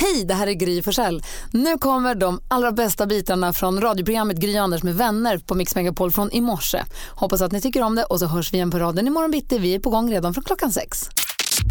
Hej, 0.00 0.24
det 0.24 0.34
här 0.34 0.46
är 0.46 0.52
Gry 0.52 0.82
Forssell. 0.82 1.22
Nu 1.52 1.78
kommer 1.78 2.14
de 2.14 2.40
allra 2.48 2.72
bästa 2.72 3.06
bitarna 3.06 3.52
från 3.52 3.80
radioprogrammet 3.80 4.36
Gry 4.36 4.56
Anders 4.56 4.82
med 4.82 4.94
vänner 4.94 5.38
på 5.38 5.54
Mix 5.54 5.74
Megapol 5.74 6.12
från 6.12 6.32
i 6.32 6.40
morse. 6.40 6.84
Hoppas 7.10 7.40
att 7.40 7.52
ni 7.52 7.60
tycker 7.60 7.82
om 7.82 7.94
det 7.94 8.04
och 8.04 8.18
så 8.18 8.26
hörs 8.26 8.52
vi 8.52 8.56
igen 8.56 8.70
på 8.70 8.78
raden 8.78 9.06
imorgon 9.06 9.30
bitti. 9.30 9.58
Vi 9.58 9.74
är 9.74 9.78
på 9.78 9.90
gång 9.90 10.10
redan 10.12 10.34
från 10.34 10.44
klockan 10.44 10.72
sex. 10.72 11.08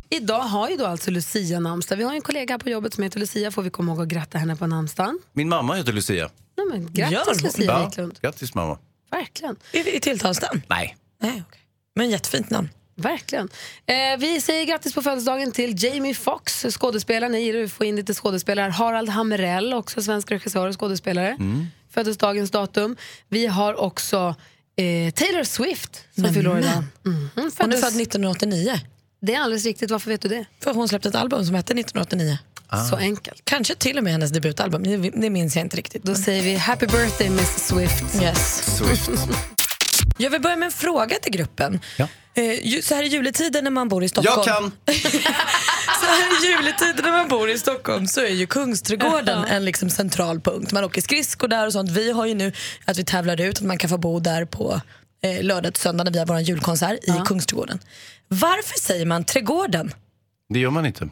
Idag 0.09 0.39
har 0.39 0.69
ju 0.69 0.77
då 0.77 0.85
alltså 0.85 1.11
Lucia 1.11 1.59
namnsdag. 1.59 1.95
Vi 1.95 2.03
har 2.03 2.13
en 2.13 2.21
kollega 2.21 2.53
här 2.53 2.59
på 2.59 2.69
jobbet 2.69 2.93
som 2.93 3.03
heter 3.03 3.19
Lucia. 3.19 3.51
Får 3.51 3.61
vi 3.61 3.69
komma 3.69 3.91
ihåg 3.91 4.01
att 4.01 4.07
gratta 4.07 4.37
henne 4.37 4.55
på 4.55 4.67
namnsdagen? 4.67 5.19
Min 5.33 5.49
mamma 5.49 5.73
heter 5.73 5.93
Lucia. 5.93 6.29
Nej, 6.57 6.65
men 6.69 6.93
grattis 6.93 7.43
Lucia 7.43 7.85
Wiklund. 7.85 8.19
Grattis 8.21 8.55
mamma. 8.55 8.77
Verkligen. 9.11 9.55
I, 9.71 9.95
i 9.95 9.99
tilltalsnamn? 9.99 10.61
Nej. 10.67 10.97
Nej, 11.21 11.43
okej. 11.49 11.61
Men 11.95 12.09
jättefint 12.09 12.49
namn. 12.49 12.69
Verkligen. 12.97 13.49
Eh, 13.85 13.95
vi 14.19 14.41
säger 14.41 14.65
grattis 14.65 14.93
på 14.93 15.01
födelsedagen 15.01 15.51
till 15.51 15.83
Jamie 15.83 16.13
Foxx, 16.13 16.65
skådespelaren. 16.69 17.31
Ni 17.31 17.39
gillar 17.41 17.63
att 17.63 17.71
få 17.71 17.85
in 17.85 17.95
lite 17.95 18.13
skådespelare. 18.13 18.71
Harald 18.71 19.09
Hamrell, 19.09 19.73
också 19.73 20.01
svensk 20.01 20.31
regissör 20.31 20.67
och 20.67 20.79
skådespelare. 20.79 21.27
Mm. 21.39 21.67
Föddes 21.93 22.17
dagens 22.17 22.51
datum. 22.51 22.95
Vi 23.29 23.45
har 23.47 23.79
också 23.79 24.35
eh, 24.75 25.11
Taylor 25.13 25.43
Swift 25.43 26.03
som 26.15 26.33
fyller 26.33 26.49
år 26.49 26.59
idag. 26.59 26.83
Mhm, 27.05 27.29
Hon 27.35 27.45
är 27.45 27.49
föddes- 27.51 27.81
född 27.81 28.01
1989. 28.01 28.79
Det 29.21 29.33
är 29.33 29.39
alldeles 29.39 29.65
riktigt. 29.65 29.91
Varför 29.91 30.09
vet 30.11 30.21
du 30.21 30.29
det? 30.29 30.45
För 30.63 30.73
hon 30.73 30.87
släppte 30.87 31.09
ett 31.09 31.15
album 31.15 31.45
som 31.45 31.55
hette 31.55 31.73
1989. 31.73 32.37
Så 32.89 32.95
enkelt. 32.95 33.41
Kanske 33.43 33.75
till 33.75 33.97
och 33.97 34.03
med 34.03 34.13
hennes 34.13 34.31
debutalbum, 34.31 34.83
det, 34.83 34.97
det 34.97 35.29
minns 35.29 35.55
jag 35.55 35.65
inte 35.65 35.77
riktigt. 35.77 36.03
Då 36.03 36.15
säger 36.15 36.43
vi 36.43 36.55
happy 36.55 36.85
birthday 36.85 37.29
Miss 37.29 37.67
Swift. 37.67 38.21
Yes. 38.21 38.77
Swift. 38.77 39.09
Jag 40.17 40.29
vill 40.29 40.41
börja 40.41 40.55
med 40.55 40.65
en 40.65 40.71
fråga 40.71 41.15
till 41.19 41.31
gruppen. 41.31 41.79
Ja. 41.97 42.07
Eh, 42.37 42.81
så 42.81 42.95
här 42.95 43.03
i 43.03 43.07
juletiden 43.07 43.63
när 43.63 43.71
man 43.71 43.89
bor 43.89 44.03
i 44.03 44.09
Stockholm. 44.09 44.43
Jag 44.45 44.45
kan. 44.45 44.71
Så 45.99 46.05
här 46.05 46.43
i 46.43 46.47
juletiden 46.47 47.05
när 47.05 47.11
man 47.11 47.27
bor 47.27 47.49
i 47.49 47.57
Stockholm 47.59 48.07
så 48.07 48.21
är 48.21 48.29
ju 48.29 48.47
Kungsträdgården 48.47 49.45
en 49.45 49.65
liksom 49.65 49.89
central 49.89 50.41
punkt. 50.41 50.71
Man 50.71 50.83
åker 50.83 51.01
skridskor 51.01 51.47
där 51.47 51.67
och 51.67 51.73
sånt. 51.73 51.89
Vi 51.91 52.11
har 52.11 52.25
ju 52.25 52.33
nu 52.33 52.51
att 52.85 52.97
vi 52.97 53.03
tävlar 53.03 53.41
ut 53.41 53.57
att 53.57 53.63
man 53.63 53.77
kan 53.77 53.89
få 53.89 53.97
bo 53.97 54.19
där 54.19 54.45
på 54.45 54.81
eh, 55.23 55.43
lördag 55.43 55.73
till 55.73 55.81
söndag 55.83 56.03
när 56.03 56.11
vi 56.11 56.19
har 56.19 56.25
vår 56.25 56.39
julkonsert 56.39 57.03
i 57.03 57.21
Kungsträdgården. 57.25 57.79
Varför 58.27 58.79
säger 58.79 59.05
man 59.05 59.23
trädgården? 59.23 59.93
Det 60.49 60.59
gör 60.59 60.69
man 60.69 60.85
inte. 60.85 61.09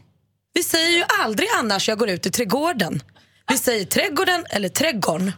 Vi 0.54 0.64
säger 0.64 0.98
ju 0.98 1.04
aldrig 1.24 1.48
annars 1.60 1.90
jag 1.90 1.98
går 1.98 2.10
ut 2.10 2.26
i 2.26 2.32
trädgården. 2.32 3.04
Vi 3.50 3.58
säger 3.58 3.86
trädgården 3.86 4.46
eller 4.50 4.70
trädgården. 4.70 5.32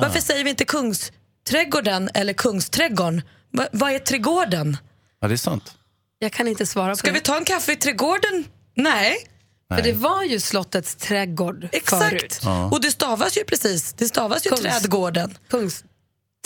Varför 0.00 0.20
säger 0.20 0.44
vi 0.44 0.50
inte 0.50 0.64
kungsträdgården 0.64 2.10
eller 2.14 2.32
kungsträdgården? 2.32 3.22
Va, 3.52 3.66
vad 3.72 3.92
är 3.92 3.98
trädgården? 3.98 4.76
Ja, 5.20 5.28
det 5.28 5.34
är 5.34 5.36
sant. 5.36 5.74
Jag 6.18 6.32
kan 6.32 6.48
inte 6.48 6.66
svara 6.66 6.96
Ska 6.96 7.08
på 7.08 7.12
vi 7.14 7.18
det. 7.18 7.24
ta 7.24 7.36
en 7.36 7.44
kaffe 7.44 7.72
i 7.72 7.76
trädgården? 7.76 8.44
Nej, 8.76 9.16
För 9.74 9.82
det 9.82 9.92
var 9.92 10.22
ju 10.24 10.40
slottets 10.40 10.94
trädgård 10.96 11.68
exakt. 11.72 12.04
förut. 12.04 12.40
Och 12.70 12.80
det 12.82 12.90
stavas 12.90 13.38
ju 13.38 13.44
precis. 13.44 13.92
Det 13.92 14.04
stavas 14.08 14.46
ju 14.46 14.50
Kungs- 14.50 14.62
trädgården. 14.62 15.38
Kungs... 15.50 15.84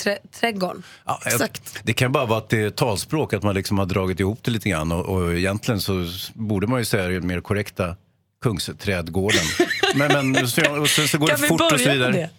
Trä, 0.03 0.19
trädgården. 0.41 0.83
Ja, 1.05 1.21
jag- 1.25 1.33
Exakt. 1.33 1.79
Det 1.83 1.93
kan 1.93 2.13
bara 2.13 2.27
vara 2.27 2.39
att 2.39 2.49
det 2.49 2.61
är 2.63 2.71
talspråk, 2.71 3.33
att 3.33 3.43
man 3.43 3.55
liksom 3.55 3.79
har 3.79 3.87
dragit 3.87 4.21
ihop 4.21 4.39
det 4.43 4.51
lite 4.51 4.69
grann. 4.69 4.93
Och, 4.93 5.07
och 5.07 5.35
egentligen 5.35 5.81
så 5.81 6.07
borde 6.35 6.67
man 6.67 6.79
ju 6.79 6.85
säga 6.85 7.09
det 7.09 7.21
mer 7.21 7.41
korrekta 7.41 7.97
Kungsträdgården. 8.43 9.41
men, 9.95 10.31
men 10.33 10.49
så, 10.49 10.81
och 10.81 10.89
sen 10.89 11.09
så 11.09 11.19
går 11.19 11.27
Kan 11.27 11.37
det 11.37 11.43
vi 11.43 11.49
fort 11.49 11.61
och 11.73 11.81
så 11.81 11.87
med 11.89 11.95
vidare. 11.97 12.13
det? 12.13 12.31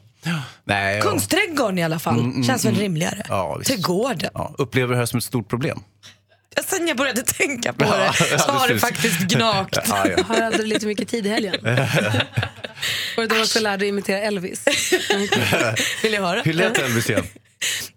Nej, 0.63 0.95
ja. 0.97 1.03
Kungsträdgården 1.03 1.79
i 1.79 1.83
alla 1.83 1.99
fall. 1.99 2.43
Känns 2.47 2.65
väl 2.65 2.75
rimligare. 2.75 3.23
Ja. 3.29 3.61
Trädgården. 3.65 4.29
Ja, 4.33 4.55
upplever 4.57 4.93
det 4.93 4.99
här 4.99 5.05
som 5.05 5.17
ett 5.17 5.23
stort 5.23 5.47
problem. 5.47 5.79
Sen 6.67 6.87
jag 6.87 6.97
började 6.97 7.21
tänka 7.21 7.73
på 7.73 7.85
Ja, 7.85 8.13
det 8.31 8.39
så 8.39 8.51
har 8.51 8.67
det 8.67 8.79
faktiskt 8.79 9.19
gnagt. 9.19 9.77
Ja, 9.87 10.07
ja. 10.17 10.23
Har 10.23 10.41
aldrig 10.41 10.67
lite 10.67 10.85
mycket 10.85 11.09
tid 11.09 11.25
i 11.25 11.29
helgen. 11.29 11.55
Var 13.17 13.23
det 13.23 13.27
då 13.27 13.35
du 13.35 13.41
också 13.41 13.59
lärde 13.59 13.77
dig 13.77 13.87
imitera 13.89 14.19
Elvis? 14.19 14.63
Vill 16.03 16.11
ni 16.11 16.17
höra? 16.17 16.41
Hur 16.41 16.53
lät 16.53 16.77
Elvis 16.77 17.09
igen? 17.09 17.23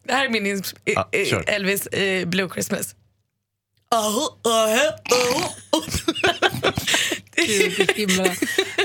Det 0.06 0.12
här 0.12 0.24
är 0.24 0.28
min 0.28 0.46
ins-. 0.46 0.74
Elvis 1.46 1.86
eh, 1.86 2.26
Blue 2.26 2.48
Christmas. 2.52 2.94
Gud, 7.46 7.72
vilken 7.78 7.96
himla- 7.96 8.34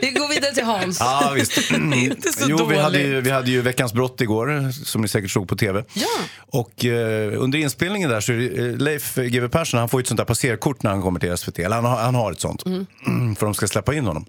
Vi 0.02 0.10
går 0.10 0.30
vidare 0.30 0.54
till 0.54 0.64
Hans. 0.64 1.00
Ja, 1.00 1.32
visst. 1.36 1.72
inte 1.96 2.32
så 2.34 2.46
jo, 2.50 2.66
vi 2.66 2.78
hade, 2.78 3.00
ju, 3.02 3.22
vi 3.22 3.30
hade 3.30 3.52
ju 3.52 3.62
Veckans 3.62 3.94
brott 3.94 4.22
igår, 4.22 4.72
som 4.86 5.02
ni 5.02 5.08
säkert 5.08 5.32
såg 5.32 5.48
på 5.48 5.56
tv. 5.56 5.84
Ja. 5.94 6.08
Och 6.48 6.86
eh, 6.86 7.42
under 7.42 7.60
inspelningen 7.60 8.10
där 8.10 8.22
så 8.22 8.32
det, 8.32 8.46
eh, 8.58 8.78
Leif 8.78 9.16
GW 9.16 9.48
Persson 9.50 9.80
han 9.80 9.90
får 9.90 10.00
ju 10.00 10.02
ett 10.02 10.08
sånt 10.08 10.18
där 10.18 10.26
passerkort 10.26 10.84
när 10.84 10.92
han 10.92 11.02
kommer 11.02 11.20
till 11.20 11.38
SVT. 11.38 11.60
Eller 11.60 11.76
han, 11.76 11.86
har, 11.86 11.98
han 11.98 12.16
har 12.16 12.32
ett 12.32 12.42
sånt, 12.42 12.64
för 13.38 13.46
de 13.46 13.54
ska 13.54 13.68
släppa 13.68 13.94
in 13.94 14.06
honom. 14.06 14.26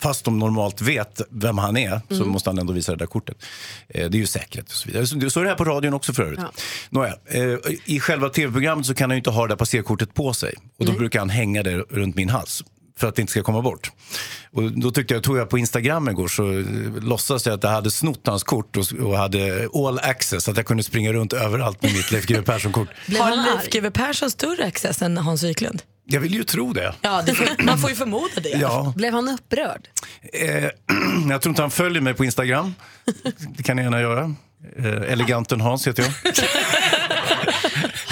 Fast 0.00 0.24
de 0.24 0.38
normalt 0.38 0.80
vet 0.80 1.20
vem 1.30 1.58
han 1.58 1.76
är 1.76 2.00
så 2.08 2.24
måste 2.24 2.50
han 2.50 2.58
ändå 2.58 2.72
visa 2.72 2.92
det 2.92 2.98
där 2.98 3.06
kortet. 3.06 3.36
Eh, 3.88 4.10
det 4.10 4.16
är 4.16 4.20
ju 4.20 4.26
säkerhet 4.26 4.68
och 4.68 4.74
så 4.74 4.88
vidare. 4.88 5.06
Så, 5.06 5.30
så 5.30 5.40
är 5.40 5.44
det 5.44 5.50
här 5.50 5.56
på 5.56 5.64
radion 5.64 5.94
också 5.94 6.12
för 6.12 6.22
övrigt. 6.22 6.40
Ja. 6.42 6.52
Nåja, 6.90 7.14
eh, 7.26 7.58
I 7.84 8.00
själva 8.00 8.28
tv-programmet 8.28 8.86
så 8.86 8.94
kan 8.94 9.10
han 9.10 9.16
ju 9.16 9.18
inte 9.18 9.30
ha 9.30 9.42
det 9.42 9.48
där 9.48 9.56
passerkortet 9.56 10.14
på 10.14 10.32
sig. 10.32 10.54
Och 10.78 10.86
då 10.86 10.92
brukar 10.92 11.18
han 11.18 11.30
hänga 11.30 11.62
det 11.62 11.76
runt 11.76 12.16
min 12.16 12.28
hals 12.28 12.62
för 13.00 13.08
att 13.08 13.16
det 13.16 13.20
inte 13.20 13.30
ska 13.30 13.42
komma 13.42 13.62
bort. 13.62 13.92
Och 14.52 14.72
då 14.72 14.90
tyckte 14.90 15.14
jag, 15.14 15.22
tog 15.22 15.38
jag 15.38 15.48
på 15.48 15.58
Instagram 15.58 16.08
igår 16.08 16.28
så 16.28 16.52
eh, 16.58 17.02
låtsades 17.02 17.46
jag 17.46 17.54
att 17.54 17.62
jag 17.62 17.70
hade 17.70 17.90
snott 17.90 18.20
hans 18.26 18.44
kort 18.44 18.76
och, 18.76 18.84
och 19.00 19.16
hade 19.16 19.68
all 19.74 19.98
access, 19.98 20.48
att 20.48 20.56
jag 20.56 20.66
kunde 20.66 20.82
springa 20.82 21.12
runt 21.12 21.32
överallt 21.32 21.82
med 21.82 21.92
mitt 21.92 22.10
Leif 22.10 22.26
GW 22.26 22.42
Persson-kort. 22.42 22.88
Har 23.18 23.30
Leif? 23.30 23.70
GW 23.72 23.90
Persson 23.90 24.30
större 24.30 24.64
access 24.66 25.02
än 25.02 25.16
Hans 25.16 25.42
Wiklund? 25.42 25.82
Jag 26.10 26.20
vill 26.20 26.34
ju 26.34 26.44
tro 26.44 26.72
det. 26.72 26.94
Ja, 27.00 27.22
det 27.26 27.34
får, 27.34 27.62
man 27.64 27.78
får 27.78 27.90
ju 27.90 27.96
förmoda 27.96 28.40
det. 28.42 28.48
Ja, 28.48 28.92
Blev 28.96 29.12
han 29.12 29.28
upprörd? 29.28 29.88
eh, 30.32 30.64
jag 31.30 31.42
tror 31.42 31.50
inte 31.50 31.62
han 31.62 31.70
följer 31.70 32.00
mig 32.02 32.14
på 32.14 32.24
Instagram. 32.24 32.74
Det 33.56 33.62
kan 33.62 33.76
ni 33.76 33.82
gärna 33.82 34.00
göra. 34.00 34.34
Eh, 34.76 35.12
eleganten 35.12 35.60
Hans 35.60 35.88
heter 35.88 36.02
jag. 36.02 36.12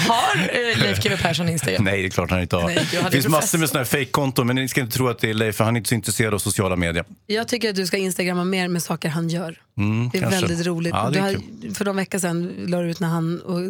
Har 0.07 0.35
eh, 0.37 0.77
Leif 0.79 1.03
GW 1.03 1.17
Persson 1.21 1.49
Instagram? 1.49 1.83
Nej, 1.83 2.01
det 2.01 2.07
är 2.07 2.09
klart 2.09 2.31
han 2.31 2.41
inte 2.41 2.55
har. 2.55 2.63
Nej, 2.67 2.87
det 3.03 3.11
finns 3.11 3.27
massor 3.27 3.57
med 3.57 3.69
såna 3.69 3.79
här 3.79 3.85
fake-konton, 3.85 4.47
men 4.47 4.55
ni 4.55 4.67
ska 4.67 4.81
inte 4.81 4.97
tro 4.97 5.07
att 5.07 5.19
det 5.19 5.29
är 5.29 5.33
Leif, 5.33 5.55
för 5.55 5.63
han 5.63 5.75
är 5.75 5.77
inte 5.77 5.89
så 5.89 5.95
intresserad 5.95 6.33
av 6.33 6.37
sociala 6.39 6.75
medier. 6.75 7.05
Jag 7.27 7.47
tycker 7.47 7.69
att 7.69 7.75
du 7.75 7.85
ska 7.85 7.97
instagramma 7.97 8.43
mer 8.43 8.67
med 8.67 8.83
saker 8.83 9.09
han 9.09 9.29
gör. 9.29 9.61
det 9.75 9.81
är 9.81 9.85
Mm, 9.85 10.09
kanske. 10.11 10.29
väldigt 10.47 10.65
roligt. 10.67 10.93
Ja, 10.93 11.03
det 11.05 11.11
du 11.11 11.17
är 11.19 11.23
har, 11.23 11.31
kul. 11.61 11.75
för 11.75 11.85
någon 11.85 11.95
vecka 11.95 12.19
sedan 12.19 12.53
la 12.67 12.81
du 12.81 12.89
ut 12.91 12.99
när 12.99 13.07
han 13.07 13.41
och 13.41 13.61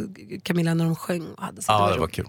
Camilla 0.44 0.74
när 0.74 0.86
de 0.86 0.96
sjöng. 0.96 1.26
Och 1.38 1.44
hade 1.44 1.62
så 1.62 1.72
Ja, 1.72 1.86
det 1.90 1.92
var 1.92 1.98
roligt. 1.98 2.16
kul. 2.16 2.26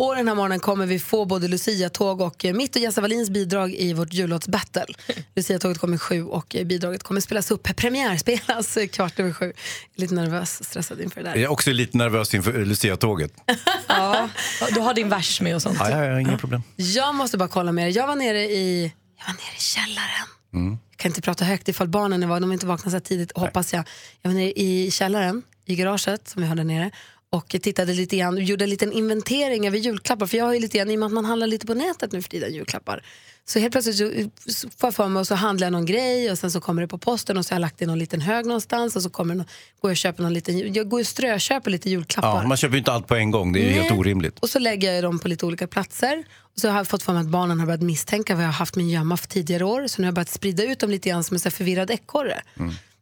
Och 0.00 0.16
den 0.16 0.28
här 0.28 0.34
morgonen 0.34 0.60
kommer 0.60 0.86
vi 0.86 0.98
få 0.98 1.24
både 1.24 1.48
Lucia-tåg 1.48 2.20
och 2.20 2.44
eh, 2.44 2.54
mitt 2.54 2.76
och 2.76 2.82
Jessa 2.82 3.00
Wallins 3.00 3.30
bidrag 3.30 3.74
i 3.74 3.92
vårt 3.92 4.12
jullåtsbattle. 4.12 4.84
Lucia-tåget 5.34 5.78
kommer 5.78 5.98
sju 5.98 6.24
och 6.24 6.56
eh, 6.56 6.66
bidraget 6.66 7.02
kommer 7.02 7.20
spelas 7.20 7.50
upp, 7.50 7.76
premiärspelas 7.76 8.76
eh, 8.76 8.86
kvart 8.86 9.20
över 9.20 9.32
sju. 9.32 9.52
Lite 9.94 10.14
nervös, 10.14 10.64
stressad 10.64 11.00
inför 11.00 11.20
det 11.22 11.28
där. 11.28 11.34
Jag 11.36 11.42
är 11.42 11.50
också 11.50 11.72
lite 11.72 11.96
nervös 11.96 12.34
inför 12.34 12.64
Lucia-tåget. 12.64 13.32
Ja, 13.88 14.28
du 14.74 14.80
har 14.80 14.94
din 14.94 15.08
vers 15.08 15.40
med 15.40 15.54
och 15.54 15.62
sånt. 15.62 15.76
Ja, 15.80 15.90
ja, 15.90 16.04
ja, 16.04 16.20
inga 16.20 16.38
problem. 16.38 16.62
Jag 16.76 17.14
måste 17.14 17.38
bara 17.38 17.48
kolla 17.48 17.72
med 17.72 17.88
er. 17.88 17.96
Jag 17.96 18.06
var 18.06 18.16
nere 18.16 18.40
i, 18.42 18.92
jag 19.18 19.26
var 19.26 19.32
nere 19.32 19.56
i 19.56 19.60
källaren. 19.60 20.78
Jag 20.90 20.96
kan 20.96 21.08
inte 21.08 21.22
prata 21.22 21.44
högt 21.44 21.68
ifall 21.68 21.88
barnen 21.88 22.22
är 22.22 22.26
vakna. 22.26 22.40
De 22.40 22.50
är 22.50 22.54
inte 22.54 22.66
vakna 22.66 22.90
så 22.90 23.00
tidigt, 23.00 23.32
hoppas 23.36 23.72
jag. 23.72 23.84
Jag 24.22 24.30
var 24.30 24.34
nere 24.34 24.52
i 24.52 24.90
källaren, 24.90 25.42
i 25.66 25.76
garaget 25.76 26.28
som 26.28 26.42
vi 26.42 26.48
har 26.48 26.56
där 26.56 26.64
nere. 26.64 26.90
Och 27.32 27.48
tittade 27.48 27.92
lite 27.92 28.16
grann 28.16 28.44
gjorde 28.44 28.64
en 28.64 28.70
liten 28.70 28.92
inventering 28.92 29.66
över 29.66 29.78
julklappar. 29.78 30.26
För 30.26 30.36
jag 30.36 30.44
har 30.44 30.54
ju 30.54 30.60
lite 30.60 30.78
grann, 30.78 30.90
i 30.90 30.94
och 30.94 30.98
med 30.98 31.06
att 31.06 31.12
man 31.12 31.24
handlar 31.24 31.46
lite 31.46 31.66
på 31.66 31.74
nätet 31.74 32.12
nu 32.12 32.22
för 32.22 32.28
tiden, 32.28 32.54
julklappar. 32.54 33.02
Så 33.44 33.58
helt 33.58 33.72
plötsligt 33.72 33.96
så 33.96 34.68
får 34.76 34.86
jag 34.86 34.94
för 34.94 35.08
mig 35.08 35.20
och 35.20 35.26
så 35.26 35.34
handlar 35.34 35.66
jag 35.66 35.72
någon 35.72 35.86
grej 35.86 36.30
och 36.30 36.38
sen 36.38 36.50
så 36.50 36.60
kommer 36.60 36.82
det 36.82 36.88
på 36.88 36.98
posten 36.98 37.36
och 37.38 37.46
så 37.46 37.52
har 37.52 37.56
jag 37.56 37.60
lagt 37.60 37.78
det 37.78 37.84
i 37.84 37.86
någon 37.86 37.98
liten 37.98 38.20
hög 38.20 38.46
någonstans 38.46 38.96
och 38.96 39.02
så 39.02 39.10
kommer 39.10 39.34
det, 39.34 39.44
går 39.80 39.90
jag 39.90 39.90
och 39.90 39.96
köper 39.96 40.22
någon 40.22 40.32
liten, 40.32 40.72
jag 40.72 40.88
går 40.88 41.00
och 41.00 41.06
strököper 41.06 41.70
lite 41.70 41.90
julklappar. 41.90 42.42
Ja, 42.42 42.48
man 42.48 42.56
köper 42.56 42.72
ju 42.72 42.78
inte 42.78 42.92
allt 42.92 43.06
på 43.06 43.14
en 43.14 43.30
gång, 43.30 43.52
det 43.52 43.60
är 43.60 43.64
ju 43.64 43.70
helt 43.70 43.90
Nej. 43.90 43.98
orimligt. 43.98 44.38
Och 44.38 44.50
så 44.50 44.58
lägger 44.58 44.92
jag 44.92 45.04
dem 45.04 45.18
på 45.18 45.28
lite 45.28 45.46
olika 45.46 45.66
platser. 45.66 46.24
Och 46.54 46.60
så 46.60 46.68
har 46.68 46.76
jag 46.76 46.88
fått 46.88 47.02
för 47.02 47.12
mig 47.12 47.20
att 47.20 47.28
barnen 47.28 47.58
har 47.60 47.66
börjat 47.66 47.82
misstänka 47.82 48.34
vad 48.34 48.44
jag 48.44 48.48
har 48.48 48.52
haft 48.52 48.76
min 48.76 48.88
gömma 48.88 49.16
för 49.16 49.28
tidigare 49.28 49.64
år. 49.64 49.86
Så 49.86 50.02
nu 50.02 50.06
har 50.06 50.08
jag 50.08 50.14
börjat 50.14 50.30
sprida 50.30 50.64
ut 50.64 50.78
dem 50.78 50.90
lite 50.90 51.08
grann 51.08 51.24
som 51.24 51.34
en 51.44 51.50
förvirrad 51.50 51.90
ekorre. 51.90 52.42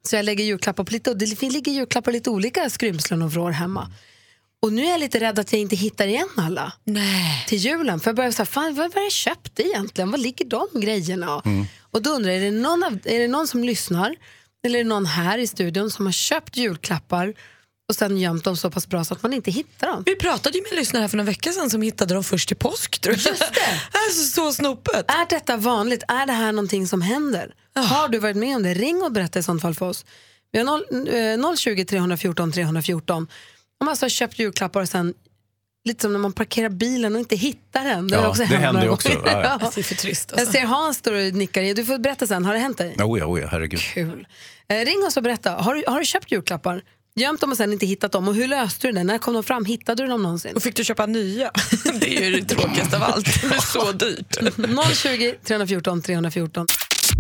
Så 0.03 0.17
jag 0.17 0.25
lägger 0.25 0.45
julklappar 0.45 0.85
på 0.85 0.93
lite, 0.93 1.11
och 1.11 1.17
det 1.17 1.43
ligger 1.43 1.73
julklappar 1.73 2.05
på 2.05 2.11
lite 2.11 2.31
olika 2.31 2.71
skrymslen 2.71 3.23
och 3.23 3.33
vrår 3.33 3.51
hemma. 3.51 3.93
Och 4.63 4.73
nu 4.73 4.85
är 4.85 4.91
jag 4.91 5.01
lite 5.01 5.21
rädd 5.21 5.39
att 5.39 5.53
jag 5.53 5.61
inte 5.61 5.77
hittar 5.77 6.07
igen 6.07 6.29
alla 6.37 6.73
Nej. 6.85 7.45
till 7.49 7.59
julen. 7.59 8.01
För 8.01 8.09
jag 8.11 8.17
börjar 8.17 8.31
säga, 8.31 8.47
fan 8.47 8.75
vad 8.75 8.95
har 8.95 9.03
jag 9.03 9.13
köpt 9.13 9.61
egentligen? 9.61 10.11
Vad 10.11 10.21
ligger 10.21 10.45
de 10.45 10.69
grejerna? 10.75 11.43
Och 11.91 12.03
då 12.03 12.11
undrar 12.11 12.33
jag, 12.33 12.41
är 12.41 12.45
det, 12.45 12.51
någon 12.59 12.85
av, 12.85 12.99
är 13.05 13.19
det 13.19 13.29
någon 13.29 13.49
som 13.49 13.65
lyssnar, 13.65 14.17
eller 14.67 14.79
är 14.79 14.85
det 14.85 14.89
någon 14.89 15.07
här 15.07 15.39
i 15.39 15.47
studion 15.47 15.91
som 15.91 16.07
har 16.07 16.13
köpt 16.13 16.57
julklappar 16.57 17.35
och 17.89 17.95
sen 17.95 18.19
gömt 18.19 18.45
dem 18.45 18.57
så 18.57 18.71
pass 18.71 18.87
bra 18.89 19.05
så 19.05 19.15
att 19.15 19.23
man 19.23 19.33
inte 19.33 19.51
hittar 19.51 19.87
dem. 19.87 20.03
Vi 20.07 20.17
pratade 20.17 20.59
ju 20.59 20.63
med 20.63 20.73
en 20.73 20.79
lyssnare 20.79 21.01
här 21.01 21.09
för 21.09 21.17
några 21.17 21.27
veckor 21.31 21.51
sedan 21.51 21.71
som 21.71 21.83
hittade 21.83 22.15
dem 22.15 22.25
först 22.25 22.49
till 22.49 22.57
påsk. 22.57 22.99
Tror 23.01 23.15
jag. 23.17 23.27
Just 23.27 23.41
det. 23.55 23.81
Alltså, 24.07 24.25
så 24.25 24.53
snopet. 24.53 25.11
Är 25.11 25.27
detta 25.29 25.57
vanligt? 25.57 26.03
Är 26.09 26.27
det 26.27 26.33
här 26.33 26.53
någonting 26.53 26.87
som 26.87 27.03
händer? 27.03 27.55
Har 27.75 28.09
du 28.09 28.19
varit 28.19 28.37
med 28.37 28.57
om 28.57 28.63
det? 28.63 28.75
Ring 28.75 29.03
och 29.03 29.13
berätta 29.13 29.39
i 29.39 29.43
sånt 29.43 29.63
fall 29.63 29.75
för 29.75 29.87
oss. 29.89 30.05
Vi 30.53 30.59
har 30.59 30.65
noll- 30.67 31.49
eh, 31.51 31.57
020 31.57 31.85
314 31.85 32.53
314. 32.53 33.27
Om 33.81 33.85
man 33.85 33.89
alltså 33.93 34.05
har 34.05 34.11
köpt 34.11 34.39
julklappar 34.39 34.81
och 34.81 34.89
sen 34.89 35.15
lite 35.89 36.03
som 36.03 36.13
när 36.13 36.19
man 36.19 36.33
parkerar 36.33 36.69
bilen 36.69 37.15
och 37.15 37.19
inte 37.19 37.37
hittar 37.37 37.85
den. 37.85 38.09
Ja, 38.13 38.21
har 38.21 38.29
också 38.29 38.43
det 38.43 38.57
händer 38.57 38.83
ju 38.83 38.89
också. 38.89 39.09
Ja, 39.09 39.21
ja. 39.25 39.59
Ja. 39.61 39.71
Det 39.75 39.81
är 39.81 39.85
för 39.85 39.95
trist. 39.95 40.29
Jag 40.31 40.41
Alltså. 40.41 40.53
ser 40.53 40.65
Hans 40.67 40.97
står 40.97 41.13
och 41.13 41.35
nickar. 41.35 41.75
Du 41.75 41.85
får 41.85 41.99
berätta 41.99 42.27
sen. 42.27 42.45
Har 42.45 42.53
det 42.55 42.61
hänt 42.61 42.79
dig? 42.79 42.95
Oh 42.99 43.19
ja, 43.19 43.27
oh 43.27 43.41
ja, 43.41 43.49
herregud. 43.51 43.81
Kul. 43.81 44.27
Eh, 44.69 44.85
ring 44.85 45.05
oss 45.07 45.17
och 45.17 45.23
berätta. 45.23 45.51
Har 45.53 45.75
du, 45.75 45.85
har 45.87 45.99
du 45.99 46.05
köpt 46.05 46.33
julklappar? 46.33 46.83
Gömt 47.17 47.41
dem 47.41 47.51
och 47.51 47.57
sen 47.57 47.73
inte 47.73 47.87
hittat 47.87 48.13
dem? 48.13 48.29
Och 48.29 48.35
hur 48.35 48.49
löste 48.49 48.87
du 48.87 48.93
det? 48.93 49.05
När 49.05 49.19
kom 49.19 49.35
de 49.35 49.43
fram? 49.43 49.65
Hittade 49.65 50.03
du 50.03 50.09
dem 50.09 50.23
någonsin? 50.23 50.57
Och 50.57 50.63
fick 50.63 50.77
du 50.77 50.85
köpa 50.85 51.07
nya? 51.07 51.51
Det 52.01 52.19
är 52.19 52.31
ju 52.31 52.41
det 52.41 52.55
tråkigaste 52.55 52.97
av 52.97 53.03
allt. 53.03 53.43
Det 53.51 53.57
är 53.57 53.61
så 53.61 53.93
dyrt. 53.93 54.39
020 54.97 55.35
314 55.45 56.03
314. 56.03 56.67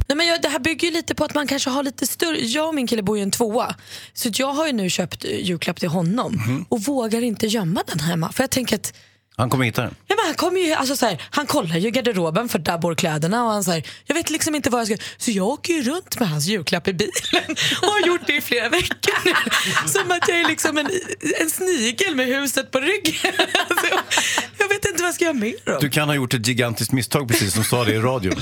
Nej, 0.08 0.16
men 0.16 0.26
jag, 0.26 0.42
det 0.42 0.48
här 0.48 0.58
bygger 0.58 0.88
ju 0.88 0.94
lite 0.94 1.14
på 1.14 1.24
att 1.24 1.34
man 1.34 1.46
kanske 1.46 1.70
har 1.70 1.82
lite 1.82 2.06
större... 2.06 2.40
Jag 2.40 2.68
och 2.68 2.74
min 2.74 2.86
kille 2.86 3.02
bor 3.02 3.16
ju 3.16 3.20
i 3.20 3.22
en 3.22 3.30
tvåa. 3.30 3.74
Så 4.12 4.30
jag 4.32 4.52
har 4.52 4.66
ju 4.66 4.72
nu 4.72 4.90
köpt 4.90 5.24
julklapp 5.24 5.80
till 5.80 5.88
honom 5.88 6.66
och 6.68 6.82
vågar 6.82 7.22
inte 7.22 7.46
gömma 7.46 7.82
den 7.86 8.00
hemma. 8.00 8.32
För 8.32 8.42
jag 8.42 8.50
tänker 8.50 8.76
att 8.76 8.92
Han 9.38 9.50
kommer 9.50 9.64
hitta 9.64 9.82
den. 9.82 9.94
Ja, 10.06 10.16
men 10.18 10.26
han, 10.26 10.34
kommer 10.34 10.60
ju, 10.60 10.72
alltså 10.72 10.96
så 10.96 11.06
här, 11.06 11.22
han 11.30 11.46
kollar 11.46 11.76
ju 11.76 11.90
garderoben 11.90 12.48
för 12.48 12.58
där 12.58 12.78
bor 12.78 12.94
kläderna 12.94 13.44
och 13.44 13.50
han 13.50 13.64
säger 13.64 13.86
jag 14.06 14.14
vet 14.14 14.30
liksom 14.30 14.54
inte 14.54 14.70
vad 14.70 14.80
jag 14.80 14.86
ska 14.88 14.96
Så 15.18 15.30
jag 15.30 15.46
åker 15.46 15.72
ju 15.72 15.82
runt 15.82 16.20
med 16.20 16.28
hans 16.28 16.46
julklapp 16.46 16.88
i 16.88 16.92
bilen 16.92 17.44
och 17.82 17.88
har 17.88 18.06
gjort 18.06 18.20
det 18.26 18.36
i 18.36 18.40
flera 18.40 18.68
veckor 18.68 19.14
nu. 19.24 19.32
Som 19.88 20.10
att 20.10 20.28
jag 20.28 20.40
är 20.40 20.48
liksom 20.48 20.78
en, 20.78 20.90
en 21.40 21.50
snigel 21.50 22.14
med 22.14 22.26
huset 22.26 22.70
på 22.70 22.80
ryggen. 22.80 23.14
Alltså, 23.70 23.86
jag, 24.58 24.68
vet 24.68 24.84
inte 24.84 25.02
vad 25.02 25.08
jag 25.08 25.14
ska 25.14 25.24
göra 25.24 25.34
med 25.34 25.54
dem. 25.64 25.78
Du 25.80 25.90
kan 25.90 26.08
ha 26.08 26.14
gjort 26.14 26.34
ett 26.34 26.46
gigantiskt 26.46 26.92
misstag 26.92 27.28
precis 27.28 27.54
som 27.54 27.64
sa 27.64 27.84
det 27.84 27.92
i 27.92 27.98
radion. 27.98 28.34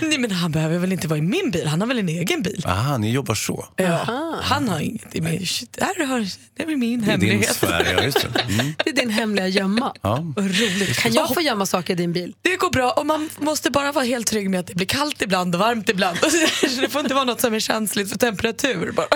Nej, 0.00 0.18
men 0.18 0.30
han 0.30 0.52
behöver 0.52 0.78
väl 0.78 0.92
inte 0.92 1.08
vara 1.08 1.18
i 1.18 1.22
min 1.22 1.50
bil, 1.50 1.66
han 1.66 1.80
har 1.80 1.88
väl 1.88 1.98
en 1.98 2.08
egen 2.08 2.42
bil. 2.42 2.62
Aha, 2.66 2.98
ni 2.98 3.12
jobbar 3.12 3.34
så. 3.34 3.66
Ja, 3.76 4.38
han 4.42 4.68
har 4.68 4.80
inget 4.80 5.14
i 5.16 5.20
min... 5.20 5.46
Har, 5.80 6.26
det 6.56 6.62
är 6.62 6.76
min 6.76 7.00
Det 7.00 7.12
är 7.12 7.16
din 7.18 7.30
hemlighet. 7.30 7.54
sfär, 7.56 7.94
ja 7.96 8.02
just 8.04 8.20
det. 8.20 8.40
Mm. 8.40 8.74
Det 8.84 8.90
är 8.90 8.94
din 8.94 9.10
hemliga 9.10 9.48
gömma. 9.48 9.89
Ja. 10.02 10.24
Roligt. 10.36 10.98
Kan 11.02 11.12
jag 11.12 11.34
få 11.34 11.40
gömma 11.40 11.66
saker 11.66 11.92
i 11.92 11.96
din 11.96 12.12
bil? 12.12 12.34
Det 12.42 12.56
går 12.56 12.70
bra 12.70 12.90
och 12.90 13.06
man 13.06 13.30
måste 13.38 13.70
bara 13.70 13.92
vara 13.92 14.04
helt 14.04 14.26
trygg 14.26 14.50
med 14.50 14.60
att 14.60 14.66
det 14.66 14.74
blir 14.74 14.86
kallt 14.86 15.22
ibland 15.22 15.54
och 15.54 15.60
varmt 15.60 15.88
ibland. 15.88 16.18
Det 16.80 16.88
får 16.88 17.00
inte 17.00 17.14
vara 17.14 17.24
något 17.24 17.40
som 17.40 17.54
är 17.54 17.60
känsligt 17.60 18.10
för 18.10 18.18
temperatur 18.18 18.92
bara. 18.92 19.06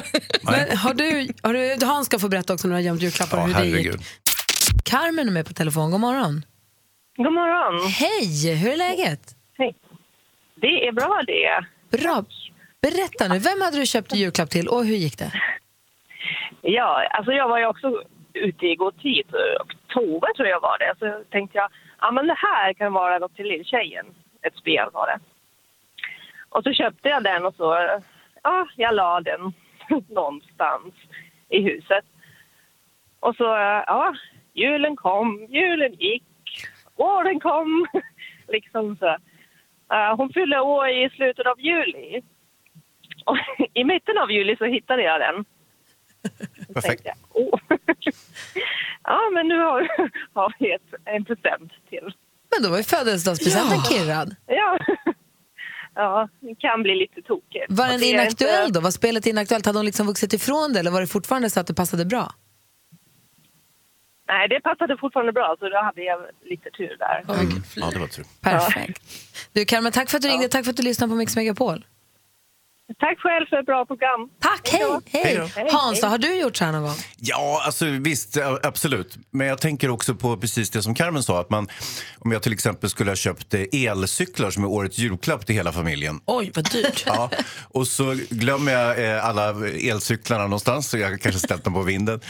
Men 0.42 0.76
har 0.78 0.94
du, 0.94 1.28
har 1.42 1.52
du, 1.78 1.86
Hans 1.86 2.06
ska 2.06 2.18
få 2.18 2.28
berätta 2.28 2.54
också 2.54 2.68
när 2.68 2.74
du 2.74 2.76
har 2.76 2.84
gömt 2.86 3.02
julklappar 3.02 3.38
Ja, 3.38 3.44
hur 3.44 3.54
det 3.54 3.64
gick. 3.66 3.74
herregud. 3.74 4.00
Carmen 4.84 5.28
är 5.28 5.32
med 5.32 5.46
på 5.46 5.52
telefon. 5.52 5.90
God 5.90 6.00
morgon. 6.00 6.44
God 7.16 7.32
morgon. 7.32 7.90
Hej, 7.90 8.54
hur 8.56 8.72
är 8.72 8.76
läget? 8.76 9.20
Hej. 9.58 9.74
Det 10.60 10.86
är 10.88 10.92
bra 10.92 11.22
det. 11.26 11.98
Bra. 11.98 12.24
Berätta 12.82 13.28
nu, 13.28 13.38
vem 13.38 13.60
hade 13.60 13.78
du 13.78 13.86
köpt 13.86 14.14
julklapp 14.14 14.50
till 14.50 14.68
och 14.68 14.84
hur 14.84 14.96
gick 14.96 15.18
det? 15.18 15.32
Ja, 16.62 17.06
alltså 17.10 17.32
jag 17.32 17.48
var 17.48 17.58
ju 17.58 17.66
också 17.66 17.86
ute 18.34 18.66
i 18.66 18.74
god 18.76 18.98
tid. 19.02 19.26
Tove, 19.94 20.26
tror 20.36 20.48
jag 20.48 20.60
var 20.60 20.78
det. 20.78 20.94
Så 20.98 21.24
tänkte 21.30 21.58
jag, 21.58 21.68
ja 22.00 22.10
men 22.10 22.26
det 22.26 22.38
här 22.38 22.72
kan 22.72 22.92
vara 22.92 23.18
något 23.18 23.36
till 23.36 23.46
lilltjejen. 23.46 24.06
Ett 24.42 24.56
spel 24.56 24.88
var 24.92 25.06
det. 25.06 25.18
Och 26.48 26.62
så 26.62 26.72
köpte 26.72 27.08
jag 27.08 27.22
den 27.22 27.44
och 27.44 27.54
så, 27.54 28.00
ja, 28.42 28.68
jag 28.76 28.94
la 28.94 29.20
den 29.20 29.52
någonstans 30.08 30.94
i 31.48 31.62
huset. 31.62 32.04
Och 33.20 33.36
så, 33.36 33.44
ja, 33.86 34.14
julen 34.52 34.96
kom, 34.96 35.46
julen 35.48 35.92
gick, 35.92 36.24
åren 36.96 37.40
kom. 37.40 37.86
liksom 38.48 38.96
så. 38.96 39.16
Hon 40.16 40.32
fyllde 40.32 40.60
år 40.60 40.88
i 40.88 41.10
slutet 41.10 41.46
av 41.46 41.60
juli. 41.60 42.22
Och 43.24 43.36
i 43.74 43.84
mitten 43.84 44.18
av 44.18 44.32
juli 44.32 44.56
så 44.56 44.64
hittade 44.64 45.02
jag 45.02 45.20
den. 45.20 45.44
Perfekt. 46.74 47.02
jag, 47.04 47.16
oh. 47.30 47.58
ja, 49.04 49.20
men 49.34 49.48
nu 49.48 49.58
har, 49.58 49.88
har 50.34 50.54
vi 50.58 50.72
ett, 50.72 50.94
en 51.04 51.24
present 51.24 51.72
till. 51.90 52.12
Men 52.54 52.62
då 52.62 52.70
var 52.70 52.76
ju 52.76 52.82
födelsedagspresenten 52.82 53.82
kirrad. 53.82 54.36
Ja. 54.46 54.78
ja, 55.94 56.28
det 56.40 56.54
kan 56.54 56.82
bli 56.82 56.94
lite 56.94 57.22
tokigt. 57.22 57.64
Var 57.68 57.88
den 57.88 58.02
inaktuell 58.02 58.66
inte- 58.66 58.78
då? 58.78 58.80
Var 58.80 58.90
spelet 58.90 59.26
inaktuellt? 59.26 59.66
Hade 59.66 59.78
hon 59.78 59.86
liksom 59.86 60.06
vuxit 60.06 60.32
ifrån 60.32 60.72
det 60.72 60.80
eller 60.80 60.90
var 60.90 61.00
det 61.00 61.06
fortfarande 61.06 61.50
så 61.50 61.60
att 61.60 61.66
det 61.66 61.74
passade 61.74 62.04
bra? 62.04 62.32
Nej, 64.28 64.48
det 64.48 64.60
passade 64.60 64.96
fortfarande 64.96 65.32
bra, 65.32 65.56
så 65.58 65.68
då 65.68 65.82
hade 65.82 66.02
jag 66.02 66.20
lite 66.42 66.70
tur 66.70 66.96
där. 66.98 67.24
Ja, 67.76 67.90
det 67.90 67.98
var 67.98 68.06
tur. 68.06 68.24
Perfekt. 68.40 69.02
Du 69.52 69.64
Carmen, 69.64 69.92
tack 69.92 70.10
för 70.10 70.16
att 70.16 70.22
du 70.22 70.28
ringde, 70.28 70.48
tack 70.48 70.64
för 70.64 70.70
att 70.70 70.76
du 70.76 70.82
lyssnade 70.82 71.10
på 71.10 71.16
Mix 71.16 71.36
Megapol. 71.36 71.84
Tack 73.00 73.18
själv 73.18 73.46
för 73.50 73.56
ett 73.60 73.66
bra 73.66 73.86
program. 73.86 74.28
Tack, 74.40 74.68
hej! 75.12 75.50
Hej 75.54 75.68
Hans, 75.72 76.02
har 76.02 76.18
du 76.18 76.34
gjort 76.40 76.56
så 76.56 76.64
här 76.64 76.72
någon 76.72 76.82
gång? 76.82 76.94
Ja, 77.16 77.62
alltså 77.66 77.86
visst, 77.86 78.36
absolut. 78.62 79.18
Men 79.30 79.46
jag 79.46 79.60
tänker 79.60 79.90
också 79.90 80.14
på 80.14 80.36
precis 80.36 80.70
det 80.70 80.82
som 80.82 80.94
Carmen 80.94 81.22
sa. 81.22 81.40
Att 81.40 81.50
man, 81.50 81.68
om 82.18 82.32
jag 82.32 82.42
till 82.42 82.52
exempel 82.52 82.90
skulle 82.90 83.10
ha 83.10 83.16
köpt 83.16 83.54
eh, 83.54 83.60
elcyklar 83.72 84.50
som 84.50 84.64
är 84.64 84.68
årets 84.68 84.98
julklapp 84.98 85.46
till 85.46 85.54
hela 85.54 85.72
familjen. 85.72 86.20
Oj, 86.26 86.52
vad 86.54 86.70
dyrt. 86.70 87.04
Ja, 87.06 87.30
och 87.62 87.86
så 87.86 88.16
glömmer 88.30 88.72
jag 88.72 89.14
eh, 89.16 89.24
alla 89.26 89.68
elcyklarna 89.68 90.42
någonstans, 90.42 90.88
så 90.90 90.98
jag 90.98 91.20
kanske 91.20 91.40
ställt 91.40 91.64
dem 91.64 91.72
på 91.72 91.82
vinden. 91.82 92.20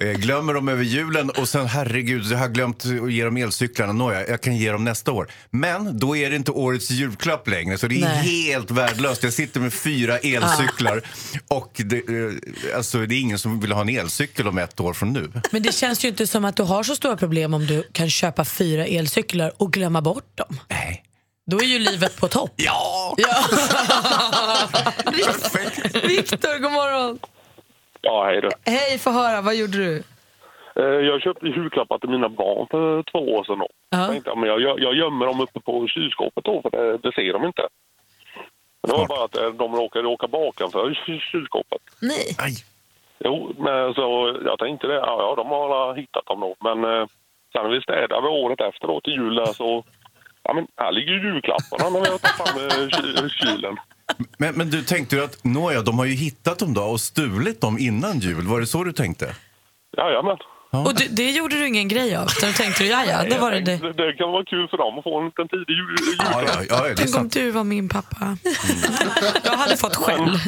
Eh, 0.00 0.10
glömmer 0.12 0.54
dem 0.54 0.68
över 0.68 0.84
julen 0.84 1.30
och 1.30 1.48
sen 1.48 1.66
herregud, 1.66 2.24
jag 2.24 2.38
har 2.38 2.48
glömt 2.48 2.84
att 3.02 3.12
ge 3.12 3.24
dem 3.24 3.36
elcyklarna. 3.36 3.92
Nåja, 3.92 4.28
jag 4.28 4.40
kan 4.40 4.56
ge 4.56 4.72
dem 4.72 4.84
nästa 4.84 5.12
år. 5.12 5.28
Men 5.50 5.98
då 5.98 6.16
är 6.16 6.30
det 6.30 6.36
inte 6.36 6.50
årets 6.50 6.90
julklapp 6.90 7.48
längre, 7.48 7.78
så 7.78 7.86
det 7.86 7.96
är 7.96 8.00
Nej. 8.00 8.46
helt 8.46 8.70
värdelöst. 8.70 9.22
Jag 9.22 9.32
sitter 9.32 9.60
med 9.60 9.72
fyra 9.72 9.99
elcyklar 10.08 11.02
och 11.48 11.72
det, 11.84 11.96
eh, 11.96 12.76
alltså, 12.76 12.98
det 12.98 13.14
är 13.14 13.20
ingen 13.20 13.38
som 13.38 13.60
vill 13.60 13.72
ha 13.72 13.80
en 13.80 13.88
elcykel 13.88 14.48
om 14.48 14.58
ett 14.58 14.80
år 14.80 14.92
från 14.92 15.12
nu. 15.12 15.32
Men 15.50 15.62
det 15.62 15.74
känns 15.74 16.04
ju 16.04 16.08
inte 16.08 16.26
som 16.26 16.44
att 16.44 16.56
du 16.56 16.62
har 16.62 16.82
så 16.82 16.94
stora 16.96 17.16
problem 17.16 17.54
om 17.54 17.66
du 17.66 17.82
kan 17.92 18.10
köpa 18.10 18.44
fyra 18.44 18.86
elcyklar 18.86 19.52
och 19.56 19.72
glömma 19.72 20.00
bort 20.02 20.36
dem. 20.36 20.56
Nej. 20.68 21.04
Då 21.46 21.56
är 21.60 21.64
ju 21.64 21.78
livet 21.78 22.16
på 22.20 22.28
topp. 22.28 22.52
Ja! 22.56 23.16
Perfekt! 25.04 26.04
Viktor, 26.04 26.58
god 26.58 26.72
morgon. 26.72 27.18
Ja, 28.00 28.24
hej 28.26 28.40
då. 28.40 28.50
Hej, 28.64 28.98
få 28.98 29.10
höra. 29.10 29.40
Vad 29.40 29.54
gjorde 29.56 29.78
du? 29.78 30.02
Eh, 30.76 30.84
Jag 30.84 31.20
köpte 31.22 31.46
julklappar 31.46 31.98
till 31.98 32.08
mina 32.10 32.28
barn 32.28 32.66
för 32.70 33.02
två 33.12 33.18
år 33.18 33.44
sedan. 33.44 33.58
Då. 33.58 33.68
Ja. 33.90 34.06
Tänkte, 34.06 34.30
jag, 34.30 34.38
men 34.38 34.48
jag, 34.48 34.60
jag 34.80 34.94
gömmer 34.94 35.26
dem 35.26 35.40
uppe 35.40 35.60
på 35.60 35.86
kylskåpet 35.88 36.44
då, 36.44 36.62
för 36.62 36.70
det, 36.70 36.98
det 36.98 37.12
ser 37.14 37.32
de 37.32 37.44
inte. 37.46 37.62
Men 38.82 38.90
det 38.90 38.96
var 38.96 39.06
bara 39.08 39.24
att 39.24 39.36
eh, 39.36 39.48
de 39.48 39.74
råkade 39.76 40.08
åka 40.08 40.26
bakanför 40.28 40.94
ky- 41.06 41.20
kylskåpet. 41.32 41.82
Nej. 42.00 42.36
Aj. 42.38 42.52
Jo, 43.24 43.54
men 43.58 43.94
så 43.94 44.38
jag 44.44 44.58
tänkte 44.58 44.86
det. 44.86 44.94
Ja, 44.94 45.16
ja 45.18 45.34
de 45.42 45.46
har 45.50 45.94
hittat 45.94 46.26
dem 46.26 46.40
då. 46.40 46.54
Men 46.60 46.84
eh, 46.84 47.06
sen 47.52 47.62
när 47.62 47.70
vi 47.70 47.80
städade 47.82 48.28
året 48.28 48.60
efter 48.60 48.86
då 48.86 49.00
till 49.00 49.12
jul 49.12 49.34
där, 49.34 49.46
så... 49.52 49.84
Ja, 50.42 50.52
men 50.54 50.66
här 50.76 50.92
ligger 50.92 51.12
ju 51.12 51.22
julklapparna 51.32 51.90
när 51.90 52.00
vi 52.00 52.08
har 52.10 52.18
tagit 52.18 52.36
fram 52.36 52.64
eh, 52.64 52.88
ky- 52.88 53.28
kylen. 53.28 53.76
Men, 54.38 54.54
men 54.54 54.70
du 54.70 54.82
tänkte 54.82 55.16
ju 55.16 55.24
att 55.24 55.44
nåja, 55.44 55.82
de 55.82 55.98
har 55.98 56.04
ju 56.06 56.14
hittat 56.14 56.58
dem 56.58 56.74
då 56.74 56.82
och 56.82 57.00
stulit 57.00 57.60
dem 57.60 57.78
innan 57.78 58.18
jul. 58.18 58.46
Var 58.46 58.60
det 58.60 58.66
så 58.66 58.84
du 58.84 58.92
tänkte? 58.92 59.26
Jajamän. 59.96 60.36
Och 60.70 60.94
du, 60.94 61.08
det 61.08 61.30
gjorde 61.30 61.56
du 61.56 61.66
ingen 61.66 61.88
grej 61.88 62.16
av? 62.16 62.28
Utan 62.38 62.52
tänkte 62.52 62.82
du, 62.82 62.88
ja 62.88 63.04
ja, 63.04 63.22
det 63.30 63.38
var 63.38 63.50
det 63.50 63.60
det. 63.60 63.76
Det, 63.92 64.12
kan 64.12 64.30
vara 64.32 64.44
kul 64.44 64.68
för 64.68 64.76
dem 64.76 64.98
att 64.98 65.04
få 65.04 65.18
en 65.20 65.24
liten 65.26 65.48
tidig 65.48 65.74
jul, 65.76 65.96
Ja, 66.18 66.42
ja, 66.46 66.62
ja 66.68 66.88
det 66.88 66.94
Tänk 66.96 67.16
om 67.16 67.28
du 67.28 67.50
var 67.50 67.64
min 67.64 67.88
pappa. 67.88 68.36
Jag 69.44 69.52
hade 69.52 69.76
fått 69.76 69.96
skäll. 69.96 70.38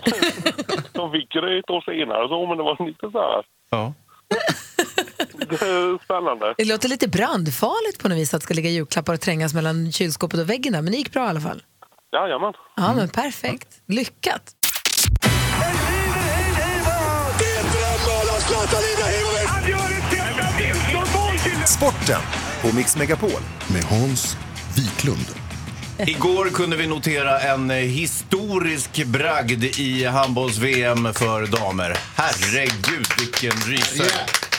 De 0.92 1.12
fick 1.12 1.32
det 1.32 1.58
ett 1.58 1.70
år 1.70 1.80
senare, 1.80 2.28
så, 2.28 2.46
men 2.46 2.56
det 2.56 2.62
var 2.62 2.86
lite 2.86 3.10
så 3.12 3.18
här... 3.18 3.42
Ja. 3.70 3.92
Det 5.48 5.62
är 5.62 6.04
spännande. 6.04 6.54
Det 6.56 6.64
låter 6.64 6.88
lite 6.88 7.08
brandfarligt 7.08 8.02
på 8.02 8.08
något 8.08 8.18
vis 8.18 8.34
att 8.34 8.42
ska 8.42 8.54
ligga 8.54 8.70
julklappar 8.70 9.14
och 9.14 9.20
trängas 9.20 9.54
mellan 9.54 9.92
kylskåpet 9.92 10.40
och 10.40 10.50
väggen 10.50 10.72
där, 10.72 10.82
men 10.82 10.92
det 10.92 10.98
gick 10.98 11.12
bra 11.12 11.26
i 11.26 11.28
alla 11.28 11.40
fall. 11.40 11.62
Jajamän. 12.12 12.52
Ja, 12.76 12.94
men 12.94 13.08
perfekt. 13.08 13.68
Lyckat. 13.86 14.54
Sporten 21.82 22.20
på 22.60 22.76
Mix 22.76 22.96
Megapol 22.96 23.40
med 23.74 23.84
Hans 23.84 24.36
Wiklund. 24.76 25.26
Igår 26.06 26.44
kunde 26.44 26.76
vi 26.76 26.86
notera 26.86 27.40
en 27.40 27.70
eh, 27.70 27.76
historisk 27.76 29.04
bragd 29.04 29.64
i 29.64 30.04
handbolls-VM 30.04 31.14
för 31.14 31.46
damer. 31.46 31.96
Herregud, 32.16 33.06
vilken 33.18 33.60
rysare. 33.60 34.51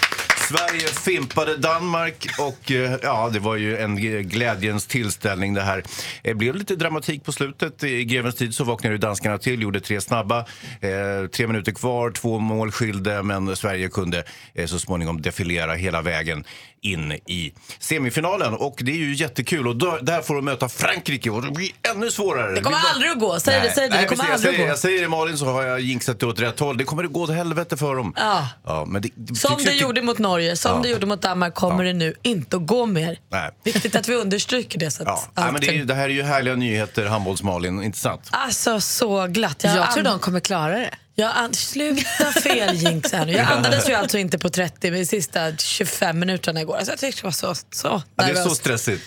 Sverige 0.50 0.88
fimpade 0.88 1.58
Danmark 1.58 2.28
och 2.40 2.72
eh, 2.72 2.96
ja, 3.04 3.30
det 3.34 3.40
var 3.40 3.56
ju 3.56 3.78
en 3.78 3.96
glädjens 4.30 4.86
tillställning 4.88 5.54
det 5.54 5.62
här. 5.62 5.84
Det 6.24 6.34
blev 6.34 6.56
lite 6.56 6.76
dramatik 6.76 7.24
på 7.26 7.32
slutet. 7.32 7.84
I 7.84 8.06
grevens 8.06 8.36
tid 8.36 8.56
så 8.56 8.64
vaknade 8.64 8.94
ju 8.96 8.98
danskarna 9.00 9.38
till, 9.38 9.62
gjorde 9.62 9.80
tre 9.80 10.02
snabba. 10.02 10.40
Eh, 10.40 11.28
tre 11.36 11.48
minuter 11.48 11.72
kvar, 11.72 12.12
två 12.12 12.40
mål 12.40 12.72
skilde, 12.72 13.24
men 13.24 13.56
Sverige 13.56 13.90
kunde 13.90 14.24
eh, 14.54 14.66
så 14.66 14.80
småningom 14.80 15.22
defilera 15.22 15.74
hela 15.74 16.02
vägen 16.02 16.44
in 16.82 17.12
i 17.12 17.54
semifinalen. 17.80 18.54
Och 18.54 18.76
det 18.82 18.92
är 18.92 18.96
ju 18.96 19.14
jättekul. 19.14 19.68
Och 19.68 19.76
då, 19.76 19.98
där 20.02 20.22
får 20.22 20.36
de 20.36 20.46
möta 20.46 20.70
Frankrike 20.70 21.30
och 21.30 21.42
det 21.42 21.52
blir 21.52 21.70
ännu 21.96 22.12
svårare. 22.12 22.56
Det 22.56 22.62
kommer 22.62 22.78
bara- 22.78 22.94
aldrig 22.94 23.12
att 23.12 23.20
gå. 23.20 23.40
Säg 23.40 23.62
det, 23.62 23.72
säg 23.72 23.90
det. 23.90 23.96
nej, 23.96 24.04
Det 24.04 24.08
kommer 24.16 24.24
precis. 24.24 24.46
aldrig 24.48 24.54
jag, 24.54 24.56
säger, 24.56 24.64
att 24.64 24.68
gå. 24.68 24.72
jag 24.72 24.80
säger 24.80 25.02
det 25.02 25.08
Malin 25.10 25.38
så 25.38 25.46
har 25.46 25.64
jag 25.64 25.80
jinxat 25.80 26.20
det 26.20 26.26
åt 26.26 26.40
rätt 26.40 26.60
håll. 26.60 26.78
Det 26.78 26.84
kommer 26.84 27.04
att 27.04 27.12
gå 27.14 27.22
åt 27.22 27.30
helvete 27.30 27.78
för 27.78 27.96
dem. 27.96 28.14
Ja. 28.18 28.48
Ja, 28.66 28.86
men 28.88 29.02
det, 29.02 29.10
det 29.16 29.36
Som 29.36 29.56
det 29.56 29.62
inte- 29.62 29.74
gjorde 29.84 30.02
mot 30.02 30.20
Norge, 30.20 30.33
som 30.56 30.72
Ja. 30.76 30.82
det 30.84 30.90
gjorde 30.90 31.06
mot 31.06 31.22
Danmark 31.22 31.54
kommer 31.56 31.84
det 31.84 31.94
nu 31.94 32.14
inte 32.22 32.56
att 32.58 32.68
gå 32.68 32.86
mer. 32.86 33.20
Nej. 33.32 33.52
Viktigt 33.64 33.96
att 33.96 34.08
vi 34.10 34.16
understryker 34.16 34.80
det. 34.80 34.92
Så 34.92 35.04
att 35.04 35.08
Ja. 35.08 35.24
Nej, 35.44 35.52
men 35.52 35.62
det, 35.62 35.68
är, 35.68 35.86
det 35.86 35.94
här 35.94 36.04
är 36.04 36.10
ju 36.10 36.24
härliga 36.24 36.56
nyheter, 36.56 37.06
handbolls-Malin, 37.06 37.84
inte 37.84 37.98
sant? 38.00 38.28
Alltså 38.32 38.80
så 38.82 39.28
glatt. 39.28 39.64
Jag, 39.64 39.78
and- 39.78 39.94
tror 39.94 40.04
de 40.04 40.20
kommer 40.20 40.40
klara 40.40 40.76
det. 40.80 40.90
Jag 41.16 41.32
and- 41.36 41.56
sluta 41.56 42.32
fel 42.44 42.76
jinx 42.76 43.12
här 43.12 43.26
nu. 43.26 43.32
Jag 43.34 43.52
andades 43.52 43.90
ju 43.90 43.94
alltså 43.94 44.18
inte 44.18 44.40
på 44.40 44.50
30 44.50 44.90
de 44.92 45.06
sista 45.06 45.58
25 45.58 46.20
minuterna 46.20 46.62
igår. 46.62 46.76
Alltså 46.78 46.92
jag 46.92 47.00
tyckte 47.00 47.22
det 47.22 47.26
var 47.26 47.32
så, 47.32 47.56
så 47.72 47.88
Ja, 47.88 48.04
det 48.16 48.24
är 48.24 48.28
nervöst. 48.28 48.50
så 48.50 48.56
stressigt. 48.56 49.04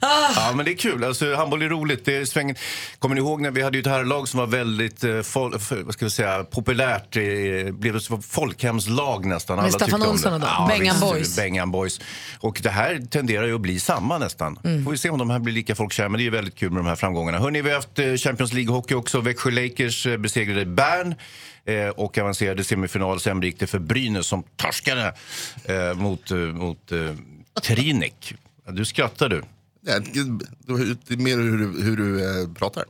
Ah. 0.00 0.32
Ja, 0.36 0.52
men 0.56 0.64
det 0.64 0.72
är 0.72 0.76
kul. 0.76 1.04
Alltså, 1.04 1.34
handboll 1.34 1.62
är 1.62 1.68
roligt. 1.68 2.04
Det 2.04 2.16
är 2.16 2.24
svängen. 2.24 2.56
Kommer 2.98 3.14
ni 3.14 3.20
ihåg 3.20 3.40
när 3.40 3.50
vi 3.50 3.62
hade 3.62 3.78
ett 3.78 3.86
herrlag 3.86 4.28
som 4.28 4.40
var 4.40 4.46
väldigt 4.46 5.04
eh, 5.04 5.10
fol- 5.10 5.82
vad 5.84 5.94
ska 5.94 6.04
vi 6.04 6.10
säga, 6.10 6.44
populärt? 6.44 7.16
Eh, 7.16 7.22
blev 7.72 7.96
ett 7.96 8.24
folkhemslag 8.30 9.26
nästan. 9.26 9.56
Med 9.56 9.62
Alla 9.64 9.72
Staffan 9.72 10.02
Olsson 10.02 10.30
det. 10.30 10.34
och 10.34 10.40
dem. 10.40 10.50
Ja, 10.58 10.66
Bengan 10.68 10.94
visst, 10.94 11.00
Boys. 11.12 11.36
Bengan 11.36 11.70
Boys. 11.70 12.00
Och 12.40 12.60
det 12.62 12.70
här 12.70 13.06
tenderar 13.10 13.46
ju 13.46 13.54
att 13.54 13.60
bli 13.60 13.80
samma 13.80 14.18
nästan. 14.18 14.58
Mm. 14.64 14.84
Får 14.84 14.90
vi 14.90 14.98
se 14.98 15.10
om 15.10 15.18
de 15.18 15.30
här 15.30 15.38
blir 15.38 15.54
lika 15.54 15.74
folkkära. 15.74 16.08
Men 16.08 16.18
det 16.20 16.26
är 16.26 16.30
väldigt 16.30 16.54
kul 16.54 16.70
med 16.70 16.78
de 16.84 16.88
här 16.88 16.96
framgångarna. 16.96 17.38
Hörrni, 17.38 17.62
vi 17.62 17.68
har 17.68 17.76
haft 17.76 17.98
eh, 17.98 18.14
Champions 18.14 18.52
League-hockey 18.52 18.94
också. 18.94 19.20
Växjö 19.20 19.50
Lakers 19.50 20.06
eh, 20.06 20.16
besegrade 20.16 20.64
Bern 20.66 21.14
eh, 21.64 21.88
och 21.88 22.18
avancerade 22.18 22.64
semifinal. 22.64 23.20
Sen 23.20 23.42
gick 23.42 23.60
det 23.60 23.66
för 23.66 23.78
Brynäs 23.78 24.26
som 24.26 24.42
torskade 24.56 25.14
eh, 25.64 25.94
mot, 25.94 26.30
mot 26.54 26.92
eh, 26.92 26.98
Trinek. 27.62 28.34
Du 28.68 28.84
skrattar 28.84 29.28
du. 29.28 29.42
Ja, 29.80 29.98
det 29.98 31.14
är 31.14 31.16
mer 31.16 31.36
hur 31.36 31.58
du, 31.58 31.82
hur 31.82 31.96
du 31.96 32.40
eh, 32.42 32.52
pratar. 32.52 32.84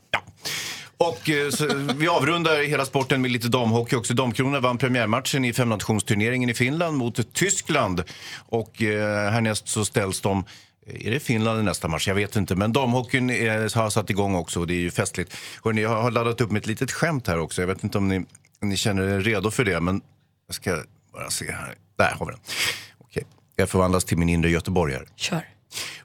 Och 0.97 1.31
eh, 1.31 1.51
så, 1.51 1.67
vi 1.97 2.09
avrundar 2.09 2.63
hela 2.63 2.85
sporten 2.85 3.23
med 3.23 3.31
lite 3.31 3.49
damhockey 3.49 3.97
också. 3.97 4.15
Damkronorna 4.15 4.61
vann 4.61 4.79
premiärmatchen 4.79 5.45
i 5.45 5.53
femnationsturneringen 5.53 6.51
i 6.51 6.55
Finland 6.55 6.97
mot 6.97 7.35
Tyskland. 7.35 8.03
Och 8.39 8.83
eh, 8.83 9.31
härnäst 9.31 9.69
så 9.69 9.85
ställs 9.85 10.21
de 10.21 10.45
är 10.87 11.11
det 11.11 11.21
Finland 11.21 11.61
i 11.61 11.63
nästa 11.63 11.89
match? 11.89 12.09
Jag 12.09 12.15
vet 12.15 12.37
inte. 12.37 12.55
Men 12.55 12.73
damhockeyn 12.73 13.31
är, 13.31 13.79
har 13.79 13.91
satt 13.91 14.11
igång 14.11 14.35
också 14.35 14.61
och 14.61 14.67
det 14.67 14.75
är 14.75 14.81
ju 14.81 14.91
festligt. 14.91 15.37
Hörrni, 15.65 15.83
jag 15.83 16.03
har 16.03 16.11
laddat 16.11 16.41
upp 16.41 16.51
med 16.51 16.61
ett 16.61 16.67
litet 16.67 16.93
skämt 16.93 17.27
här 17.27 17.39
också. 17.39 17.63
Jag 17.63 17.67
vet 17.67 17.85
inte 17.85 17.99
om 17.99 18.09
ni, 18.09 18.27
ni 18.61 18.77
känner 18.77 19.03
er 19.03 19.21
redo 19.21 19.51
för 19.51 19.65
det, 19.65 19.81
men 19.81 20.01
jag 20.47 20.55
ska 20.55 20.83
bara 21.13 21.31
se 21.31 21.53
här. 21.53 21.75
Där 21.99 22.15
har 22.19 22.27
vi 22.27 22.33
den. 22.33 22.41
Okej. 22.99 23.25
Jag 23.57 23.69
förvandlas 23.69 24.05
till 24.05 24.19
min 24.19 24.29
inre 24.29 24.51
göteborgare. 24.51 25.05
Kör. 25.17 25.45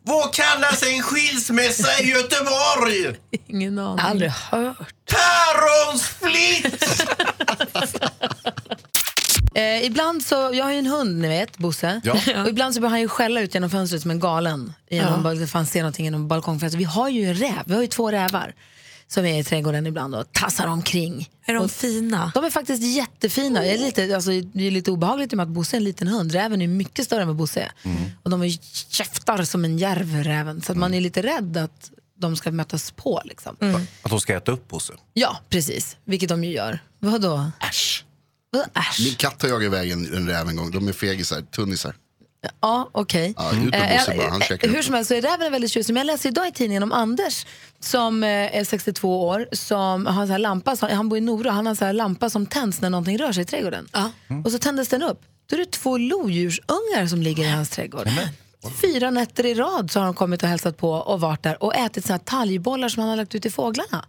Vad 0.03 0.33
kallas 0.33 0.83
en 0.83 1.01
skilsmässa 1.03 1.99
i 2.01 2.09
Göteborg? 2.09 3.15
Ingen 3.47 3.79
aning. 3.79 4.05
Aldrig 4.05 4.31
hört. 4.31 4.93
Päronsplitt! 5.09 7.03
Eh, 9.55 9.85
ibland 9.85 10.23
så, 10.23 10.35
jag 10.53 10.65
har 10.65 10.71
ju 10.71 10.79
en 10.79 10.85
hund 10.85 11.21
ni 11.21 11.27
vet, 11.27 11.57
Bosse. 11.57 12.01
Ja. 12.03 12.13
Och 12.43 12.49
ibland 12.49 12.73
så 12.73 12.79
börjar 12.81 12.91
han 12.91 12.99
ju 12.99 13.07
skälla 13.07 13.41
ut 13.41 13.53
genom 13.53 13.69
fönstret 13.69 14.01
som 14.01 14.11
en 14.11 14.19
galen. 14.19 14.73
Genom, 14.89 15.25
ja. 15.25 15.33
Det 15.33 15.47
fanns 15.47 15.71
se 15.71 15.79
någonting 15.79 16.05
genom 16.05 16.27
balkongfönstret. 16.27 16.81
Vi 16.81 16.83
har 16.83 17.09
ju 17.09 17.25
en 17.25 17.33
räv, 17.33 17.63
vi 17.65 17.73
har 17.73 17.81
ju 17.81 17.87
två 17.87 18.11
rävar. 18.11 18.53
Som 19.07 19.25
är 19.25 19.39
i 19.39 19.43
trädgården 19.43 19.87
ibland 19.87 20.15
och 20.15 20.31
tassar 20.31 20.67
omkring. 20.67 21.29
Är 21.45 21.53
de 21.53 21.63
och, 21.63 21.71
fina? 21.71 22.31
De 22.35 22.43
är 22.45 22.49
faktiskt 22.49 22.83
jättefina. 22.83 23.61
Det, 23.61 23.73
är 23.73 23.77
lite, 23.77 24.15
alltså, 24.15 24.31
det 24.31 24.67
är 24.67 24.71
lite 24.71 24.91
obehagligt 24.91 25.33
i 25.33 25.35
och 25.35 25.37
med 25.37 25.43
att 25.43 25.49
Bosse 25.49 25.75
är 25.75 25.77
en 25.77 25.83
liten 25.83 26.07
hund. 26.07 26.31
Räven 26.31 26.61
är 26.61 26.67
mycket 26.67 27.05
större 27.05 27.21
än 27.21 27.27
vad 27.27 27.35
Bosse 27.37 27.61
är. 27.61 27.71
Och 28.23 28.29
de 28.29 28.41
är 28.43 28.49
käftar 28.89 29.43
som 29.43 29.65
en 29.65 29.77
järv, 29.77 30.23
räven. 30.23 30.61
Så 30.61 30.71
att 30.71 30.77
man 30.77 30.93
är 30.93 31.01
lite 31.01 31.21
rädd 31.21 31.57
att 31.57 31.91
de 32.17 32.35
ska 32.35 32.51
mötas 32.51 32.91
på. 32.91 33.21
Liksom. 33.25 33.55
Att 34.01 34.11
de 34.11 34.19
ska 34.19 34.35
äta 34.35 34.51
upp 34.51 34.67
Bosse. 34.67 34.93
Ja, 35.13 35.37
precis. 35.49 35.97
Vilket 36.05 36.29
de 36.29 36.43
ju 36.43 36.51
gör. 36.51 36.79
Vadå? 36.99 37.51
Äsch. 37.69 38.05
Vadå 38.51 38.65
äsch? 38.73 38.99
Min 39.05 39.15
katt 39.15 39.41
har 39.41 39.49
jagat 39.49 39.65
iväg 39.65 39.91
en, 39.91 40.15
en 40.15 40.27
räv 40.27 40.49
en 40.49 40.55
gång. 40.55 40.71
De 40.71 40.87
är 40.87 40.93
fegisar, 40.93 41.41
tunnisar. 41.41 41.95
Ja, 42.61 42.89
okej. 42.91 43.33
Ja, 43.37 43.51
ut 43.51 43.71
med 43.71 43.91
Eh, 43.91 44.29
han 44.29 44.41
eh, 44.41 44.69
Hur 44.71 44.81
som 44.81 44.93
helst 44.93 45.07
så 45.07 45.13
är 45.13 45.21
räven 45.21 45.51
väldigt 45.51 45.71
tjusig. 45.71 45.93
Men 45.93 46.07
jag 46.07 46.13
läste 46.13 46.27
idag 46.27 46.47
i 46.47 46.51
tidningen 46.51 46.83
om 46.83 46.91
Anders 46.91 47.45
som 47.79 48.23
eh, 48.23 48.29
är 48.29 48.63
62 48.63 49.27
år, 49.27 49.47
som 49.51 50.05
har 50.05 50.21
en 50.21 50.27
sån 50.27 50.31
här 50.31 50.39
lampa, 50.39 50.75
som, 50.75 50.89
han 50.89 51.09
bor 51.09 51.17
i 51.17 51.21
Nora, 51.21 51.51
han 51.51 51.65
har 51.65 51.71
en 51.71 51.77
här 51.87 51.93
lampa 51.93 52.29
som 52.29 52.45
tänds 52.45 52.81
när 52.81 52.89
någonting 52.89 53.17
rör 53.17 53.31
sig 53.31 53.43
i 53.43 53.45
trädgården. 53.45 53.87
Och 54.45 54.51
så 54.51 54.57
tändes 54.57 54.87
den 54.87 55.03
upp. 55.03 55.21
Då 55.49 55.55
är 55.55 55.59
det 55.59 55.71
två 55.71 55.97
lodjursungar 55.97 57.07
som 57.07 57.21
ligger 57.21 57.43
i 57.43 57.49
hans 57.49 57.69
trädgård. 57.69 58.09
Fyra 58.81 59.09
nätter 59.09 59.45
i 59.45 59.53
rad 59.53 59.91
så 59.91 59.99
har 59.99 60.05
de 60.05 60.15
kommit 60.15 60.43
och 60.43 60.49
hälsat 60.49 60.77
på 60.77 60.91
och 60.91 61.21
varit 61.21 61.43
där 61.43 61.63
och 61.63 61.75
ätit 61.75 62.05
såna 62.05 62.17
här 62.17 62.23
talgbollar 62.23 62.89
som 62.89 63.01
han 63.01 63.09
har 63.09 63.17
lagt 63.17 63.35
ut 63.35 63.41
till 63.41 63.51
fåglarna. 63.51 64.05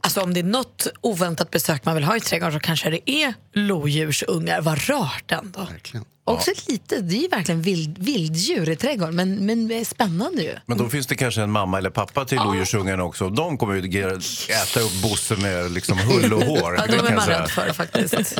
Alltså 0.00 0.20
om 0.20 0.34
det 0.34 0.40
är 0.40 0.44
något 0.44 0.86
oväntat 1.00 1.50
besök 1.50 1.84
man 1.84 1.94
vill 1.94 2.04
ha 2.04 2.16
i 2.16 2.20
trädgården 2.20 2.52
så 2.52 2.60
kanske 2.60 2.90
det 2.90 3.10
är 3.10 3.34
lodjursungar. 3.52 4.60
Vad 4.60 4.88
rart 4.88 5.32
ändå. 5.32 5.60
Verkligen. 5.60 6.04
Också 6.30 6.50
lite, 6.68 7.00
det 7.00 7.16
är 7.16 7.22
ju 7.22 7.28
verkligen 7.28 7.62
vild, 7.62 7.98
vilddjur 7.98 8.68
i 8.68 8.76
trädgården, 8.76 9.16
men, 9.16 9.46
men 9.46 9.68
det 9.68 9.74
är 9.74 9.84
spännande 9.84 10.42
ju. 10.42 10.54
Men 10.66 10.78
då 10.78 10.88
finns 10.88 11.06
det 11.06 11.14
kanske 11.14 11.42
en 11.42 11.50
mamma 11.50 11.78
eller 11.78 11.90
pappa 11.90 12.24
till 12.24 12.38
lodjursungarna 12.38 13.04
också. 13.04 13.28
De 13.28 13.58
kommer 13.58 13.74
ju 13.74 13.80
äta 14.10 14.80
upp 14.80 15.02
Bosse 15.02 15.36
med 15.36 15.70
liksom 15.72 15.98
hull 16.08 16.32
och 16.32 16.42
hår. 16.42 16.74
Ja, 16.76 16.86
de 16.86 16.92
är 16.92 17.04
jag 17.04 17.14
man 17.14 17.28
rädd 17.28 17.50
för 17.50 17.72
faktiskt. 17.72 18.38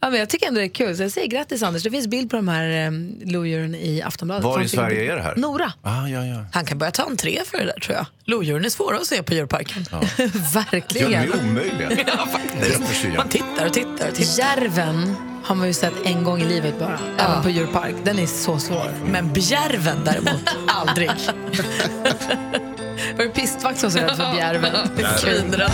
Ja, 0.00 0.10
men 0.10 0.18
jag 0.18 0.28
tycker 0.28 0.46
ändå 0.46 0.60
det 0.60 0.66
är 0.66 0.68
kul, 0.68 0.96
så 0.96 1.02
jag 1.02 1.10
säger 1.12 1.28
grattis 1.28 1.62
Anders. 1.62 1.82
Det 1.82 1.90
finns 1.90 2.06
bild 2.06 2.30
på 2.30 2.36
de 2.36 2.48
här 2.48 2.86
um, 2.86 3.20
lodjuren 3.24 3.74
i 3.74 4.02
Aftonbladet. 4.02 4.44
Var 4.44 4.60
i 4.60 4.68
Sverige 4.68 5.12
är 5.12 5.16
det 5.16 5.22
här? 5.22 5.36
Nora. 5.36 5.72
Ah, 5.82 6.06
ja, 6.06 6.24
ja. 6.24 6.44
Han 6.52 6.64
kan 6.64 6.78
börja 6.78 6.92
ta 6.92 7.02
entré 7.02 7.40
för 7.46 7.58
det 7.58 7.64
där 7.64 7.80
tror 7.80 7.96
jag. 7.96 8.06
Lodjuren 8.24 8.64
är 8.64 8.68
svåra 8.68 8.96
att 8.96 9.06
se 9.06 9.22
på 9.22 9.34
djurparken. 9.34 9.84
Ja, 9.90 10.00
de 10.16 10.24
Verkligen. 10.54 11.12
är 11.12 11.40
omöjliga. 11.40 11.90
Ja, 12.06 12.26
faktiskt. 12.26 13.16
Man 13.16 13.28
tittar 13.28 13.66
och 13.66 13.72
tittar 13.72 14.08
och 14.08 14.14
tittar. 14.14 14.38
Järven 14.38 15.29
har 15.44 15.54
man 15.54 15.66
ju 15.66 15.72
sett 15.72 15.92
en 16.04 16.24
gång 16.24 16.40
i 16.40 16.44
livet 16.44 16.78
bara, 16.78 16.98
även 17.18 17.42
på 17.42 17.50
djurpark. 17.50 17.94
Den 18.04 18.18
är 18.18 18.26
så 18.26 18.58
svår. 18.58 18.90
Men 19.06 19.32
bjärven 19.32 19.98
däremot, 20.04 20.48
aldrig. 20.66 21.10
Var 23.16 23.24
det 23.24 23.30
pistvakt 23.30 23.78
som 23.78 23.90
var 23.90 23.98
så 23.98 24.06
rädd 24.06 24.16
för 24.16 24.34
bjärven? 24.34 24.76
Svinrädd. 25.18 25.70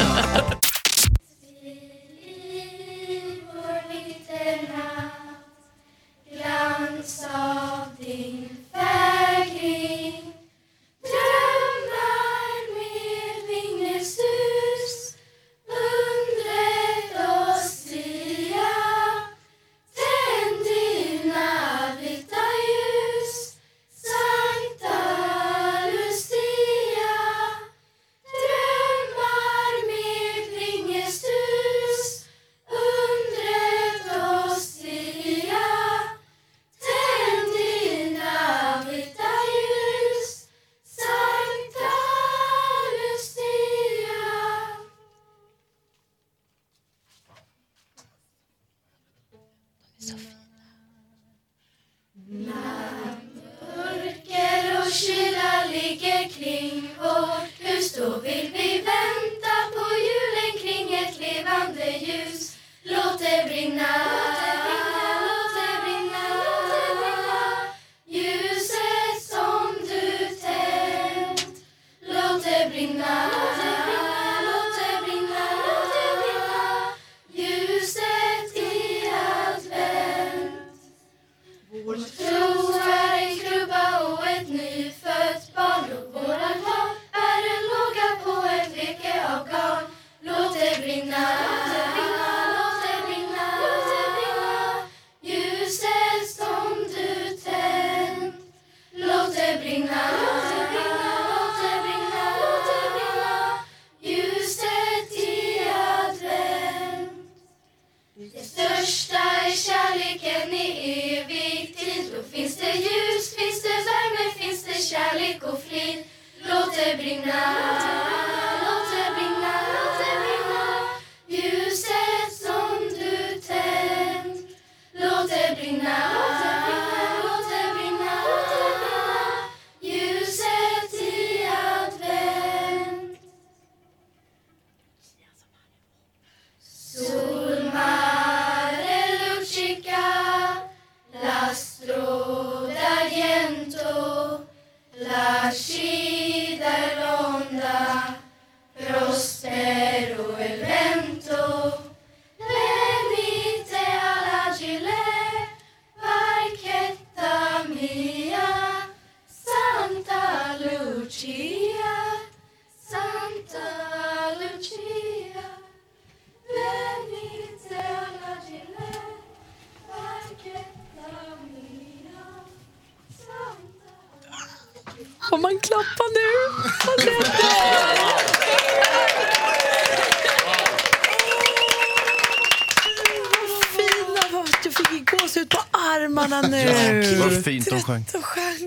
Glans 6.32 7.26
av 7.34 8.04
din 8.04 8.48
fägring 8.72 9.25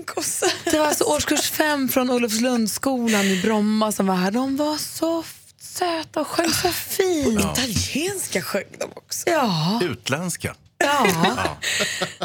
Kosse. 0.06 0.46
Det 0.64 0.78
var 0.78 0.86
alltså 0.86 1.04
årskurs 1.04 1.50
fem 1.50 1.88
från 1.88 2.10
Olofslundsskolan 2.10 3.24
i 3.24 3.40
Bromma 3.42 3.92
som 3.92 4.06
var 4.06 4.14
här. 4.14 4.30
De 4.30 4.56
var 4.56 4.76
så 4.76 5.24
söta 5.60 6.20
och 6.20 6.26
sjöng 6.26 6.50
så 6.50 6.68
fint. 6.68 7.40
Italienska 7.40 8.42
sjöng 8.42 8.64
de 8.78 8.84
också. 8.84 9.30
Ja. 9.30 9.80
Utländska. 9.82 10.54
Ja. 10.78 11.06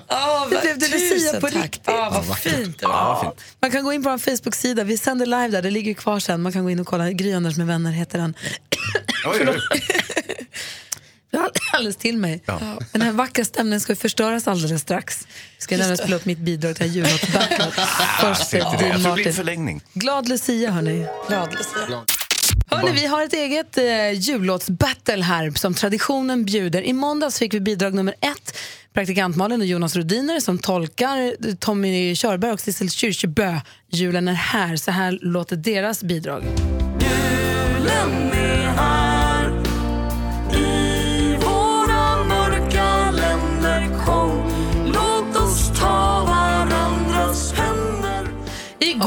Ja, 0.10 0.48
Det 0.50 0.62
blev 0.62 0.80
det 0.80 0.88
Lucia 0.88 1.40
på 1.42 1.48
tack. 1.50 1.64
riktigt. 1.64 1.82
Ja, 1.86 2.24
vad 2.28 2.38
fint 2.38 2.80
det 2.80 2.88
var. 2.88 2.94
Ja, 2.94 3.22
fint. 3.36 3.46
Man 3.62 3.72
kan 3.72 3.84
gå 3.84 3.94
in 3.94 4.04
på 4.04 4.10
vår 4.10 4.18
Facebook-sida. 4.18 4.84
Vi 4.84 4.98
sänder 4.98 5.26
live 5.26 5.48
där. 5.48 5.62
Det 5.62 5.70
ligger 5.72 5.94
kvar 5.94 6.20
sen. 6.20 6.42
Man 6.42 6.52
kan 6.52 6.64
gå 6.64 6.70
in 6.70 6.80
och 6.80 6.88
kolla. 6.88 7.12
Gry 7.12 7.34
Anders 7.34 7.58
med 7.58 7.68
vänner 7.68 7.92
heter 7.92 8.18
den. 8.20 8.34
Oj, 9.26 9.48
oj. 9.50 9.60
Alldeles 11.74 11.96
till 11.96 12.18
mig. 12.18 12.44
Den 12.92 13.02
här 13.02 13.12
vackra 13.12 13.46
stämningen 13.46 13.82
ska 13.82 13.96
förstöras 13.96 14.48
alldeles 14.48 14.82
strax. 14.82 15.28
Jag 15.56 15.64
ska 15.64 15.78
nämligen 15.78 15.98
spela 15.98 16.16
upp 16.16 16.26
mitt 16.26 16.40
bidrag 16.40 16.76
till 16.76 16.88
jullåtsbattlet. 16.88 17.74
Först 18.22 18.52
det. 18.52 18.58
Dean 18.80 19.02
Martin. 19.02 19.34
förlängning. 19.34 19.82
Glad 19.94 20.28
Lucia, 20.30 20.72
hörni. 20.72 21.08
Glad 21.28 21.54
Lucia. 21.54 22.04
Hörni, 22.68 22.92
vi 22.92 23.06
har 23.06 23.24
ett 23.24 23.34
eget 23.34 23.78
eh, 23.78 24.12
jullåtsbattle 24.12 25.24
här 25.24 25.52
som 25.56 25.74
traditionen 25.74 26.46
bjuder. 26.46 26.82
I 26.82 26.94
måndags 26.94 27.40
fick 27.40 27.54
vi 27.54 27.60
bidrag 27.60 27.94
nummer 27.94 28.16
ett. 28.22 28.58
Praktikant 28.94 29.36
Malin 29.36 29.62
och 29.62 29.68
Jonas 29.68 29.96
Rodiner 29.96 30.40
som 30.40 30.58
tolkar 30.58 31.56
Tommy 31.56 32.16
Körberg 32.16 32.52
och 32.52 32.60
Sissel 32.60 32.90
Kyrkjebø. 32.90 33.56
Julen 33.90 34.28
är 34.28 34.34
här. 34.34 34.76
Så 34.76 34.92
här 34.92 35.20
låter 35.22 35.56
deras 35.56 36.04
bidrag. 36.04 36.44
Julen 37.00 38.32
är 38.32 38.74
här 38.78 39.05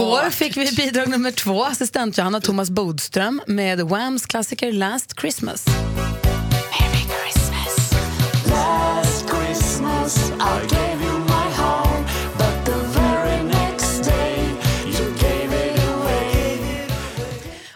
Igår 0.09 0.31
fick 0.31 0.57
vi 0.57 0.75
bidrag 0.77 1.09
nummer 1.09 1.31
två, 1.31 1.64
assistent 1.64 2.18
Johanna 2.18 2.40
Thomas 2.40 2.71
Bodström 2.71 3.42
med 3.47 3.81
Whams 3.81 4.27
klassiker 4.27 4.73
Last 4.73 5.21
Christmas. 5.21 5.66
Last 8.47 9.29
Christmas 9.29 10.31
I 10.31 10.75
gave 10.75 11.05
you 11.05 11.18
my 11.18 11.55
heart 11.57 12.09
But 12.38 12.64
the 12.64 13.01
very 13.01 13.42
next 13.42 14.05
day 14.05 14.38
You 14.87 15.11
gave 15.21 15.66
it 15.66 15.81
away 15.88 16.59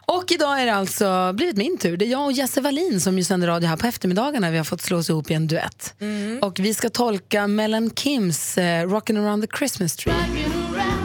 Och 0.07 0.33
idag 0.33 0.61
är 0.63 0.67
det 0.67 0.75
alltså 0.75 1.33
blivit 1.33 1.57
min 1.57 1.79
tur. 1.79 1.97
Det 1.97 2.05
är 2.05 2.11
jag 2.11 2.25
och 2.25 2.33
Jesse 2.33 2.61
Wallin 2.61 3.01
som 3.01 3.19
ju 3.19 3.25
sänder 3.25 3.47
radio 3.49 3.69
här 3.69 3.77
på 3.77 3.87
eftermiddagarna. 3.87 4.51
Vi 4.51 4.57
har 4.57 4.65
fått 4.65 4.83
slå 4.83 4.99
oss 4.99 5.11
ihop 5.11 5.31
i 5.31 5.35
en 5.35 5.47
duett. 5.47 5.95
Och 6.41 6.61
vi 6.61 6.75
ska 6.75 6.91
tolka 6.91 7.47
Mellan 7.47 7.91
Kims 7.91 8.59
eh, 8.59 8.89
Rockin' 8.89 9.25
around 9.25 9.43
the 9.43 9.57
Christmas 9.57 9.97
tree. 9.97 10.15
The 10.15 11.02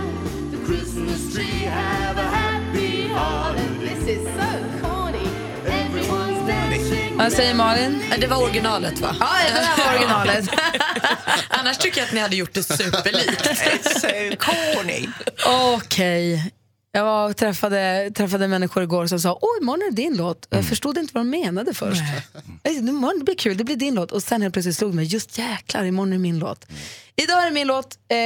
Vad 7.28 7.34
säger 7.34 7.54
Malin? 7.54 8.04
Det 8.20 8.28
var 8.28 8.44
originalet 8.44 9.00
va? 9.00 9.16
Ja, 9.20 9.28
det 9.48 9.54
här 9.54 9.78
var 9.78 9.96
originalet. 9.98 10.50
Annars 11.50 11.78
tycker 11.78 11.98
jag 11.98 12.08
att 12.08 12.14
ni 12.14 12.20
hade 12.20 12.36
gjort 12.36 12.54
det 12.54 12.64
superlikt. 12.64 13.48
Okej. 15.76 16.52
Jag 16.92 17.04
var 17.04 17.30
och 17.30 17.38
träffade, 17.38 18.12
träffade 18.16 18.48
människor 18.48 18.84
igår 18.84 19.08
som 19.08 19.20
sa 19.20 19.40
oj, 19.42 19.62
imorgon 19.62 19.82
är 19.82 19.92
det 19.92 19.96
din 19.96 20.18
låt. 20.18 20.48
Jag 20.50 20.66
förstod 20.66 20.98
inte 20.98 21.14
vad 21.14 21.26
de 21.26 21.30
menade 21.30 21.74
först. 21.74 22.02
Imorgon 22.70 23.20
det 23.20 23.26
blir 23.26 23.36
kul, 23.36 23.58
det 23.58 23.64
blir 23.64 23.76
din 23.76 23.96
låt. 23.96 24.12
Och 24.12 24.24
sen 24.24 24.42
helt 24.42 24.54
plötsligt 24.54 24.78
slog 24.78 24.92
det 24.92 24.96
mig, 24.96 25.06
just 25.06 25.38
jäklar, 25.38 25.84
imorgon 25.84 26.10
är 26.10 26.18
det 26.18 26.22
min 26.22 26.40
låt. 26.40 26.66
Idag 27.16 27.42
är 27.42 27.46
det 27.46 27.54
min 27.54 27.68
låt. 27.68 27.98
Eh, 28.08 28.18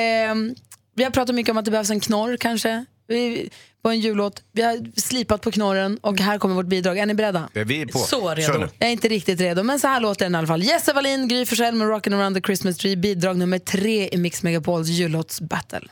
vi 0.96 1.04
har 1.04 1.12
pratat 1.12 1.36
mycket 1.36 1.52
om 1.52 1.58
att 1.58 1.66
det 1.66 1.72
behövs 1.72 1.90
en 1.90 2.00
knorr 2.00 2.38
kanske. 2.38 2.86
Vi, 3.12 3.50
på 3.84 3.90
en 3.90 4.00
jullåt. 4.00 4.44
Vi 4.52 4.62
har 4.62 5.00
slipat 5.02 5.42
på 5.42 5.52
knorren 5.52 5.98
och 6.02 6.20
här 6.20 6.38
kommer 6.38 6.56
vårt 6.56 6.66
bidrag. 6.66 6.98
Är 6.98 7.06
ni 7.06 7.14
beredda? 7.14 7.50
Vi 7.54 7.82
är 7.82 7.86
på. 7.86 8.00
Så 8.00 8.30
redo. 8.36 8.68
Jag 8.78 8.88
är 8.88 8.92
inte 8.92 9.08
riktigt 9.08 9.42
redo, 9.42 9.64
men 9.64 9.80
så 9.80 9.88
här 9.88 10.00
låter 10.00 10.26
den 10.26 10.36
i 10.36 10.38
alla 10.38 10.48
fall. 10.48 10.64
Jesse 10.64 10.94
Wallin, 10.94 11.28
Gry 11.28 11.46
Forssell 11.46 11.76
med 11.76 11.88
Rockin' 11.88 12.14
around 12.16 12.36
the 12.36 12.42
Christmas 12.42 12.78
tree. 12.78 12.96
Bidrag 12.96 13.38
nummer 13.38 13.60
tre 13.60 14.10
i 14.12 14.18
Mix 14.18 14.44
Megapols 14.44 14.88
jullåtsbattle. 14.88 15.88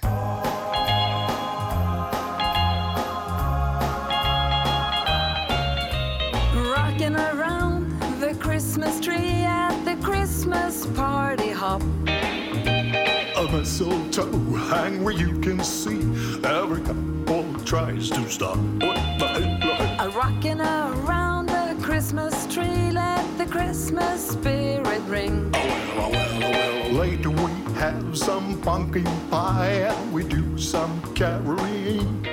Rocking 6.76 7.16
around 7.16 8.02
the 8.22 8.34
Christmas 8.44 9.02
tree 9.02 9.46
at 9.46 9.86
the 9.86 9.96
Christmas 10.06 10.88
party 10.96 11.52
hop. 11.52 11.82
Mistletoe 13.60 14.32
hang 14.70 15.04
where 15.04 15.14
you 15.14 15.38
can 15.42 15.62
see 15.62 16.00
every 16.46 16.82
couple 16.82 17.44
tries 17.66 18.10
to 18.10 18.30
stop. 18.30 18.56
A 18.56 20.10
rocking 20.16 20.62
around 20.62 21.48
the 21.48 21.76
Christmas 21.82 22.48
tree, 22.48 22.90
let 22.92 23.38
the 23.38 23.46
Christmas 23.46 24.30
spirit 24.30 25.02
ring. 25.08 25.52
Oh, 25.54 25.68
well 25.68 26.06
oh, 26.06 26.10
well 26.10 26.30
oh, 26.36 26.50
well 26.52 26.92
Later 26.94 27.32
we 27.32 27.52
have 27.74 28.18
some 28.18 28.62
pumpkin 28.62 29.04
pie 29.30 29.92
and 29.92 30.14
we 30.14 30.24
do 30.24 30.58
some 30.58 31.02
caroling. 31.14 32.26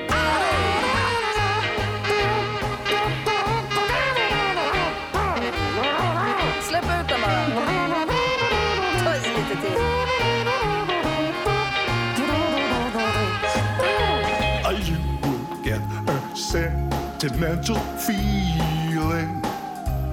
Sentimental 17.29 17.77
feeling 17.99 19.29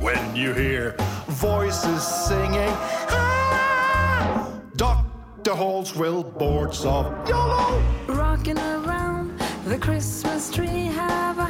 when 0.01 0.35
you 0.35 0.51
hear 0.53 0.95
voices 1.27 2.01
singing. 2.01 2.73
Ah! 3.09 4.51
Dr. 4.75 5.51
Halswell 5.51 6.23
boards 6.23 6.83
of 6.85 7.05
yellow. 7.29 7.83
Rocking 8.07 8.57
around 8.57 9.39
the 9.65 9.77
Christmas 9.77 10.51
tree, 10.51 10.87
have 10.87 11.37
a 11.37 11.45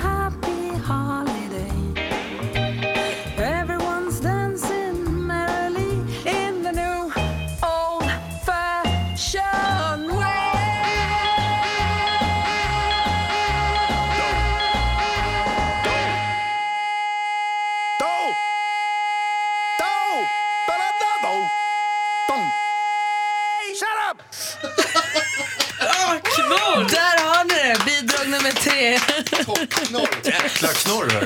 Jäkla 30.24 30.68
knorr 30.68 31.10
hörru. 31.10 31.26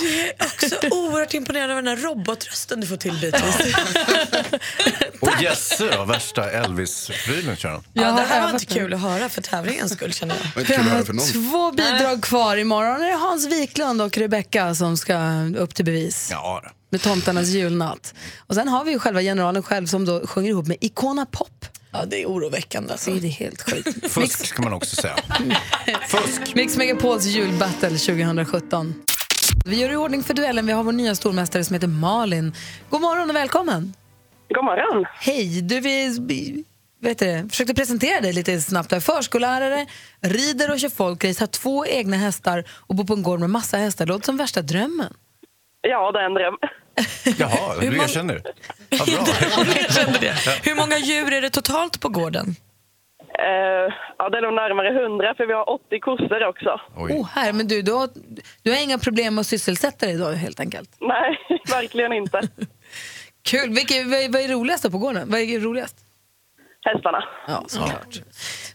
Du 0.00 0.20
är 0.20 0.32
också 0.40 0.76
oerhört 0.90 1.34
imponerad 1.34 1.70
av 1.70 1.76
den 1.76 1.86
här 1.86 1.96
robotrösten 1.96 2.80
du 2.80 2.86
får 2.86 2.96
till 2.96 3.12
bitvis. 3.20 3.76
Och 5.20 5.42
Jesse 5.42 5.90
då, 5.96 6.04
värsta 6.04 6.50
Elvis-prylen 6.50 7.56
kör 7.56 7.68
han. 7.68 7.84
Ja, 7.92 8.12
det 8.12 8.22
här 8.22 8.42
var 8.42 8.50
inte 8.50 8.66
kul 8.66 8.94
att 8.94 9.00
höra 9.00 9.28
för 9.28 9.42
tävlingens 9.42 9.92
skull 9.92 10.12
känner 10.12 10.36
jag. 10.54 10.66
För 10.66 11.12
någon. 11.12 11.26
Två 11.26 11.72
bidrag 11.72 12.22
kvar. 12.22 12.56
Imorgon 12.56 13.02
är 13.02 13.06
det 13.06 13.16
Hans 13.16 13.46
Wiklund 13.46 14.02
och 14.02 14.18
Rebecca 14.18 14.74
som 14.74 14.96
ska 14.96 15.18
upp 15.58 15.74
till 15.74 15.84
bevis. 15.84 16.28
Ja. 16.30 16.62
Med 16.90 17.02
Tomtarnas 17.02 17.48
julnatt. 17.48 18.14
Och 18.38 18.54
sen 18.54 18.68
har 18.68 18.84
vi 18.84 18.90
ju 18.90 18.98
själva 18.98 19.20
generalen 19.20 19.62
själv 19.62 19.86
som 19.86 20.04
då 20.04 20.26
sjunger 20.26 20.50
ihop 20.50 20.66
med 20.66 20.76
Icona 20.80 21.26
Pop. 21.26 21.64
Ja, 21.98 22.04
det 22.06 22.22
är 22.22 22.26
oroväckande. 22.26 22.92
Alltså. 22.92 23.10
Det 23.10 23.26
är 23.26 23.30
helt 23.30 23.70
sjukt. 23.70 24.12
Fusk 24.12 24.54
kan 24.54 24.64
man 24.64 24.72
också 24.72 24.96
säga. 24.96 25.16
Fusk. 26.08 26.54
Mix 26.54 26.76
Megapols 26.76 27.24
julbattle 27.24 27.88
2017. 27.88 28.94
Vi 29.66 29.80
gör 29.80 29.92
i 29.92 29.96
ordning 29.96 30.22
för 30.22 30.34
duellen. 30.34 30.66
Vi 30.66 30.72
har 30.72 30.82
vår 30.84 30.92
nya 30.92 31.14
stormästare 31.14 31.64
som 31.64 31.74
heter 31.74 31.86
Malin. 31.86 32.54
God 32.90 33.00
morgon 33.00 33.30
och 33.30 33.36
välkommen. 33.36 33.94
God 34.54 34.64
morgon. 34.64 35.04
Hej, 35.20 35.62
du 35.62 35.80
vi, 35.80 36.64
vet 37.00 37.18
du, 37.18 37.48
försökte 37.50 37.74
presentera 37.74 38.20
dig 38.20 38.32
lite 38.32 38.60
snabbt. 38.60 38.90
Du 38.90 38.96
är 38.96 39.00
förskollärare, 39.00 39.86
rider 40.20 40.72
och 40.72 40.80
kör 40.80 40.88
folkrace, 40.88 41.42
har 41.42 41.46
två 41.46 41.86
egna 41.86 42.16
hästar 42.16 42.64
och 42.70 42.94
bor 42.94 43.04
på 43.04 43.14
en 43.14 43.22
gård 43.22 43.40
med 43.40 43.50
massa 43.50 43.76
hästar. 43.76 44.06
Det 44.06 44.12
låter 44.12 44.24
som 44.24 44.36
värsta 44.36 44.62
drömmen. 44.62 45.14
Ja, 45.80 46.12
det 46.12 46.18
är 46.18 46.24
en 46.24 46.34
dröm. 46.34 46.56
Jaha, 47.38 47.80
du 47.80 47.86
erkänner. 47.86 48.42
Jag 49.82 49.92
kände 49.94 50.18
det. 50.18 50.34
Hur 50.64 50.74
många 50.74 50.98
djur 50.98 51.32
är 51.32 51.40
det 51.42 51.50
totalt 51.50 52.00
på 52.00 52.08
gården? 52.08 52.46
Eh, 53.38 53.94
ja, 54.18 54.28
det 54.30 54.38
är 54.38 54.42
nog 54.42 54.54
närmare 54.54 55.04
100 55.04 55.34
för 55.36 55.46
vi 55.46 55.52
har 55.52 55.70
80 55.70 56.00
kossor 56.00 56.44
också. 56.48 56.80
Oh, 56.96 57.26
här, 57.28 57.52
men 57.52 57.68
du, 57.68 57.82
du, 57.82 57.92
har, 57.92 58.08
du 58.62 58.70
har 58.70 58.82
inga 58.82 58.98
problem 58.98 59.34
med 59.34 59.40
att 59.40 59.46
sysselsätta 59.46 60.06
dig 60.06 60.16
då 60.16 60.30
helt 60.30 60.60
enkelt? 60.60 60.90
Nej, 61.00 61.38
verkligen 61.70 62.12
inte. 62.12 62.40
Kul! 63.42 63.68
Vilket, 63.74 64.06
vad, 64.06 64.20
är- 64.20 64.28
vad 64.32 64.40
är 64.42 64.48
roligast 64.48 64.90
på 64.90 64.98
gården? 64.98 65.30
Vad 65.30 65.40
är 65.40 65.60
roligast? 65.60 65.96
Hästarna. 66.82 67.24
Ja, 67.48 67.64
såklart. 67.66 68.20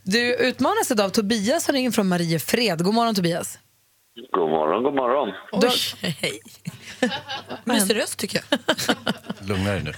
Du 0.04 0.36
utmanas 0.36 0.92
idag 0.92 1.06
av 1.06 1.10
Tobias 1.10 1.64
som 1.64 1.76
ringer 1.76 1.92
från 1.92 2.08
Mariefred. 2.08 2.84
God 2.84 2.94
morgon 2.94 3.16
Tobias. 3.16 3.60
God 4.32 4.50
morgon, 4.50 4.84
god 4.84 4.96
morgon. 4.96 5.34
Oj, 5.52 6.12
hej. 6.20 6.40
Mysig 7.64 7.96
röst 7.96 8.20
tycker 8.20 8.42
jag. 8.50 8.60
Lugna 9.48 9.72
dig 9.72 9.84
nu. 9.84 9.94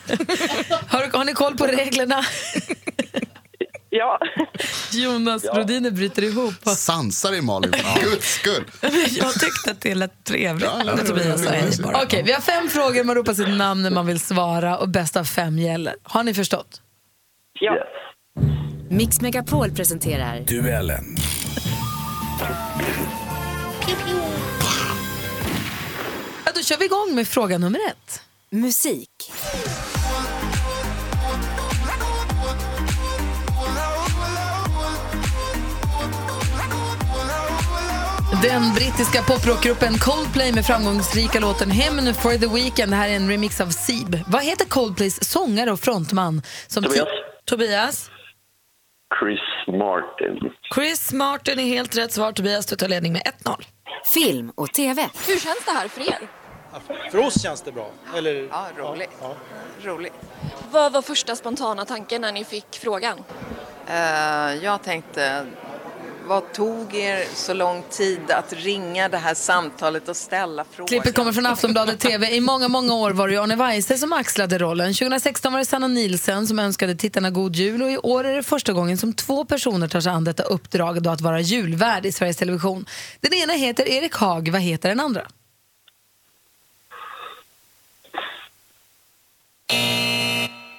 Har, 0.88 1.18
har 1.18 1.26
ni 1.26 1.34
koll 1.34 1.58
på 1.58 1.68
reglerna? 1.68 2.22
Ja. 3.96 4.20
Jonas 4.92 5.46
Rodiner 5.46 5.92
bryter 5.92 6.24
ihop. 6.24 6.54
Sansa 6.64 7.30
dig 7.32 7.42
Malin, 7.42 7.74
för 7.74 8.02
guds 8.02 8.34
skull. 8.34 8.64
Jag 9.10 9.34
tyckte 9.34 9.72
att 9.72 9.82
det 9.82 9.96
lät 9.96 10.24
trevligt 10.24 10.64
Ja, 10.64 10.82
ja, 10.86 10.98
Tobias. 10.98 11.80
Okej, 12.04 12.24
vi 12.24 12.32
har 12.32 12.42
fem 12.42 12.70
frågor. 12.70 13.04
Man 13.04 13.16
ropar 13.16 13.34
sitt 13.34 13.50
namn 13.50 13.82
när 13.84 13.90
man 13.90 14.06
vill 14.06 14.20
svara 14.20 14.78
och 14.78 14.90
bäst 14.90 15.18
av 15.18 15.24
fem 15.24 15.60
gäller. 15.60 15.96
Har 16.04 16.24
ni 16.24 16.34
förstått? 16.34 16.82
Ja. 17.60 17.78
Mix 18.90 19.22
Megapol 19.22 19.72
presenterar 19.72 20.40
Duellen. 20.40 21.16
Kör 26.63 26.78
vi 26.78 26.86
igång 26.86 27.15
med 27.15 27.28
fråga 27.28 27.58
nummer 27.58 27.80
ett. 27.88 28.21
musik. 28.49 29.32
Den 38.41 38.73
brittiska 38.73 39.23
poprockgruppen 39.23 39.93
Coldplay 39.93 40.54
med 40.54 40.65
framgångsrika 40.65 41.39
låten 41.39 41.71
Hymn 41.71 42.13
for 42.13 42.38
the 42.38 42.47
Weekend. 42.47 42.91
Det 42.91 42.95
här 42.95 43.10
är 43.10 43.15
en 43.15 43.30
remix 43.30 43.62
av 43.62 43.69
Seeb. 43.69 44.19
Vad 44.28 44.43
heter 44.43 44.65
Coldplays 44.65 45.32
sångare 45.32 45.71
och 45.71 45.80
frontman? 45.80 46.41
Som 46.67 46.84
Tobias. 46.84 47.08
Tobias? 47.45 48.10
Chris 49.19 49.39
Martin. 49.67 50.52
Chris 50.76 51.13
Martin 51.13 51.60
är 51.60 51.65
helt 51.65 51.97
rätt 51.97 52.12
svar. 52.12 52.32
Tobias, 52.32 52.65
du 52.65 52.76
tar 52.76 52.88
ledning 52.88 53.13
med 53.13 53.21
1-0. 53.21 53.63
Film 54.13 54.52
och 54.56 54.73
TV. 54.73 55.02
Hur 55.28 55.39
känns 55.39 55.65
det 55.65 55.71
här 55.71 55.88
för 55.88 56.02
er? 56.02 56.42
För 57.12 57.18
oss 57.18 57.42
känns 57.42 57.62
det 57.62 57.72
bra. 57.72 57.92
Eller, 58.18 58.48
Ja, 58.52 58.68
roligt. 58.78 59.10
Ja, 59.22 59.36
Roligt. 59.84 60.14
Vad 60.72 60.92
var 60.92 61.02
första 61.02 61.36
spontana 61.36 61.86
tanken 61.86 62.22
när 62.22 62.32
ni 62.32 62.44
fick 62.46 62.66
frågan? 62.82 63.18
Eh, 63.88 63.96
jag 64.64 64.84
tänkte, 64.84 65.46
vad 66.28 66.54
tog 66.54 66.96
er 66.96 67.26
så 67.36 67.54
lång 67.54 67.84
tid 67.90 68.32
att 68.32 68.54
ringa 68.54 69.10
det 69.10 69.18
här 69.18 69.34
samtalet 69.34 70.10
och 70.10 70.16
ställa 70.16 70.66
frågan? 70.72 70.88
Klippet 70.88 71.16
kommer 71.16 71.32
från 71.34 71.46
Aftonbladet 71.46 72.00
TV. 72.00 72.36
I 72.36 72.42
många, 72.42 72.68
många 72.68 72.94
år 72.94 73.12
var 73.12 73.28
det 73.28 73.38
Arne 73.38 73.56
Weise 73.56 73.98
som 73.98 74.14
axlade 74.14 74.58
rollen. 74.58 74.94
2016 74.94 75.52
var 75.54 75.60
det 75.60 75.66
Sanna 75.66 75.88
Nielsen 75.88 76.48
som 76.48 76.60
önskade 76.60 76.96
tittarna 76.96 77.30
god 77.30 77.56
jul 77.56 77.82
och 77.82 77.92
i 77.92 77.98
år 77.98 78.24
är 78.24 78.36
det 78.36 78.44
första 78.44 78.74
gången 78.74 78.98
som 78.98 79.14
två 79.14 79.46
personer 79.46 79.88
tar 79.88 80.02
sig 80.02 80.12
an 80.12 80.24
detta 80.24 80.44
uppdrag 80.44 81.04
då 81.04 81.10
att 81.10 81.22
vara 81.22 81.42
julvärd 81.42 82.06
i 82.06 82.12
Sveriges 82.12 82.38
Television. 82.38 82.86
Den 83.20 83.34
ena 83.34 83.54
heter 83.54 83.88
Erik 83.90 84.16
Haag, 84.16 84.50
vad 84.52 84.62
heter 84.62 84.90
den 84.90 85.00
andra? 85.00 85.22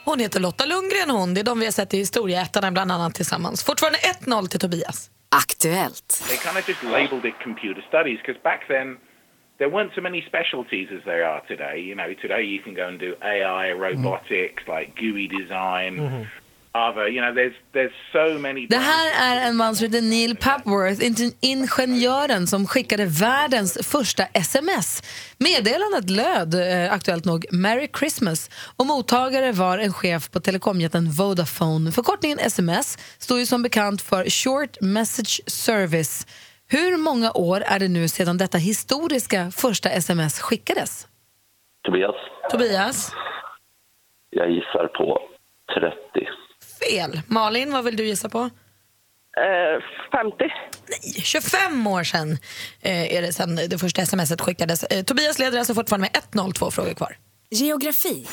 Hon 0.04 0.20
heter 0.20 0.40
Lotta 0.40 0.66
Lundgren 0.66 1.10
hon. 1.10 1.34
Det 1.34 1.40
är 1.40 1.44
de 1.44 1.58
vi 1.58 1.64
har 1.64 1.72
sett 1.72 1.94
i 1.94 1.96
Historieätarna 1.96 2.70
bland 2.70 2.92
annat 2.92 3.14
tillsammans. 3.14 3.64
Fortfarande 3.64 3.98
1-0 3.98 4.46
till 4.46 4.60
Tobias. 4.60 5.10
Aktuellt. 5.28 6.24
They 6.28 6.36
kind 6.36 6.58
of 6.58 6.68
just 6.68 6.82
labeled 6.82 7.24
it 7.24 7.34
computer 7.42 7.82
studies 7.88 8.18
because 8.22 8.42
back 8.42 8.68
then 8.68 8.96
there 9.58 9.70
weren't 9.70 9.94
so 9.94 10.00
many 10.00 10.22
specialties 10.22 10.88
as 10.96 11.04
there 11.04 11.24
are 11.32 11.40
today. 11.48 11.76
You 11.88 11.94
know, 11.94 12.14
today 12.14 12.42
you 12.54 12.62
can 12.64 12.74
go 12.74 12.86
and 12.88 12.98
do 13.00 13.10
AI, 13.22 13.72
robotics, 13.72 14.62
like 14.76 14.88
GUI 15.00 15.26
design, 15.40 15.92
other. 16.74 17.08
You 17.08 17.20
know, 17.22 17.32
there's 17.34 17.54
there's 17.72 17.92
so 18.12 18.38
many. 18.38 18.66
Det 18.66 18.76
här 18.76 19.36
är 19.36 19.48
en 19.48 19.56
man 19.56 19.76
som 19.76 19.86
heter 19.86 20.02
Neil 20.02 20.36
Papworth, 20.36 21.04
in- 21.06 21.34
ingenjören 21.40 22.46
som 22.46 22.66
skickade 22.66 23.06
världens 23.06 23.88
första 23.92 24.24
sms. 24.32 25.02
Meddelandet 25.38 26.10
löd, 26.10 26.54
eh, 26.54 26.92
aktuellt 26.92 27.24
nog, 27.24 27.46
Merry 27.52 27.88
Christmas 27.98 28.50
och 28.76 28.86
mottagare 28.86 29.52
var 29.52 29.78
en 29.78 29.92
chef 29.92 30.30
på 30.30 30.40
telekomjätten 30.40 31.10
Vodafone. 31.10 31.92
Förkortningen 31.92 32.38
sms 32.38 32.98
står 33.18 33.38
ju 33.38 33.46
som 33.46 33.62
bekant 33.62 34.02
för 34.02 34.24
Short 34.30 34.80
Message 34.80 35.40
Service. 35.46 36.26
Hur 36.68 36.96
många 36.96 37.32
år 37.32 37.60
är 37.66 37.78
det 37.78 37.88
nu 37.88 38.08
sedan 38.08 38.36
detta 38.38 38.58
historiska 38.58 39.50
första 39.50 39.90
sms 39.90 40.40
skickades? 40.40 41.06
Tobias. 41.84 42.14
Tobias? 42.50 43.12
Jag 44.30 44.50
gissar 44.50 44.86
på 44.86 45.18
30. 45.74 46.28
Fel. 46.94 47.20
Malin, 47.26 47.72
vad 47.72 47.84
vill 47.84 47.96
du 47.96 48.06
gissa 48.06 48.28
på? 48.28 48.38
Eh, 48.38 48.50
50. 50.12 50.34
Nej, 50.88 51.22
25 51.22 51.86
år 51.86 52.04
sedan 52.04 52.38
eh, 52.82 53.14
är 53.14 53.22
det 53.22 53.32
sedan 53.32 53.56
det 53.56 53.78
första 53.78 54.06
smset 54.06 54.40
skickades. 54.40 54.84
Eh, 54.84 55.02
Tobias 55.04 55.38
leder 55.38 55.58
alltså 55.58 55.74
fortfarande 55.74 56.08
med 56.14 56.42
1-0, 56.46 56.52
två 56.52 56.70
frågor 56.70 56.94
kvar. 56.94 57.16
Geografi. 57.50 58.26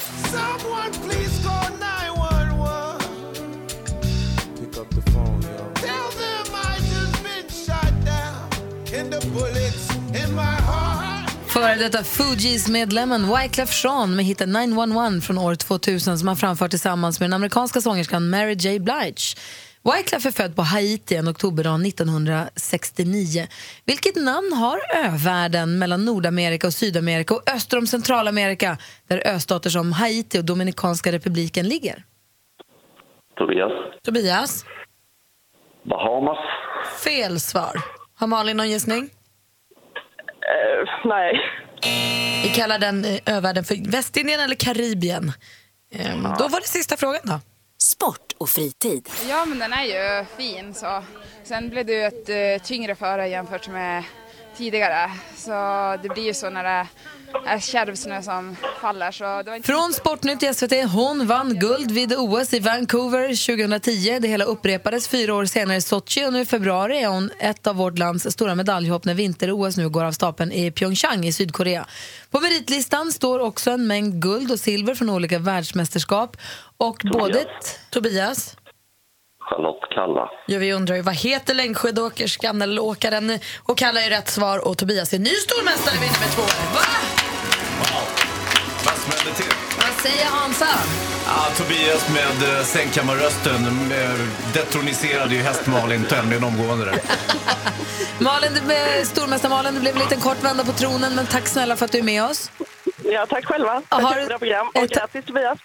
Före 11.54 11.76
detta 11.76 12.04
Fugees-medlemmen 12.04 13.36
Wyclef 13.38 13.84
Jean 13.84 14.16
med 14.16 14.26
hiten 14.26 14.52
911 14.52 15.22
från 15.22 15.38
år 15.38 15.56
2000 15.56 16.20
som 16.20 16.28
han 16.28 16.38
framfört 16.38 16.70
tillsammans 16.70 17.20
med 17.20 17.30
den 17.30 17.34
amerikanska 17.34 17.82
sångerskan 17.82 18.30
Mary 18.30 18.54
J. 18.54 18.80
Blige. 18.80 19.36
Wyclef 19.84 20.26
är 20.26 20.32
född 20.32 20.56
på 20.56 20.62
Haiti 20.62 21.16
en 21.16 21.30
oktoberdag 21.30 21.88
1969. 21.88 23.48
Vilket 23.86 24.16
namn 24.16 24.54
har 24.54 24.80
övärlden 25.06 25.80
mellan 25.80 26.06
Nordamerika 26.06 26.68
och 26.68 26.74
Sydamerika 26.74 27.34
och 27.34 27.50
öster 27.50 27.78
om 27.78 27.88
Centralamerika 27.88 28.78
där 29.08 29.28
östater 29.28 29.70
som 29.70 29.92
Haiti 29.92 30.40
och 30.40 30.46
Dominikanska 30.46 31.12
republiken 31.12 31.68
ligger? 31.68 32.04
Tobias. 33.38 33.72
Tobias? 34.06 34.66
Bahamas. 35.84 36.40
Fel 37.04 37.40
svar. 37.40 37.82
Har 38.16 38.28
Malin 38.28 38.58
någon 38.58 38.70
gissning? 38.70 39.10
Eh, 40.42 40.90
nej. 41.06 41.42
Vi 42.44 42.50
kallar 42.56 42.80
den 42.80 43.06
eh, 43.06 43.20
övärlden 43.26 43.64
för 43.64 43.92
Västindien 43.92 44.40
eller 44.40 44.56
Karibien. 44.56 45.32
Ehm, 45.94 46.24
Då 46.40 46.48
var 46.48 46.60
det 46.62 46.68
sista 46.68 46.98
frågan 46.98 47.22
då. 47.24 47.40
Sport 47.78 48.34
och 48.38 48.50
fritid. 48.50 49.10
Ja, 49.30 49.46
men 49.46 49.60
den 49.60 49.74
är 49.74 49.84
ju 49.84 50.26
fin. 50.38 50.74
Så. 50.74 51.04
Sen 51.44 51.70
blev 51.70 51.86
det 51.86 51.94
ju 51.94 52.04
ett 52.04 52.30
uh, 52.62 52.66
tyngre 52.68 52.96
före 52.96 53.28
jämfört 53.28 53.68
med 53.68 54.04
tidigare. 54.58 55.12
Så 55.36 55.52
det 56.04 56.10
blir 56.10 56.24
ju 56.24 56.34
så 56.34 56.50
när 56.50 56.64
det 56.64 56.70
är 56.70 56.88
kärvsnö 57.62 58.22
som 58.22 58.56
faller. 58.82 59.12
Så 59.12 59.24
det 59.24 59.50
var 59.50 59.56
inte... 59.56 59.68
Från 59.68 59.94
Sportnytt 59.94 60.44
i 60.44 60.54
SVT. 60.54 60.74
Hon 60.94 61.28
vann 61.28 61.60
guld 61.60 61.92
vid 61.92 62.14
OS 62.18 62.54
i 62.54 62.60
Vancouver 62.60 63.28
2010. 63.28 64.20
Det 64.20 64.28
hela 64.28 64.46
upprepades 64.46 65.08
fyra 65.08 65.36
år 65.36 65.46
senare 65.46 65.78
i 65.78 65.82
Sochi 65.82 66.26
och 66.26 66.34
nu 66.34 66.42
i 66.42 66.46
februari 66.46 67.04
är 67.04 67.08
hon 67.08 67.32
ett 67.40 67.68
av 67.68 67.76
vårt 67.76 67.98
lands 67.98 68.32
stora 68.32 68.56
medaljhopp 68.56 69.06
när 69.06 69.14
vinter-OS 69.14 69.78
nu 69.78 69.90
går 69.90 70.04
av 70.04 70.12
stapeln 70.12 70.52
i 70.52 70.72
Pyeongchang 70.72 71.26
i 71.26 71.34
Sydkorea. 71.34 71.86
På 72.32 72.40
meritlistan 72.40 73.12
står 73.12 73.40
också 73.40 73.72
en 73.72 73.88
mängd 73.88 74.22
guld 74.22 74.52
och 74.52 74.60
silver 74.60 74.96
från 74.96 75.10
olika 75.10 75.40
världsmästerskap. 75.40 76.38
Och 76.78 77.02
både 77.14 77.46
Tobias 77.90 78.58
Charlotte 79.52 79.90
Kalla. 79.96 80.30
Ja, 80.48 80.60
vi 80.60 80.74
undrar 80.74 80.96
ju 80.96 81.02
vad 81.02 81.16
heter 81.16 81.54
längdskidåkerskan 81.54 82.62
eller 82.62 82.82
åkaren? 82.82 83.40
Och 83.64 83.78
Kalla 83.78 84.02
är 84.02 84.10
rätt 84.10 84.30
svar 84.30 84.68
och 84.68 84.78
Tobias 84.78 85.14
är 85.14 85.20
ny 85.20 85.30
stormästare 85.30 85.94
vinner 85.94 86.20
med 86.20 86.32
två. 86.36 86.42
Va? 86.42 87.21
Till? 89.36 89.46
Vad 89.78 89.94
säger 90.12 90.26
Hansa? 90.26 90.68
Ja, 91.26 91.46
Tobias 91.58 92.10
med 92.10 92.58
eh, 92.58 92.64
sängkammarrösten 92.64 93.66
eh, 93.92 94.20
detroniserade 94.54 95.36
ju 95.36 95.42
häst 95.42 95.68
Malin 95.68 96.04
tämligen 96.04 96.44
omgående 96.44 96.86
där. 96.86 97.00
Malin, 98.20 98.54
det 98.54 98.62
blev, 98.66 99.04
stormästare 99.04 99.50
Malin, 99.50 99.74
det 99.74 99.80
blev 99.80 99.96
en 99.96 100.02
liten 100.02 100.20
kort 100.20 100.44
vända 100.44 100.64
på 100.64 100.72
tronen, 100.72 101.16
men 101.16 101.26
tack 101.26 101.48
snälla 101.48 101.76
för 101.76 101.86
att 101.86 101.92
du 101.92 101.98
är 101.98 102.04
med 102.04 102.24
oss. 102.24 102.52
Ja, 103.04 103.26
tack 103.30 103.46
själva. 103.46 103.82
Tack 103.90 104.14
för 104.14 104.20
ett 104.20 104.28
bra 104.28 104.38
program. 104.40 104.68
Och 104.76 104.88
grattis 104.88 105.26
Tobias. 105.26 105.60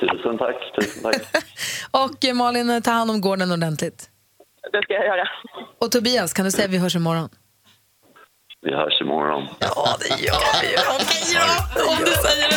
Tusen 0.00 0.38
tack, 0.38 0.56
tusen 0.80 1.02
tack. 1.02 1.44
Och 1.90 2.24
eh, 2.24 2.34
Malin, 2.34 2.82
ta 2.82 2.90
hand 2.90 3.10
om 3.10 3.20
gården 3.20 3.52
ordentligt. 3.52 4.10
Det 4.72 4.82
ska 4.82 4.92
jag 4.94 5.06
göra. 5.06 5.28
Och 5.80 5.90
Tobias, 5.90 6.32
kan 6.32 6.44
du 6.44 6.50
säga 6.50 6.64
att 6.64 6.70
vi 6.70 6.78
hörs 6.78 6.96
imorgon? 6.96 7.28
Vi 8.62 8.74
hörs 8.74 9.00
imorgon. 9.00 9.48
Ja, 9.60 9.96
det 10.00 10.08
gör 10.24 10.62
vi. 10.62 10.76
Okej 10.96 11.36
då, 11.76 11.90
om 11.90 11.98
du 11.98 12.12
säger 12.28 12.48
det 12.48 12.56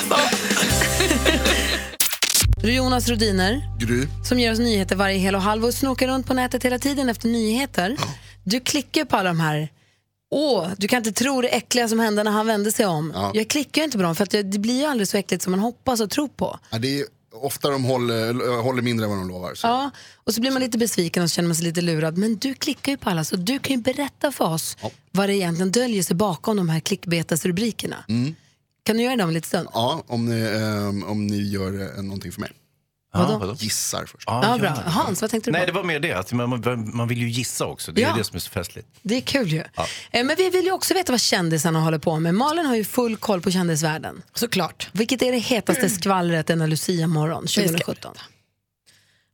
så. 2.61 2.67
Jonas 2.67 3.09
Rodiner, 3.09 3.61
Gry. 3.79 4.07
som 4.23 4.39
ger 4.39 4.51
oss 4.51 4.59
nyheter 4.59 4.95
varje 4.95 5.17
hel 5.17 5.35
och 5.35 5.41
halv 5.41 5.65
och 5.65 5.73
snokar 5.73 6.07
runt 6.07 6.27
på 6.27 6.33
nätet 6.33 6.65
hela 6.65 6.79
tiden 6.79 7.09
efter 7.09 7.27
nyheter. 7.27 7.97
Du 8.43 8.59
klickar 8.59 9.05
på 9.05 9.15
alla 9.17 9.29
de 9.29 9.39
här 9.39 9.69
Åh, 10.33 10.67
du 10.77 10.87
kan 10.87 10.97
inte 10.97 11.11
tro 11.11 11.41
det 11.41 11.47
äckliga 11.47 11.87
som 11.87 11.99
hände 11.99 12.23
när 12.23 12.31
han 12.31 12.47
vände 12.47 12.71
sig 12.71 12.85
om. 12.85 13.11
Ja. 13.15 13.31
Jag 13.33 13.47
klickar 13.47 13.83
inte 13.83 13.97
på 13.97 14.03
dem 14.03 14.15
för 14.15 14.23
att 14.23 14.29
det 14.29 14.43
det 14.43 14.59
blir 14.59 14.79
ju 14.79 14.85
aldrig 14.85 15.07
så 15.07 15.17
äckligt 15.17 15.43
som 15.43 15.51
man 15.51 15.59
hoppas 15.59 16.01
och 16.01 16.09
tror 16.09 16.27
på. 16.27 16.59
Ja, 16.69 16.77
det 16.77 16.99
är 16.99 17.05
ofta 17.45 17.69
de 17.69 17.83
håller, 17.83 18.61
håller 18.61 18.81
mindre 18.81 19.05
än 19.05 19.09
vad 19.09 19.19
de 19.19 19.27
lovar. 19.27 19.55
Så. 19.55 19.67
Ja, 19.67 19.91
och 20.15 20.33
så 20.33 20.41
blir 20.41 20.51
man 20.51 20.61
lite 20.61 20.77
besviken 20.77 21.23
och 21.23 21.29
känner 21.29 21.47
man 21.47 21.55
sig 21.55 21.65
lite 21.65 21.81
lurad. 21.81 22.17
Men 22.17 22.37
du 22.37 22.53
klickar 22.53 22.91
ju 22.91 22.97
på 22.97 23.09
alla 23.09 23.23
så 23.23 23.35
du 23.35 23.59
kan 23.59 23.75
ju 23.75 23.81
berätta 23.81 24.31
för 24.31 24.45
oss 24.45 24.77
vad 25.11 25.29
det 25.29 25.35
egentligen 25.35 25.71
döljer 25.71 26.03
sig 26.03 26.15
bakom 26.15 26.57
de 26.57 26.69
här 26.69 26.79
klickbetesrubrikerna. 26.79 28.05
Mm. 28.09 28.35
Kan 28.83 28.97
du 28.97 29.03
göra 29.03 29.15
det 29.15 29.23
om 29.23 29.29
en 29.29 29.33
liten 29.33 29.47
stund? 29.47 29.67
Ja, 29.73 30.03
om 30.07 30.25
ni, 30.25 30.41
ehm, 30.41 31.03
om 31.03 31.27
ni 31.27 31.41
gör 31.49 31.97
eh, 31.97 32.03
någonting 32.03 32.31
för 32.31 32.41
mig. 32.41 32.51
Vadå? 33.13 33.37
vadå? 33.37 33.53
Gissar 33.53 34.05
först. 34.05 34.23
Ja, 34.27 34.57
bra. 34.59 34.69
Hans, 34.85 35.21
vad 35.21 35.31
tänkte 35.31 35.49
du 35.49 35.51
Nej, 35.51 35.61
på? 35.61 35.65
det 35.65 35.71
var 35.71 35.83
mer 35.83 35.99
det. 35.99 36.13
Att 36.13 36.31
man, 36.33 36.49
man, 36.49 36.95
man 36.95 37.07
vill 37.07 37.17
ju 37.17 37.29
gissa 37.29 37.65
också. 37.65 37.91
Det 37.91 38.01
är 38.01 38.03
Ja. 38.03 38.11
ju 38.11 38.17
det 38.17 38.23
som 38.23 38.35
är 38.35 38.39
så 38.39 38.49
festligt. 38.49 38.87
Det 39.01 39.15
är 39.17 39.21
kul 39.21 39.47
ju. 39.47 39.63
Ja. 39.75 39.85
Eh, 40.11 40.23
Men 40.25 40.35
vi 40.37 40.49
vill 40.49 40.65
ju 40.65 40.71
också 40.71 40.93
veta 40.93 41.11
vad 41.13 41.21
kändisarna 41.21 41.79
håller 41.79 41.97
på 41.99 42.19
med. 42.19 42.35
Malin 42.35 42.65
har 42.65 42.75
ju 42.75 42.83
full 42.83 43.17
koll 43.17 43.41
på 43.41 43.51
kändisvärlden. 43.51 44.21
Såklart. 44.33 44.89
Vilket 44.91 45.21
är 45.21 45.31
det 45.31 45.37
hetaste 45.37 45.89
skvallret 45.89 46.47
denna 46.47 46.65
Lucia-morgon 46.67 47.47
ska 47.47 47.61
2017? 47.61 48.13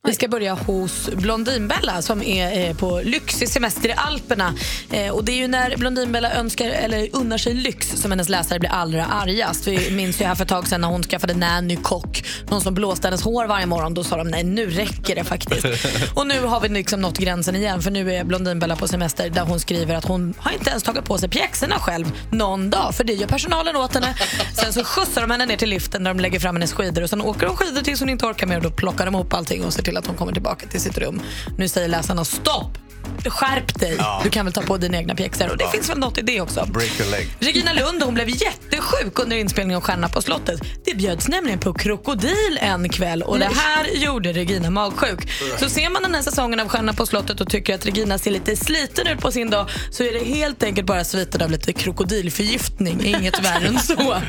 Vi 0.05 0.13
ska 0.13 0.27
börja 0.27 0.53
hos 0.53 1.09
Blondinbella 1.13 2.01
som 2.01 2.21
är 2.23 2.69
eh, 2.69 2.75
på 2.75 3.01
lyxig 3.03 3.49
semester 3.49 3.89
i 3.89 3.93
Alperna. 3.93 4.53
Eh, 4.91 5.09
och 5.09 5.23
det 5.25 5.31
är 5.31 5.35
ju 5.35 5.47
när 5.47 5.77
Blondinbella 5.77 6.33
önskar, 6.33 6.69
eller 6.69 7.09
unnar 7.13 7.37
sig 7.37 7.53
lyx 7.53 7.91
som 7.95 8.11
hennes 8.11 8.29
läsare 8.29 8.59
blir 8.59 8.69
allra 8.69 9.05
argast. 9.05 9.67
Vi 9.67 9.91
minns 9.91 10.21
ju 10.21 10.25
här 10.25 10.35
för 10.35 10.43
ett 10.43 10.49
tag 10.49 10.67
sedan 10.67 10.81
när 10.81 10.87
hon 10.87 11.03
skaffade 11.03 11.33
nanny 11.33 11.75
kock, 11.75 12.23
någon 12.49 12.61
som 12.61 12.73
blåste 12.73 13.07
hennes 13.07 13.21
hår 13.23 13.45
varje 13.45 13.65
morgon. 13.65 13.93
Då 13.93 14.03
sa 14.03 14.17
de 14.17 14.27
nej 14.27 14.43
nu 14.43 14.69
räcker 14.69 15.15
det 15.15 15.23
faktiskt. 15.23 15.65
och 16.13 16.27
nu 16.27 16.41
har 16.41 16.59
vi 16.59 16.69
liksom 16.69 17.01
nått 17.01 17.17
gränsen 17.17 17.55
igen 17.55 17.81
för 17.81 17.91
nu 17.91 18.13
är 18.13 18.23
Blondinbella 18.23 18.75
på 18.75 18.87
semester 18.87 19.29
där 19.29 19.41
hon 19.41 19.59
skriver 19.59 19.95
att 19.95 20.05
hon 20.05 20.33
har 20.37 20.51
inte 20.51 20.69
ens 20.69 20.83
tagit 20.83 21.05
på 21.05 21.17
sig 21.17 21.29
pjäxorna 21.29 21.75
själv 21.79 22.11
någon 22.31 22.69
dag 22.69 22.95
för 22.95 23.03
det 23.03 23.13
gör 23.13 23.27
personalen 23.27 23.75
åt 23.75 23.93
henne. 23.93 24.15
Sen 24.53 24.73
så 24.73 24.83
skjutsar 24.83 25.21
de 25.21 25.31
henne 25.31 25.45
ner 25.45 25.57
till 25.57 25.69
liften 25.69 26.03
där 26.03 26.13
de 26.13 26.19
lägger 26.19 26.39
fram 26.39 26.55
hennes 26.55 26.73
skidor 26.73 27.03
och 27.03 27.09
sen 27.09 27.21
åker 27.21 27.47
hon 27.47 27.57
skidor 27.57 27.81
tills 27.81 27.99
hon 27.99 28.09
inte 28.09 28.25
orkar 28.25 28.47
mer 28.47 28.57
och 28.57 28.63
då 28.63 28.71
plockar 28.71 29.05
de 29.05 29.15
ihop 29.15 29.33
allting 29.33 29.63
och 29.65 29.73
ser 29.73 29.83
till 29.87 29.97
att 29.97 30.07
hon 30.07 30.15
kommer 30.15 30.33
tillbaka 30.33 30.67
till 30.67 30.81
sitt 30.81 30.97
rum. 30.97 31.21
Nu 31.57 31.67
säger 31.67 31.87
läsarna 31.87 32.25
stopp! 32.25 32.77
Skärp 33.25 33.79
dig! 33.79 33.95
Ja. 33.99 34.21
Du 34.23 34.29
kan 34.29 34.45
väl 34.45 34.53
ta 34.53 34.61
på 34.61 34.77
dina 34.77 34.97
egna 34.97 35.15
pjäxor. 35.15 35.49
Och 35.49 35.57
det 35.57 35.71
finns 35.71 35.89
väl 35.89 35.97
något 35.97 36.17
i 36.17 36.21
det 36.21 36.41
också. 36.41 36.65
Break 36.65 37.01
a 37.01 37.03
leg. 37.11 37.27
Regina 37.39 37.73
Lund 37.73 38.03
hon 38.03 38.13
blev 38.13 38.29
jättesjuk 38.29 39.19
under 39.19 39.37
inspelningen 39.37 39.77
av 39.77 39.81
Stjärna 39.83 40.09
på 40.09 40.21
slottet. 40.21 40.61
Det 40.85 40.93
bjöds 40.95 41.27
nämligen 41.27 41.59
på 41.59 41.73
krokodil 41.73 42.59
en 42.61 42.89
kväll 42.89 43.23
och 43.23 43.39
det 43.39 43.49
här 43.55 43.85
gjorde 43.93 44.33
Regina 44.33 44.69
magsjuk. 44.69 45.29
Så 45.59 45.69
ser 45.69 45.89
man 45.89 46.01
den 46.03 46.15
här 46.15 46.21
säsongen 46.21 46.59
av 46.59 46.67
Stjärna 46.67 46.93
på 46.93 47.05
slottet 47.05 47.41
och 47.41 47.49
tycker 47.49 47.75
att 47.75 47.85
Regina 47.85 48.17
ser 48.17 48.31
lite 48.31 48.55
sliten 48.55 49.07
ut 49.07 49.19
på 49.19 49.31
sin 49.31 49.49
dag 49.49 49.69
så 49.91 50.03
är 50.03 50.13
det 50.13 50.25
helt 50.25 50.63
enkelt 50.63 50.87
bara 50.87 51.03
sviten 51.03 51.41
av 51.41 51.51
lite 51.51 51.73
krokodilförgiftning. 51.73 53.05
Inget 53.05 53.45
värre 53.45 53.67
än 53.67 53.79
så. 53.79 54.21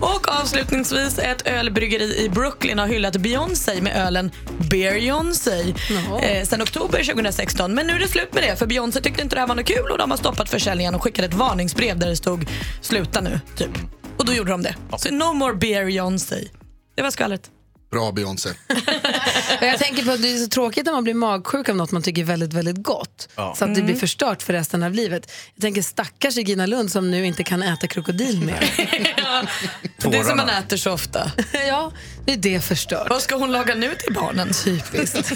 Och 0.00 0.28
avslutningsvis, 0.40 1.18
ett 1.18 1.46
ölbryggeri 1.46 2.24
i 2.24 2.28
Brooklyn 2.28 2.78
har 2.78 2.86
hyllat 2.86 3.16
Beyoncé 3.16 3.80
med 3.80 4.06
ölen 4.06 4.30
Beyoncé 4.70 5.74
eh, 6.22 6.46
sen 6.46 6.62
oktober 6.62 7.04
2016. 7.04 7.74
Men 7.74 7.86
nu 7.86 7.92
är 7.92 7.98
det 7.98 8.08
slut 8.08 8.21
med 8.30 8.42
det 8.42 8.56
för 8.56 8.66
Beyoncé 8.66 9.00
tyckte 9.00 9.22
inte 9.22 9.36
det 9.36 9.40
här 9.40 9.46
var 9.48 9.54
något 9.54 9.66
kul 9.66 9.90
och 9.90 9.98
de 9.98 10.10
har 10.10 10.18
stoppat 10.18 10.48
försäljningen 10.48 10.94
och 10.94 11.02
skickade 11.02 11.28
ett 11.28 11.34
varningsbrev 11.34 11.98
där 11.98 12.08
det 12.08 12.16
stod 12.16 12.46
sluta 12.80 13.20
nu, 13.20 13.40
typ. 13.56 13.70
Och 14.16 14.26
då 14.26 14.32
gjorde 14.32 14.50
de 14.50 14.62
det. 14.62 14.76
Så 14.96 15.14
no 15.14 15.32
more 15.32 15.54
Beyoncé. 15.54 16.48
Det 16.94 17.02
var 17.02 17.10
skvallret. 17.10 17.50
Bra 17.90 18.12
Beyoncé. 18.12 18.50
Jag 19.60 19.78
tänker 19.78 20.04
på 20.04 20.10
att 20.12 20.22
det 20.22 20.32
är 20.34 20.38
så 20.38 20.48
tråkigt 20.48 20.84
när 20.86 20.92
man 20.92 21.04
blir 21.04 21.14
magsjuk 21.14 21.68
av 21.68 21.76
något 21.76 21.90
man 21.92 22.02
tycker 22.02 22.22
är 22.22 22.26
väldigt, 22.26 22.52
väldigt 22.52 22.82
gott. 22.82 23.28
Ja. 23.36 23.54
Så 23.58 23.64
att 23.64 23.74
det 23.74 23.80
Mm. 23.80 23.86
blir 23.86 24.00
förstört 24.00 24.42
för 24.42 24.52
resten 24.52 24.82
av 24.82 24.92
livet. 24.92 25.30
Jag 25.54 25.62
tänker 25.62 25.82
stackars 25.82 26.36
Regina 26.36 26.66
Lund 26.66 26.92
som 26.92 27.10
nu 27.10 27.26
inte 27.26 27.44
kan 27.44 27.62
äta 27.62 27.86
krokodil 27.86 28.40
mer. 28.44 28.70
Det 30.10 30.18
är 30.18 30.24
som 30.24 30.36
man 30.36 30.48
äter 30.48 30.76
så 30.76 30.92
ofta. 30.92 31.32
ja, 31.68 31.92
det 32.26 32.32
är 32.32 32.36
det 32.36 32.60
förstört. 32.64 33.06
Vad 33.10 33.22
ska 33.22 33.34
hon 33.36 33.52
laga 33.52 33.74
nu 33.74 33.94
till 33.94 34.14
barnen? 34.14 34.50
Typiskt. 34.64 35.32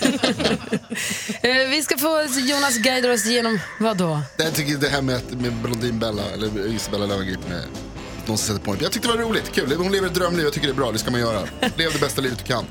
Eh, 1.43 1.69
Vi 1.71 1.83
ska 1.83 1.99
få 1.99 2.23
Jonas 2.39 2.79
guida 2.79 3.13
oss 3.13 3.27
igenom, 3.27 3.59
vad 3.81 3.97
då? 3.97 4.21
Jag 4.37 4.55
tycker 4.55 4.77
det 4.77 4.89
här 4.89 5.03
med, 5.03 5.21
med 5.41 5.53
Blondinbella, 5.53 6.23
eller 6.35 6.67
Isabella 6.75 7.07
Löwengrip 7.07 7.49
med 7.49 7.59
att 7.59 8.29
någon 8.29 8.39
som 8.39 8.47
sätter 8.55 8.65
på 8.67 8.71
en. 8.73 8.79
Jag 8.81 8.93
tyckte 8.93 9.09
det 9.09 9.15
var 9.17 9.23
roligt, 9.25 9.53
kul. 9.53 9.75
Hon 9.77 9.93
lever 9.93 10.07
ett 10.07 10.15
drömliv, 10.15 10.45
jag 10.45 10.53
tycker 10.53 10.67
det 10.67 10.73
är 10.73 10.77
bra, 10.77 10.93
det 10.93 10.99
ska 10.99 11.11
man 11.11 11.21
göra. 11.21 11.41
Lev 11.77 11.93
det 11.93 12.01
bästa 12.01 12.21
livet 12.21 12.39
du 12.39 12.45
kan. 12.45 12.65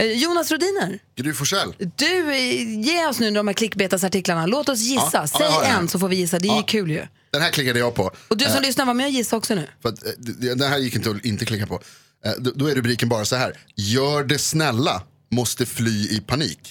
Eh, 0.00 0.12
Jonas 0.12 0.50
Rodiner, 0.50 0.98
Gry 1.16 1.32
Forssell. 1.32 1.74
du, 1.96 2.32
eh, 2.32 2.80
ge 2.80 3.06
oss 3.06 3.20
nu 3.20 3.30
de 3.30 3.46
här 3.46 3.54
klickbetasartiklarna. 3.54 4.46
Låt 4.46 4.68
oss 4.68 4.80
gissa. 4.80 5.10
Ja, 5.12 5.20
ja, 5.22 5.26
Säg 5.26 5.48
här. 5.70 5.78
en 5.78 5.88
så 5.88 5.98
får 5.98 6.08
vi 6.08 6.16
gissa. 6.16 6.38
Det 6.38 6.48
är 6.48 6.56
ju 6.56 6.62
kul 6.62 6.90
ju. 6.90 7.06
Den 7.32 7.42
här 7.42 7.50
klickade 7.50 7.78
jag 7.78 7.94
på. 7.94 8.10
Och 8.28 8.36
du 8.36 8.44
som 8.44 8.54
Eh, 8.54 8.60
lyssnar, 8.62 8.84
var 8.86 8.94
med 8.94 9.06
och 9.06 9.12
gissa 9.12 9.36
också 9.36 9.54
nu. 9.54 9.66
För 9.82 9.88
att, 9.88 10.06
eh, 10.06 10.10
det- 10.18 10.54
den 10.54 10.70
här 10.70 10.78
gick 10.78 10.94
inte 10.96 11.10
att 11.10 11.24
inte 11.24 11.44
klicka 11.44 11.66
på. 11.66 11.80
Eh, 12.24 12.32
Då, 12.38 12.66
är 12.66 12.74
rubriken 12.74 13.08
bara 13.08 13.24
så 13.24 13.36
här. 13.36 13.58
Gör 13.76 14.24
det 14.24 14.38
snälla, 14.38 15.02
måste 15.30 15.66
fly 15.66 16.06
i 16.08 16.20
panik. 16.26 16.70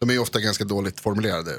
De 0.00 0.10
är 0.10 0.14
ju 0.14 0.20
ofta 0.20 0.40
ganska 0.40 0.64
dåligt 0.64 1.00
formulerade 1.00 1.50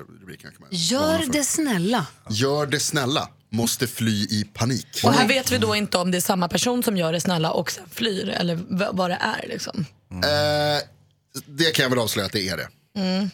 man. 0.60 0.70
Gör 0.72 1.24
det 1.32 1.44
snälla. 1.44 2.06
Gör 2.30 2.66
det 2.66 2.80
snälla, 2.80 3.30
måste 3.52 3.88
fly 3.88 4.12
i 4.30 4.44
panik. 4.54 4.88
Och 5.04 5.14
här 5.14 5.28
vet 5.28 5.52
vi 5.52 5.58
då 5.58 5.76
inte 5.76 5.98
om 5.98 6.12
det 6.12 6.18
är 6.18 6.22
samma 6.22 6.48
person 6.48 6.84
som 6.84 6.98
gör 6.98 7.14
det 7.14 7.22
snälla 7.22 7.52
och 7.52 7.72
sen 7.72 7.84
flyr 7.92 8.30
eller 8.30 8.60
vad 8.94 9.10
det 9.10 9.18
är. 9.22 9.48
Liksom. 9.48 9.86
Eh, 10.24 10.82
det 11.46 11.72
kan 11.76 11.84
jag 11.84 11.90
väl 11.90 12.00
avslöja 12.00 12.26
att 12.26 12.32
det 12.34 12.50
är 12.50 12.58
det. 12.58 12.68
Mm. 13.00 13.30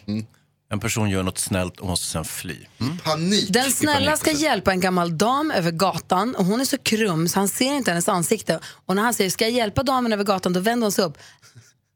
En 0.72 0.80
person 0.80 1.10
gör 1.10 1.22
något 1.22 1.38
snällt 1.38 1.80
och 1.80 1.86
måste 1.86 2.06
sen 2.06 2.24
fly. 2.24 2.56
Mm. 2.80 2.98
Panik. 2.98 3.48
Den 3.52 3.70
snälla 3.72 4.16
ska 4.16 4.30
hjälpa 4.32 4.72
en 4.72 4.80
gammal 4.80 5.18
dam 5.18 5.50
över 5.50 5.70
gatan 5.70 6.34
och 6.34 6.44
hon 6.44 6.60
är 6.60 6.64
så 6.64 6.78
krum 6.78 7.28
så 7.28 7.38
han 7.38 7.48
ser 7.48 7.72
inte 7.72 7.90
hennes 7.90 8.08
ansikte. 8.08 8.60
Och 8.86 8.96
när 8.96 9.02
han 9.02 9.14
säger 9.14 9.30
ska 9.30 9.44
jag 9.44 9.52
hjälpa 9.52 9.82
damen 9.82 10.12
över 10.12 10.24
gatan 10.24 10.52
då 10.52 10.60
vänder 10.60 10.84
hon 10.84 10.92
sig 10.92 11.04
upp. 11.04 11.18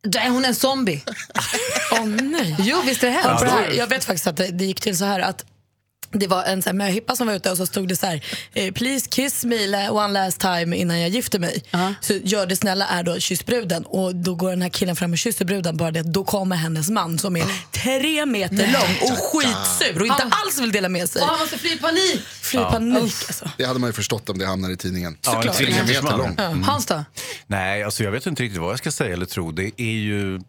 Då 0.02 0.18
är 0.18 0.28
hon 0.28 0.44
en 0.44 0.54
zombie. 0.54 1.02
Åh 1.92 2.06
nej. 2.06 2.56
Jo, 2.58 2.82
visst 2.86 3.02
är 3.02 3.06
det 3.06 3.12
Ja, 3.14 3.20
hemskt? 3.28 3.44
det 3.44 3.50
här, 3.50 3.70
jag 3.70 3.86
vet 3.86 4.04
faktiskt 4.04 4.26
att 4.26 4.36
det, 4.36 4.48
det 4.48 4.64
gick 4.64 4.80
till 4.80 4.98
så 4.98 5.04
här 5.04 5.20
att 5.20 5.44
det 6.10 6.26
var 6.26 6.44
en 6.44 6.62
möhippa 6.76 7.16
som 7.16 7.26
var 7.26 7.34
ute 7.34 7.50
och 7.50 7.56
så 7.56 7.66
stod 7.66 7.88
det 7.88 7.96
så 7.96 8.06
här 8.06 8.24
eh, 8.54 8.72
Please 8.72 9.06
kiss 9.10 9.44
me 9.44 9.88
one 9.90 10.12
last 10.12 10.40
time 10.40 10.76
innan 10.76 11.00
jag 11.00 11.10
gifter 11.10 11.38
mig. 11.38 11.62
Så 12.00 12.12
gör 12.12 12.46
det 12.46 12.56
snälla 12.56 12.86
är 12.86 13.02
då 13.02 13.18
kyss 13.18 13.46
bruden 13.46 13.84
och 13.86 14.14
då 14.16 14.34
går 14.34 14.50
den 14.50 14.62
här 14.62 14.68
killen 14.68 14.96
fram 14.96 15.12
och 15.12 15.18
kysser 15.18 15.44
bruden 15.44 15.76
bara 15.76 15.90
det 15.90 16.02
då 16.02 16.24
kommer 16.24 16.56
hennes 16.56 16.90
man 16.90 17.18
som 17.18 17.36
är 17.36 17.44
tre 17.70 18.26
meter 18.26 18.54
Nej. 18.56 18.72
lång 18.72 19.10
och 19.12 19.18
skitsur 19.18 20.00
och 20.00 20.06
inte 20.06 20.22
Han- 20.22 20.32
alls 20.46 20.58
vill 20.60 20.72
dela 20.72 20.88
med 20.88 21.08
sig. 21.10 21.22
Och 21.22 21.28
han 21.28 21.38
måste 21.38 21.58
fly 21.58 21.70
i 21.70 21.76
panik. 21.78 22.20
Fly 22.40 22.60
Ja. 22.60 22.70
panik 22.70 23.02
alltså. 23.02 23.50
Det 23.56 23.64
hade 23.64 23.80
man 23.80 23.88
ju 23.88 23.92
förstått 23.92 24.28
om 24.28 24.38
det 24.38 24.46
hamnar 24.46 24.70
i 24.70 24.76
tidningen. 24.76 25.18
Ja, 25.22 25.42
en 25.42 25.52
Tre 25.52 25.82
meter 25.86 26.16
lång. 26.16 26.34
Mm. 26.38 26.62
Hans 26.62 26.86
då? 26.86 27.04
Nej, 27.46 27.82
alltså 27.82 28.04
jag 28.04 28.10
vet 28.12 28.26
inte 28.26 28.42
riktigt 28.42 28.60
vad 28.60 28.70
jag 28.70 28.78
ska 28.78 28.90
säga 28.92 29.12
eller 29.12 29.26
tro. 29.26 29.52
Det 29.52 29.70
är 29.80 29.84
ju... 29.84 30.40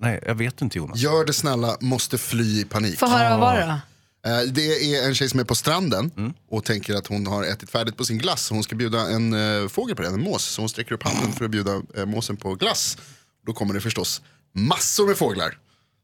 Nej, 0.00 0.20
jag 0.26 0.34
vet 0.34 0.60
inte 0.62 0.78
Jonas. 0.78 0.98
Gör 0.98 1.24
det 1.24 1.32
snälla, 1.32 1.76
måste 1.80 2.18
fly 2.18 2.60
i 2.60 2.64
panik. 2.64 2.98
Få 2.98 3.06
höra, 3.06 3.30
vad 3.30 3.40
var 3.40 3.54
det 3.60 3.66
då? 3.66 3.78
Eh, 4.26 4.40
det 4.40 4.94
är 4.96 5.06
en 5.08 5.14
tjej 5.14 5.28
som 5.28 5.40
är 5.40 5.44
på 5.44 5.54
stranden 5.54 6.10
Mm. 6.16 6.32
och 6.50 6.64
tänker 6.64 6.94
att 6.94 7.06
hon 7.06 7.26
har 7.26 7.44
ätit 7.44 7.70
färdigt 7.70 7.96
på 7.96 8.04
sin 8.04 8.18
glass. 8.18 8.50
Hon 8.50 8.62
ska 8.62 8.76
bjuda 8.76 9.08
en 9.08 9.32
eh, 9.62 9.68
fågel 9.68 9.96
på 9.96 10.02
den, 10.02 10.14
en 10.14 10.22
mås. 10.22 10.44
Så 10.44 10.62
hon 10.62 10.68
sträcker 10.68 10.92
upp 10.94 11.02
handen 11.02 11.32
för 11.32 11.44
att 11.44 11.50
bjuda 11.50 11.82
eh, 11.96 12.06
måsen 12.06 12.36
på 12.36 12.54
glass. 12.54 12.98
Då 13.46 13.52
kommer 13.52 13.74
det 13.74 13.80
förstås 13.80 14.22
massor 14.54 15.06
med 15.06 15.16
fåglar 15.16 15.58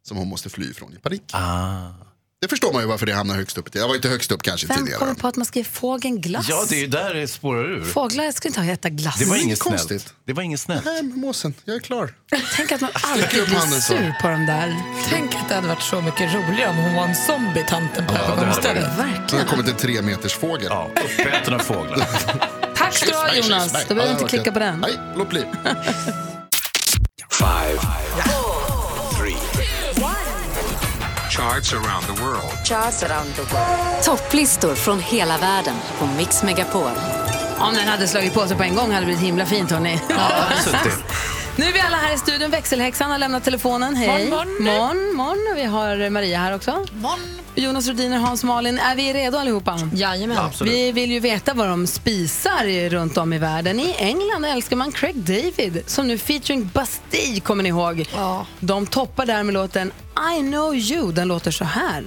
som 0.08 0.16
hon 0.16 0.28
måste 0.28 0.48
fly 0.50 0.70
ifrån 0.70 0.92
i 0.94 0.96
panik. 0.96 1.22
Ah. 1.32 1.88
Det 2.40 2.48
förstår 2.48 2.72
man 2.72 2.82
ju 2.82 2.88
varför 2.88 3.06
det 3.06 3.12
hamnar 3.14 3.34
högst 3.34 3.58
upp. 3.58 3.68
Jag 3.74 3.88
var 3.88 3.94
inte 3.94 4.08
högst 4.08 4.32
upp 4.32 4.42
kanske 4.42 4.66
Vem 4.66 4.76
tidigare. 4.76 4.98
kommer 4.98 5.14
på 5.14 5.28
att 5.28 5.36
man 5.36 5.46
ska 5.46 5.58
ge 5.58 5.64
fågeln 5.64 6.20
glass? 6.20 6.46
Ja, 6.48 6.64
det 6.68 6.74
är 6.76 6.80
ju 6.80 6.86
där 6.86 7.14
det 7.14 7.28
spårar 7.28 7.64
ur. 7.64 7.84
Fåglar 7.84 8.32
ska 8.32 8.48
inte 8.48 8.60
ha 8.60 8.72
äta 8.72 8.88
glass. 8.88 9.18
Det 9.18 9.24
var 9.24 9.36
inget 9.36 9.58
konstigt. 9.60 9.88
snällt. 10.02 10.14
Det 10.24 10.32
var 10.32 10.42
inget 10.42 10.60
snällt. 10.60 10.84
Nej, 10.84 11.02
måsen, 11.02 11.54
jag 11.64 11.76
är 11.76 11.80
klar. 11.80 12.14
Tänk 12.56 12.72
att 12.72 12.80
man 12.80 12.90
alltid 12.94 13.44
blir 13.46 13.80
sur 13.80 14.14
på 14.22 14.28
de 14.28 14.46
där. 14.46 14.76
Tänk 15.08 15.34
att 15.34 15.48
det 15.48 15.54
hade 15.54 15.68
varit 15.68 15.82
så 15.82 16.00
mycket 16.00 16.34
roligare 16.34 16.70
om 16.70 16.76
hon 16.76 16.94
var 16.94 17.04
en 17.06 17.14
zombie, 17.14 17.64
tanten 17.68 18.06
på 18.06 18.12
Ja, 18.14 18.18
hade 18.20 18.32
övergångsstället. 18.32 18.98
varit. 18.98 19.30
Så 19.30 19.36
har 19.36 19.44
kommit 19.44 19.68
en 19.68 19.76
tre 19.76 20.02
meters 20.02 20.32
fågel. 20.32 20.66
Ja, 20.70 20.90
uppäten 21.18 21.54
av 21.54 21.58
fåglar. 21.58 22.08
Tack 22.76 22.94
ska 22.96 23.06
du 23.10 23.16
ha 23.16 23.34
Jonas. 23.34 23.72
Då 23.88 23.94
behöver 23.94 24.14
du 24.14 24.20
inte 24.20 24.36
klicka 24.36 24.52
på 24.52 24.58
den. 24.58 24.80
Nej, 24.80 24.98
låt 25.16 25.28
bli. 25.28 25.44
Five, 27.30 27.80
charts 31.38 31.72
around 31.72 32.02
the 32.02 32.22
world. 32.22 32.52
Charts 32.64 33.02
around 33.02 33.34
the 33.34 33.42
world. 33.42 34.02
Topplistor 34.04 34.74
från 34.74 35.00
hela 35.00 35.38
världen 35.38 35.74
på 35.98 36.06
Mix 36.06 36.42
Megapol. 36.42 36.90
Om 37.58 37.74
den 37.74 37.88
hade 37.88 38.08
slagit 38.08 38.34
på 38.34 38.46
sig 38.46 38.56
på 38.56 38.62
en 38.62 38.74
gång 38.74 38.90
hade 38.90 39.00
det 39.00 39.04
blivit 39.04 39.22
himla 39.22 39.46
fint 39.46 39.70
hörni. 39.70 40.00
Nu 41.58 41.64
är 41.64 41.72
vi 41.72 41.80
alla 41.80 41.96
här 41.96 42.14
i 42.14 42.18
studion. 42.18 42.50
Växelhäxan 42.50 43.10
har 43.10 43.18
lämnat 43.18 43.44
telefonen. 43.44 43.96
Hej. 43.96 44.30
Morgon, 44.30 44.64
morgon. 44.64 45.16
morgon. 45.16 45.56
Vi 45.56 45.64
har 45.64 46.10
Maria 46.10 46.38
här 46.38 46.54
också. 46.54 46.86
Jonas 47.54 47.86
Rhodiner, 47.86 48.18
Hans 48.18 48.44
Malin. 48.44 48.78
Är 48.78 48.96
vi 48.96 49.12
redo 49.12 49.38
allihopa? 49.38 49.78
Jajamän. 49.94 50.38
Absolut. 50.38 50.72
Vi 50.72 50.92
vill 50.92 51.12
ju 51.12 51.20
veta 51.20 51.54
vad 51.54 51.68
de 51.68 51.86
spisar 51.86 52.88
runt 52.90 53.16
om 53.16 53.32
i 53.32 53.38
världen. 53.38 53.80
I 53.80 53.94
England 53.98 54.44
älskar 54.44 54.76
man 54.76 54.92
Craig 54.92 55.16
David 55.16 55.82
som 55.86 56.08
nu 56.08 56.18
featuring 56.18 56.70
Bastille, 56.74 57.40
kommer 57.40 57.62
ni 57.62 57.68
ihåg? 57.68 58.08
Ja. 58.14 58.46
De 58.60 58.86
toppar 58.86 59.26
där 59.26 59.42
med 59.42 59.54
låten 59.54 59.92
I 60.36 60.40
know 60.40 60.74
you. 60.74 61.12
Den 61.12 61.28
låter 61.28 61.50
så 61.50 61.64
här. 61.64 62.04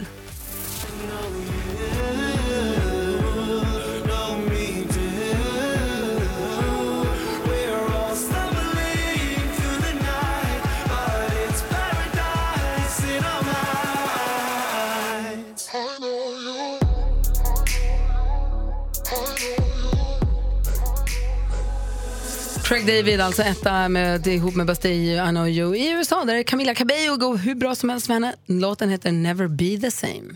Craig 22.71 22.85
David, 22.85 23.21
alltså 23.21 23.43
etta 23.43 23.89
med, 23.89 24.27
ihop 24.27 24.55
med 24.55 24.65
Bastille, 24.65 25.29
I 25.29 25.29
know 25.29 25.47
you. 25.47 25.75
I 25.75 25.91
USA 25.91 26.25
där 26.25 26.35
är 26.35 26.43
Camila 26.43 26.75
Cabello 26.75 27.17
går 27.17 27.37
hur 27.37 27.55
bra 27.55 27.75
som 27.75 27.89
helst 27.89 28.07
med 28.07 28.15
henne. 28.15 28.33
Låten 28.45 28.89
heter 28.89 29.11
Never 29.11 29.47
be 29.47 29.77
the 29.77 29.91
same. 29.91 30.35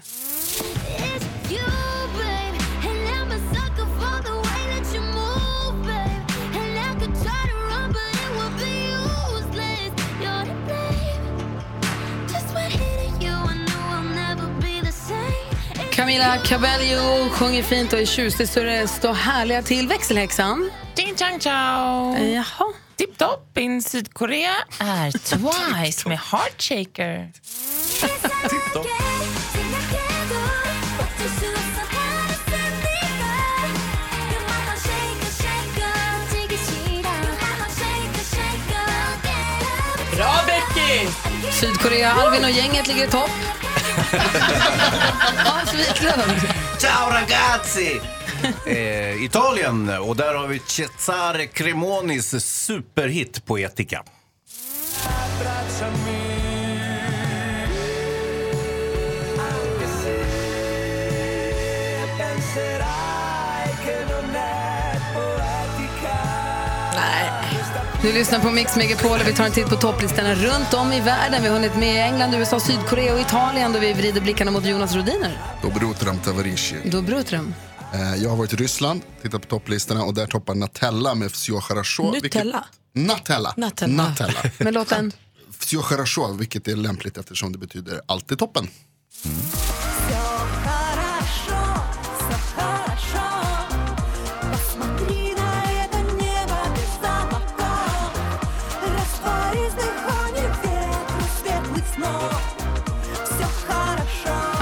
Camila 16.16 16.38
Cabello 16.38 17.30
sjunger 17.30 17.64
fint 17.64 17.94
och 17.94 18.00
är 18.00 18.06
tjusig 18.06 18.50
så 18.50 18.60
det 18.60 18.88
står 18.88 19.14
härliga 19.14 19.62
till. 19.62 19.88
Växelhäxan. 19.88 20.72
Ding 20.96 21.16
chang 21.16 21.40
chao! 21.40 22.18
Jaha. 22.18 22.74
Tipptopp 22.96 23.58
in 23.58 23.82
Sydkorea 23.82 24.56
är 24.80 25.12
Twice 25.12 26.10
med 26.10 26.20
Heartshaker. 26.20 27.32
Tipptopp. 28.50 28.88
Bra 40.16 40.36
Becky! 40.48 41.08
Sydkorea, 41.52 42.12
Alvin 42.12 42.44
och 42.44 42.52
gänget 42.52 42.88
ligger 42.88 43.08
i 43.08 43.08
topp. 43.08 43.65
Hans 45.38 45.74
Wiklund. 45.74 46.42
Ciao 46.80 47.10
ragazzi! 47.10 48.02
Eh, 48.66 49.24
Italien, 49.24 49.90
och 49.90 50.16
där 50.16 50.34
har 50.34 50.48
vi 50.48 50.60
Cesare 50.60 51.46
Cremonis 51.48 52.46
superhit 52.46 53.46
Poetica. 53.46 54.04
Du 68.06 68.14
lyssnar 68.14 68.40
på 68.40 68.52
Mix 68.52 68.76
Megapol 68.76 69.20
och 69.20 69.28
vi 69.28 69.34
tar 69.34 69.46
en 69.46 69.52
titt 69.52 69.70
på 69.70 69.76
topplistorna 69.76 70.36
runt 70.36 70.74
om 70.74 70.94
i 70.94 71.02
världen. 71.02 71.42
Vi 71.42 71.48
har 71.48 71.56
hunnit 71.56 71.76
med 71.76 72.06
England, 72.06 72.34
USA, 72.36 72.60
Sydkorea 72.60 73.14
och 73.14 73.20
Italien 73.20 73.74
då 73.74 73.80
vi 73.80 73.94
vrider 73.94 74.22
blickarna 74.22 74.52
mot 74.52 74.66
Jonas 74.66 74.96
Rodiner. 74.96 75.42
Dobrotram 75.62 76.20
Tavarishi. 76.20 76.76
Dobrotram. 76.86 77.54
Eh, 77.94 78.24
jag 78.24 78.30
har 78.30 78.38
varit 78.38 78.54
i 78.54 78.56
Ryssland, 78.56 79.02
tittat 79.22 79.42
på 79.42 79.48
topplistorna 79.48 80.04
och 80.04 80.14
där 80.14 80.28
toppar 80.28 80.56
Natella 80.56 81.16
med 81.16 81.32
Fsio 81.32 81.60
Harasho. 81.60 82.12
Nutella? 82.12 82.66
Natella. 82.94 83.54
Natella. 83.58 84.04
Natella. 84.04 84.40
med 84.58 84.74
låten? 84.74 85.12
Fsio 85.60 85.82
Harasho, 85.82 86.34
vilket 86.34 86.68
är 86.68 86.76
lämpligt 86.76 87.18
eftersom 87.18 87.52
det 87.52 87.58
betyder 87.58 88.02
allt 88.06 88.32
i 88.32 88.36
toppen. 88.36 88.68
Mm. 89.26 89.38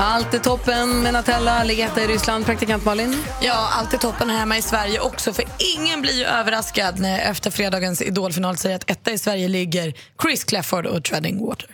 Allt 0.05 0.33
är 0.33 0.39
toppen 0.39 1.01
med 1.01 1.13
Natella, 1.13 1.63
Ligetta 1.63 1.91
etta 1.91 2.03
i 2.03 2.07
Ryssland. 2.07 2.45
Praktikant 2.45 2.85
Malin? 2.85 3.15
Ja, 3.41 3.69
allt 3.73 3.93
är 3.93 3.97
toppen 3.97 4.29
här 4.29 4.37
hemma 4.37 4.57
i 4.57 4.61
Sverige 4.61 4.99
också. 4.99 5.33
För 5.33 5.45
ingen 5.77 6.01
blir 6.01 6.13
ju 6.13 6.25
överraskad 6.25 6.99
när 6.99 7.09
jag 7.09 7.21
efter 7.21 7.51
fredagens 7.51 8.01
idolfinal 8.01 8.57
säger 8.57 8.75
att 8.75 8.89
etta 8.91 9.11
i 9.11 9.17
Sverige 9.17 9.47
ligger 9.47 9.93
Chris 10.21 10.43
Clafford 10.43 10.85
och 10.85 11.03
Treading 11.03 11.45
Water. 11.45 11.69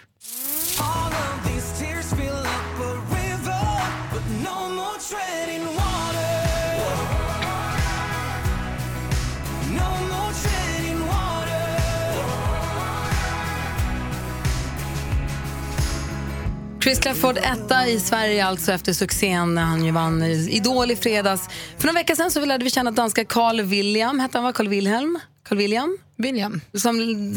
Chris 16.89 16.99
Clafford 16.99 17.38
etta 17.38 17.88
i 17.88 17.99
Sverige 17.99 18.45
alltså 18.45 18.71
efter 18.71 18.93
succén 18.93 19.56
när 19.56 19.62
han 19.62 19.86
ju 19.86 19.91
vann 19.91 20.23
Idol 20.23 20.91
i 20.91 20.95
fredags. 20.95 21.41
För 21.78 21.88
några 21.88 21.99
veckor 21.99 22.15
sedan 22.15 22.32
så 22.32 22.45
lärde 22.45 22.63
vi 22.63 22.69
känna 22.69 22.91
danska 22.91 23.25
Carl 23.25 23.62
William, 23.62 24.19
hette 24.19 24.38
han 24.38 24.45
va? 24.45 24.54
Carl 24.54 24.67
Wilhelm? 24.67 25.19
Carl 25.49 25.58
William? 25.58 25.97
William. 26.17 26.62
Som 26.73 26.95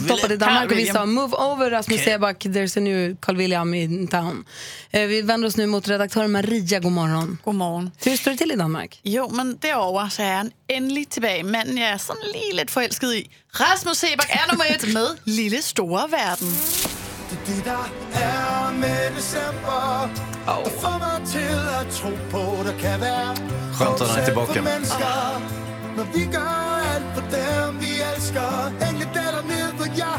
toppade 0.08 0.34
i 0.34 0.36
Danmark 0.36 0.70
och 0.70 0.78
vi 0.78 0.86
sa 0.86 1.06
move 1.06 1.36
over 1.36 1.70
Rasmus 1.70 2.00
Okej. 2.00 2.12
Seback, 2.12 2.44
there's 2.44 2.78
a 2.78 2.80
new 2.80 3.16
Carl 3.16 3.36
William 3.36 3.74
in 3.74 4.08
town. 4.08 4.44
Eh, 4.90 5.06
Vi 5.06 5.22
vänder 5.22 5.48
oss 5.48 5.56
nu 5.56 5.66
mot 5.66 5.88
redaktör 5.88 6.26
Maria, 6.26 6.78
god 6.80 6.92
morgon. 6.92 7.38
God 7.44 7.54
morgen. 7.54 7.90
Hur 8.04 8.16
står 8.16 8.30
det 8.30 8.36
till 8.36 8.52
i 8.52 8.56
Danmark? 8.56 9.00
Jo, 9.02 9.28
men 9.32 9.58
derovre 9.62 10.10
så 10.10 10.22
er 10.22 10.34
han 10.36 10.50
endelig 10.68 11.08
tilbage. 11.08 11.42
Manden, 11.42 11.78
jeg 11.78 11.90
er 11.90 11.98
sådan 11.98 12.22
lige 12.32 12.56
lidt 12.56 12.70
forelsket 12.70 13.14
i. 13.14 13.30
Rasmus 13.60 13.96
Sebak 13.96 14.30
er 14.30 14.50
nummer 14.50 14.64
et 14.64 14.94
med 14.94 15.06
Lille 15.24 15.62
Store 15.62 16.10
Verden. 16.10 16.56
Det 17.46 17.64
der 17.64 17.84
er 18.14 18.72
med 18.72 19.16
december 19.16 20.08
oh. 20.46 20.64
Det 20.64 20.72
får 20.80 20.98
mig 20.98 21.18
til 21.26 21.54
at 21.80 21.86
tro 21.90 22.10
på, 22.30 22.62
der 22.64 22.78
kan 22.78 23.00
være 23.00 23.36
Skönt 23.74 24.00
att 24.00 24.08
han 24.08 24.20
är 24.20 24.24
tillbaka. 24.24 24.62
vi 26.14 26.24
gør 26.24 26.80
alt 26.94 27.08
for 27.14 27.24
dem, 27.36 27.78
vi 27.80 28.02
elsker 28.14 28.72
Engle 28.88 29.06
datter 29.14 29.42
ned, 29.48 29.80
og 29.80 29.98
jeg 29.98 30.18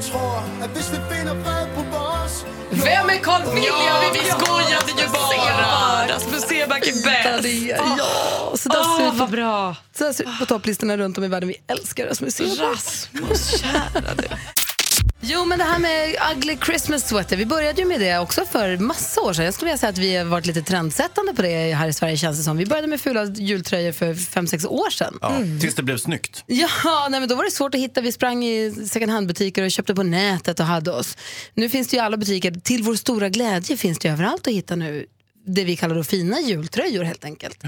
tror 0.00 0.42
At 0.62 0.70
hvis 0.70 0.90
vi 0.92 0.98
finder 1.10 1.34
fred 1.44 1.66
på 1.76 1.82
vores 1.96 2.46
Vem 2.70 3.10
är 3.10 3.18
Carl 3.24 3.42
William? 3.54 3.74
Ja, 3.86 4.10
vi 4.12 4.18
skojade 4.18 5.02
ju 5.02 5.08
bara. 5.08 6.08
Rasmus 6.08 6.42
Seback 6.42 6.86
är 6.86 7.04
bäst. 7.04 7.78
Ja, 7.98 8.56
så 8.56 8.68
där 8.68 8.96
ser 8.98 9.18
vad 9.18 9.30
bra. 9.30 9.76
Så 9.98 10.04
där 10.04 10.12
ser 10.12 10.24
ut 10.24 10.38
på 10.38 10.46
topplistorna 10.46 10.96
runt 10.96 11.18
om 11.18 11.24
i 11.24 11.28
världen. 11.28 11.48
Vi 11.48 11.56
älskar 11.66 12.06
Rasmus 12.06 12.34
Seback. 12.34 12.58
Rasmus, 12.74 13.60
kära 13.60 14.14
du. 14.16 14.24
Jo, 15.24 15.44
men 15.44 15.58
det 15.58 15.64
här 15.64 15.78
med 15.78 16.16
ugly 16.36 16.56
Christmas 16.66 17.08
sweater, 17.08 17.36
vi 17.36 17.46
började 17.46 17.80
ju 17.82 17.88
med 17.88 18.00
det 18.00 18.18
också 18.18 18.44
för 18.44 18.76
massa 18.76 19.20
år 19.20 19.32
sedan. 19.32 19.44
Jag 19.44 19.54
skulle 19.54 19.66
vilja 19.66 19.78
säga 19.78 19.90
att 19.90 19.98
vi 19.98 20.16
har 20.16 20.24
varit 20.24 20.46
lite 20.46 20.62
trendsättande 20.62 21.34
på 21.34 21.42
det 21.42 21.74
här 21.74 21.88
i 21.88 21.92
Sverige 21.92 22.16
känns 22.16 22.38
det 22.38 22.44
som. 22.44 22.56
Vi 22.56 22.66
började 22.66 22.88
med 22.88 23.00
fula 23.00 23.24
jultröjor 23.24 23.92
för 23.92 24.14
fem 24.14 24.46
sex 24.46 24.64
år 24.64 24.90
sedan. 24.90 25.18
Ja, 25.20 25.36
Tills 25.60 25.74
det 25.74 25.82
blev 25.82 25.98
snyggt. 25.98 26.44
Ja, 26.46 27.08
nej, 27.10 27.20
men 27.20 27.28
då 27.28 27.34
var 27.34 27.44
det 27.44 27.50
svårt 27.50 27.74
att 27.74 27.80
hitta. 27.80 28.00
Vi 28.00 28.12
sprang 28.12 28.44
i 28.44 28.72
second 28.90 29.12
hand-butiker 29.12 29.62
och 29.62 29.70
köpte 29.70 29.94
på 29.94 30.02
nätet 30.02 30.60
och 30.60 30.66
hade 30.66 30.90
oss. 30.92 31.16
Nu 31.54 31.68
finns 31.68 31.88
det 31.88 31.96
ju 31.96 32.02
i 32.02 32.04
alla 32.04 32.16
butiker. 32.16 32.50
Till 32.50 32.82
vår 32.82 32.94
stora 32.94 33.28
glädje 33.28 33.76
finns 33.76 33.98
det 33.98 34.08
överallt 34.08 34.46
att 34.46 34.52
hitta 34.52 34.76
nu 34.76 35.06
det 35.46 35.64
vi 35.64 35.76
kallar 35.76 35.94
då 35.94 36.04
fina 36.04 36.40
jultröjor 36.40 37.04
helt 37.04 37.24
enkelt. 37.24 37.62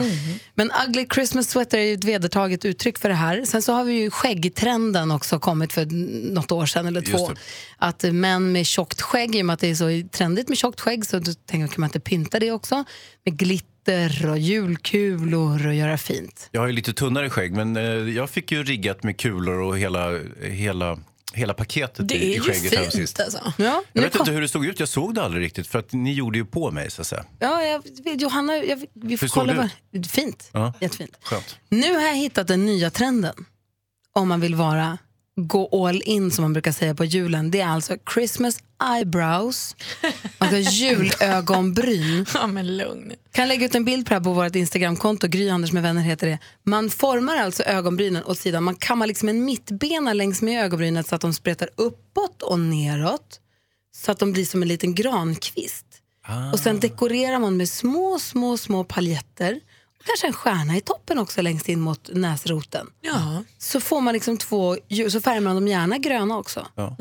Men 0.54 0.70
ugly 0.88 1.06
Christmas 1.14 1.50
sweater 1.50 1.78
är 1.78 1.82
ju 1.82 1.94
ett 1.94 2.04
vedertaget 2.04 2.64
uttryck 2.64 2.98
för 2.98 3.08
det 3.08 3.14
här. 3.14 3.44
Sen 3.44 3.62
så 3.62 3.72
har 3.72 3.84
vi 3.84 3.92
ju 3.92 4.10
skäggtrenden 4.10 5.10
också 5.10 5.38
kommit 5.38 5.72
för 5.72 5.86
något 6.34 6.52
år 6.52 6.66
sedan 6.66 6.86
eller 6.86 7.00
två. 7.00 7.30
Att 7.78 8.02
män 8.02 8.52
med 8.52 8.66
tjockt 8.66 9.00
skägg, 9.00 9.36
i 9.36 9.42
och 9.42 9.46
med 9.46 9.54
att 9.54 9.60
det 9.60 9.70
är 9.70 9.74
så 9.74 10.08
trendigt 10.08 10.48
med 10.48 10.58
tjockt 10.58 10.80
skägg 10.80 11.06
så 11.06 11.18
då 11.18 11.32
tänker 11.32 11.60
jag, 11.60 11.70
kan 11.70 11.80
man 11.80 11.88
inte 11.88 12.00
pynta 12.00 12.40
det 12.40 12.50
också? 12.50 12.84
Med 13.24 13.36
glitter 13.36 14.30
och 14.30 14.38
julkulor 14.38 15.66
och 15.66 15.74
göra 15.74 15.98
fint. 15.98 16.48
Jag 16.52 16.60
har 16.60 16.66
ju 16.66 16.72
lite 16.72 16.92
tunnare 16.92 17.30
skägg, 17.30 17.52
men 17.52 17.76
eh, 17.76 17.84
jag 18.16 18.30
fick 18.30 18.52
ju 18.52 18.62
riggat 18.62 19.02
med 19.02 19.16
kulor 19.16 19.60
och 19.60 19.78
hela, 19.78 20.18
hela, 20.42 20.98
hela 21.34 21.54
paketet 21.54 22.08
Det 22.08 22.14
i, 22.14 22.32
är 22.34 22.36
i 22.36 22.40
skägget 22.40 22.78
fint 22.80 22.92
sist. 22.92 23.20
alltså. 23.20 23.52
Ja, 23.58 23.82
Jag 23.92 24.02
vet 24.02 24.12
kom- 24.12 24.20
inte 24.20 24.32
hur 24.32 24.40
det 24.40 24.48
såg 24.48 24.66
ut, 24.66 24.80
jag 24.80 24.88
såg 24.88 25.14
det 25.14 25.22
aldrig 25.22 25.42
riktigt 25.44 25.66
för 25.66 25.78
att 25.78 25.92
ni 25.92 26.12
gjorde 26.12 26.38
ju 26.38 26.44
på 26.44 26.70
mig 26.70 26.90
så 26.90 27.00
att 27.00 27.06
säga. 27.06 27.24
Ja, 27.38 27.62
jag, 27.62 27.82
Johanna, 28.20 28.56
jag, 28.56 28.76
vi 28.94 29.16
får 29.16 29.24
Hur 29.24 29.28
såg 29.28 29.42
kolla. 29.46 29.52
det 29.52 29.70
Vad, 29.98 30.06
fint. 30.10 30.50
Ja. 30.52 30.72
Jättefint. 30.80 31.16
Skönt. 31.22 31.56
Nu 31.68 31.94
har 31.94 32.00
jag 32.02 32.14
hittat 32.14 32.48
den 32.48 32.66
nya 32.66 32.90
trenden. 32.90 33.34
Om 34.12 34.28
man 34.28 34.40
vill 34.40 34.54
vara 34.54 34.98
gå 35.36 35.86
all 35.86 36.02
in 36.04 36.30
som 36.30 36.42
man 36.42 36.52
brukar 36.52 36.72
säga 36.72 36.94
på 36.94 37.04
julen. 37.04 37.50
Det 37.50 37.60
är 37.60 37.68
alltså 37.68 37.96
Christmas 38.14 38.58
eyebrows. 38.96 39.76
Ha 40.38 40.56
julögonbryn. 40.56 42.26
Ja, 42.34 42.46
men 42.46 42.76
lugn. 42.76 43.12
Kan 43.32 43.48
lägga 43.48 43.66
ut 43.66 43.74
en 43.74 43.84
bild 43.84 44.06
på 44.06 44.08
det 44.08 44.14
här 44.14 44.24
på 44.24 44.32
vårt 44.32 44.56
Instagramkonto. 44.56 45.28
Gry 45.28 45.48
Anders 45.48 45.72
med 45.72 45.82
vänner 45.82 46.02
heter 46.02 46.26
det. 46.26 46.38
Man 46.62 46.90
formar 46.90 47.36
alltså 47.36 47.62
ögonbrynen 47.62 48.24
åt 48.24 48.38
sidan. 48.38 48.64
Man 48.64 48.74
kammar 48.74 49.06
liksom 49.06 49.28
en 49.28 49.44
mittbena 49.44 50.12
längs 50.12 50.42
med 50.42 50.64
ögonbrynet 50.64 51.06
så 51.06 51.14
att 51.14 51.20
de 51.20 51.34
spretar 51.34 51.68
uppåt 51.76 52.42
och 52.42 52.60
neråt. 52.60 53.40
Så 53.96 54.12
att 54.12 54.18
de 54.18 54.32
blir 54.32 54.44
som 54.44 54.62
en 54.62 54.68
liten 54.68 54.94
grankvist. 54.94 55.86
Och 56.52 56.60
sen 56.60 56.80
dekorerar 56.80 57.38
man 57.38 57.56
med 57.56 57.68
små, 57.68 58.18
små, 58.18 58.56
små 58.56 58.84
paljetter. 58.84 59.60
Kanske 60.06 60.26
en 60.26 60.32
stjärna 60.32 60.76
i 60.76 60.80
toppen 60.80 61.18
också 61.18 61.42
längst 61.42 61.68
in 61.68 61.80
mot 61.80 62.10
näsroten. 62.12 62.86
Ja. 63.00 63.42
Så 63.58 63.80
får 63.80 64.00
man 64.00 64.14
liksom 64.14 64.36
två, 64.38 64.76
ljus- 64.88 65.12
så 65.12 65.20
färgar 65.20 65.40
man 65.40 65.54
dem 65.54 65.68
gärna 65.68 65.98
gröna 65.98 66.36
också. 66.38 66.66
Ja. 66.74 66.96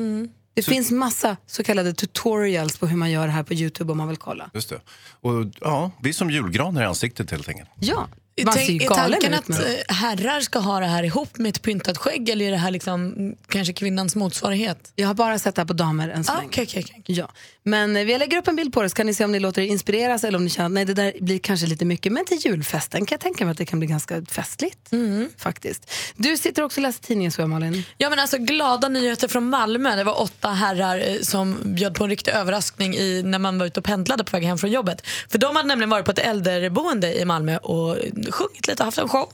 Det 0.54 0.62
finns 0.62 0.90
massa 0.90 1.36
så 1.46 1.64
kallade 1.64 1.92
tutorials 1.92 2.78
på 2.78 2.86
hur 2.86 2.96
man 2.96 3.10
gör 3.10 3.26
det 3.26 3.32
här 3.32 3.42
på 3.42 3.54
Youtube 3.54 3.92
om 3.92 3.98
man 3.98 4.08
vill 4.08 4.16
kolla. 4.16 4.50
Just 4.54 4.68
det. 4.68 4.80
Och 5.20 5.32
ja, 5.60 5.90
vi 6.02 6.08
är 6.08 6.12
som 6.12 6.30
julgranar 6.30 6.82
i 6.82 6.84
ansiktet 6.84 7.30
helt 7.30 7.48
enkelt. 7.48 7.70
Ja, 7.80 8.08
man 8.42 8.54
Tänk, 8.54 8.82
är 8.82 8.88
tanken 8.88 9.34
att 9.34 9.50
eh, 9.50 9.56
herrar 9.88 10.40
ska 10.40 10.58
ha 10.58 10.80
det 10.80 10.86
här 10.86 11.02
ihop 11.02 11.38
med 11.38 11.50
ett 11.50 11.62
pyntat 11.62 11.98
skägg 11.98 12.28
eller 12.28 12.44
är 12.46 12.50
det 12.50 12.56
här 12.56 12.70
liksom 12.70 13.12
mm, 13.12 13.36
kanske 13.48 13.72
kvinnans 13.72 14.16
motsvarighet? 14.16 14.92
Jag 14.94 15.06
har 15.06 15.14
bara 15.14 15.38
sett 15.38 15.54
det 15.54 15.60
här 15.60 15.66
på 15.66 15.72
damer 15.72 16.08
än 16.08 16.24
så 16.24 16.32
Ah, 16.32 16.36
länge. 16.36 16.48
okej, 16.48 16.64
okej, 16.68 16.84
okej. 16.88 17.02
Ja. 17.06 17.30
Men 17.62 17.96
eh, 17.96 18.04
vi 18.04 18.18
lägger 18.18 18.38
upp 18.38 18.48
en 18.48 18.56
bild 18.56 18.72
på 18.72 18.82
det 18.82 18.90
så 18.90 18.96
kan 18.96 19.06
ni 19.06 19.14
se 19.14 19.24
om 19.24 19.32
ni 19.32 19.40
låter 19.40 19.62
er 19.62 19.66
inspireras 19.66 20.24
eller 20.24 20.38
om 20.38 20.44
ni 20.44 20.50
känner 20.50 20.66
att 20.66 20.72
nej, 20.72 20.84
det 20.84 20.94
där 20.94 21.12
blir 21.20 21.38
kanske 21.38 21.66
lite 21.66 21.84
mycket. 21.84 22.12
Men 22.12 22.24
till 22.24 22.38
julfesten 22.38 23.06
kan 23.06 23.16
jag 23.16 23.20
tänka 23.20 23.44
mig 23.44 23.52
att 23.52 23.58
det 23.58 23.66
kan 23.66 23.78
bli 23.78 23.88
ganska 23.88 24.22
festligt. 24.24 24.92
Mm. 24.92 25.28
Faktiskt. 25.38 25.90
Du 26.16 26.36
sitter 26.36 26.62
också 26.62 26.80
och 26.80 26.82
läser 26.82 27.02
tidningen 27.02 27.32
så 27.32 27.40
jag, 27.40 27.50
Malin. 27.50 27.82
Ja 27.98 28.10
men 28.10 28.18
alltså 28.18 28.38
glada 28.38 28.88
nyheter 28.88 29.28
från 29.28 29.48
Malmö. 29.50 29.96
Det 29.96 30.04
var 30.04 30.22
åtta 30.22 30.48
herrar 30.48 30.98
eh, 31.08 31.20
som 31.20 31.58
bjöd 31.64 31.94
på 31.94 32.04
en 32.04 32.10
riktig 32.10 32.30
överraskning 32.32 32.94
i, 32.94 33.22
när 33.24 33.38
man 33.38 33.58
var 33.58 33.66
ute 33.66 33.80
och 33.80 33.86
pendlade 33.86 34.24
på 34.24 34.36
väg 34.36 34.44
hem 34.44 34.58
från 34.58 34.70
jobbet. 34.70 35.06
För 35.28 35.38
de 35.38 35.56
hade 35.56 35.68
nämligen 35.68 35.90
varit 35.90 36.04
på 36.04 36.10
ett 36.10 36.18
äldreboende 36.18 37.20
i 37.20 37.24
Malmö 37.24 37.56
och 37.56 37.96
sjungit 38.32 38.66
lite 38.66 38.82
och 38.82 38.84
haft 38.84 38.98
en 38.98 39.08
show. 39.08 39.32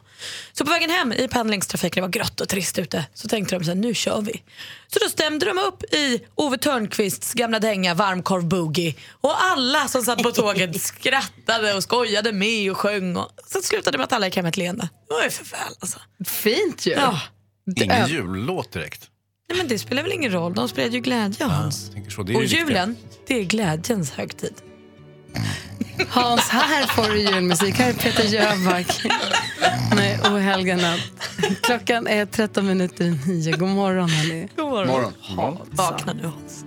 Så 0.53 0.64
på 0.64 0.70
vägen 0.70 0.91
hem 0.91 1.12
i 1.12 1.28
pendlingstrafiken, 1.28 2.03
det 2.03 2.07
var 2.07 2.12
grått 2.12 2.41
och 2.41 2.49
trist 2.49 2.78
ute, 2.78 3.07
så 3.14 3.28
tänkte 3.28 3.59
de 3.59 3.64
så 3.64 3.70
här, 3.70 3.76
nu 3.76 3.95
kör 3.95 4.20
vi. 4.20 4.43
Så 4.86 4.99
då 4.99 5.09
stämde 5.09 5.47
de 5.47 5.59
upp 5.59 5.95
i 5.95 6.20
Ove 6.34 6.59
Törnqvists 6.59 7.34
gamla 7.34 7.59
dänga 7.59 7.95
Varmkorv 7.95 8.45
Boogie 8.45 8.95
och 9.11 9.43
alla 9.43 9.88
som 9.88 10.03
satt 10.03 10.22
på 10.22 10.30
tåget 10.30 10.80
skrattade 10.80 11.74
och 11.74 11.82
skojade 11.82 12.32
med 12.32 12.70
och 12.70 12.76
sjöng. 12.76 13.16
Och 13.16 13.30
så 13.47 13.62
slutade 13.62 13.95
det 13.95 13.99
med 13.99 14.05
att 14.05 14.12
alla 14.12 14.26
gick 14.26 14.36
hem 14.36 14.43
med 14.43 14.49
ett 14.51 14.57
leende. 14.57 14.88
Det 15.09 15.14
var 15.14 15.24
ju 15.24 15.30
för 15.30 15.45
väl 15.45 15.74
alltså. 15.80 15.99
Fint 16.24 16.86
ju. 16.86 16.93
Ja. 16.93 17.20
Ingen 17.76 18.09
jullåt 18.09 18.72
direkt. 18.72 19.11
Nej, 19.49 19.59
men 19.59 19.68
det 19.68 19.78
spelar 19.78 20.03
väl 20.03 20.12
ingen 20.12 20.32
roll, 20.32 20.55
de 20.55 20.68
spred 20.68 20.95
ju 20.95 21.01
glädje 21.01 21.47
Hans. 21.47 21.91
Tänker 21.91 22.11
så, 22.11 22.22
det 22.22 22.32
är 22.32 22.36
Och 22.36 22.45
julen, 22.45 22.97
det 23.26 23.41
är 23.41 23.45
glädjens 23.45 24.11
högtid. 24.11 24.55
Hans, 26.09 26.48
här 26.48 26.86
får 26.86 27.09
du 27.09 27.20
julmusik. 27.20 27.74
Här 27.78 27.88
är 27.88 27.94
Peter 27.94 28.24
Jöback 28.24 29.03
med 29.96 30.32
O 30.32 30.36
helga 30.36 30.76
natt. 30.76 31.01
Klockan 31.62 32.07
är 32.07 32.26
13 32.26 32.66
minuter 32.66 33.05
i 33.05 33.18
nio. 33.26 33.57
God 33.57 33.68
morgon, 33.68 34.09
hörni. 34.11 34.48
God 34.57 34.66
morgon. 34.66 35.12
Vakna 35.70 36.12
nu 36.12 36.22
Hans. 36.22 36.64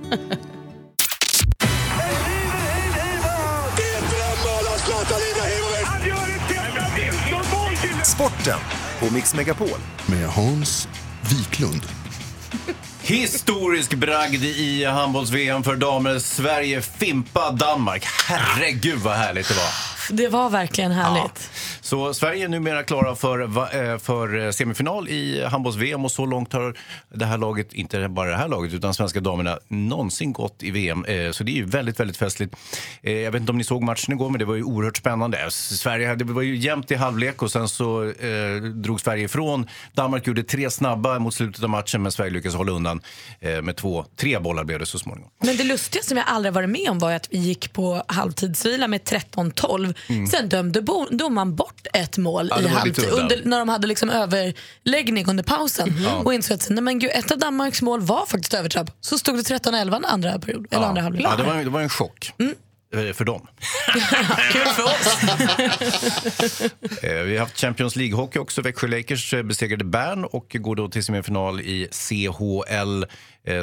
Sporten 8.03 8.59
på 8.99 9.13
Mix 9.13 9.35
Megapol. 9.35 9.79
Med 10.05 10.27
Hans 10.27 10.87
Wiklund. 11.21 11.81
Historisk 13.05 13.93
bragd 13.93 14.43
i 14.43 14.85
handbolls-VM 14.85 15.63
för 15.63 15.75
damer. 15.75 16.19
Sverige 16.19 16.81
fimpa 16.81 17.51
Danmark. 17.51 18.05
Herregud 18.27 18.99
vad 18.99 19.13
härligt 19.13 19.47
det 19.47 19.53
var. 19.53 19.69
Det 20.15 20.27
var 20.27 20.49
verkligen 20.49 20.91
härligt. 20.91 21.49
Så 21.93 22.13
Sverige 22.13 22.43
är 22.45 22.47
numera 22.49 22.83
klara 22.83 23.15
för, 23.15 23.39
eh, 23.41 23.97
för 23.97 24.51
semifinal 24.51 25.09
i 25.09 25.45
handbolls-VM 25.45 26.05
och 26.05 26.11
så 26.11 26.25
långt 26.25 26.53
har 26.53 26.77
det 27.13 27.25
här 27.25 27.37
laget, 27.37 27.73
inte 27.73 28.07
bara 28.09 28.29
det 28.29 28.35
här 28.37 28.47
laget, 28.47 28.73
utan 28.73 28.93
svenska 28.93 29.19
damerna 29.19 29.59
någonsin 29.67 30.33
gått 30.33 30.63
i 30.63 30.71
VM. 30.71 31.05
Eh, 31.05 31.31
Så 31.31 31.43
det 31.43 31.51
är 31.51 31.53
ju 31.53 31.65
väldigt, 31.65 31.99
väldigt 31.99 32.17
festligt. 32.17 32.55
Eh, 33.01 33.13
Jag 33.13 33.31
vet 33.31 33.39
inte 33.39 33.51
om 33.51 33.57
ni 33.57 33.63
såg 33.63 33.83
matchen 33.83 34.13
igår, 34.13 34.29
men 34.29 34.39
det 34.39 34.45
var 34.45 34.55
ju 34.55 34.63
oerhört 34.63 34.97
spännande. 34.97 35.51
Sverige, 35.51 36.07
hade- 36.07 36.25
det 36.25 36.33
var 36.33 36.41
ju 36.41 36.55
jämnt 36.55 36.91
i 36.91 36.95
halvlek 36.95 37.41
och 37.41 37.51
sen 37.51 37.69
så 37.69 38.03
eh, 38.03 38.55
drog 38.63 39.01
Sverige 39.01 39.23
ifrån. 39.25 39.67
Danmark 39.93 40.27
gjorde 40.27 40.43
tre 40.43 40.69
snabba 40.69 41.19
mot 41.19 41.33
slutet 41.33 41.63
av 41.63 41.69
matchen, 41.69 42.01
men 42.03 42.11
Sverige 42.11 42.31
lyckades 42.31 42.55
hålla 42.55 42.71
undan 42.71 43.01
eh, 43.39 43.61
med 43.61 43.75
två, 43.75 44.05
tre 44.17 44.39
bollar 44.39 44.63
blev 44.63 44.79
det 44.79 44.85
så 44.85 44.99
småningom. 44.99 45.29
Men 45.43 45.57
det 45.57 45.63
lustiga 45.63 46.03
som 46.03 46.17
jag 46.17 46.25
aldrig 46.27 46.53
varit 46.53 46.69
med 46.69 46.89
om 46.89 46.99
var 46.99 47.11
att 47.11 47.27
vi 47.31 47.37
gick 47.37 47.73
på 47.73 48.03
halvtidsvila 48.07 48.87
med 48.87 49.01
13-12. 49.01 50.27
Sen 50.31 50.49
dömde 50.49 50.81
domaren 51.11 51.55
bort 51.55 51.82
ett 51.93 52.17
mål 52.17 52.51
Mm. 52.51 52.63
Ja, 52.63 52.69
i 52.69 52.73
halvtid, 52.73 53.05
under, 53.09 53.41
när 53.45 53.59
de 53.59 53.69
hade 53.69 53.87
liksom 53.87 54.09
överläggning 54.09 55.25
under 55.27 55.43
pausen. 55.43 55.93
Ja. 56.03 56.15
Och 56.15 56.33
insåg 56.33 56.55
att 56.55 56.67
nej, 56.69 56.83
men 56.83 56.99
gud, 56.99 57.11
ett 57.13 57.31
av 57.31 57.37
Danmarks 57.37 57.81
mål 57.81 58.01
var 58.01 58.25
faktiskt 58.25 58.53
övertrapp. 58.53 58.89
Så 59.01 59.17
stod 59.17 59.35
det 59.37 59.41
13-11 59.41 60.01
andra 60.05 60.39
period, 60.39 60.67
eller 60.71 60.85
andra 60.87 61.01
halvlek. 61.01 61.25
ja, 61.25 61.35
det, 61.35 61.43
var, 61.43 61.55
det 61.63 61.69
var 61.69 61.81
en 61.81 61.89
chock. 61.89 62.31
Eh, 62.93 63.13
För 63.13 63.25
dem. 63.25 63.47
Kul 64.51 64.65
för 64.65 64.83
oss. 64.83 65.17
Eh, 67.03 67.13
Vi 67.13 67.37
har 67.37 67.39
haft 67.39 67.57
Champions 67.59 67.95
League-hockey 67.95 68.37
också. 68.37 68.61
Växjö 68.61 68.87
Lakers 68.87 69.33
eh, 69.33 69.43
besegrade 69.43 69.83
Bern 69.85 70.23
och 70.25 70.55
går 70.59 70.75
då 70.75 70.89
till 70.89 71.03
semifinal 71.03 71.61
i 71.61 71.87
CHL. 71.91 73.03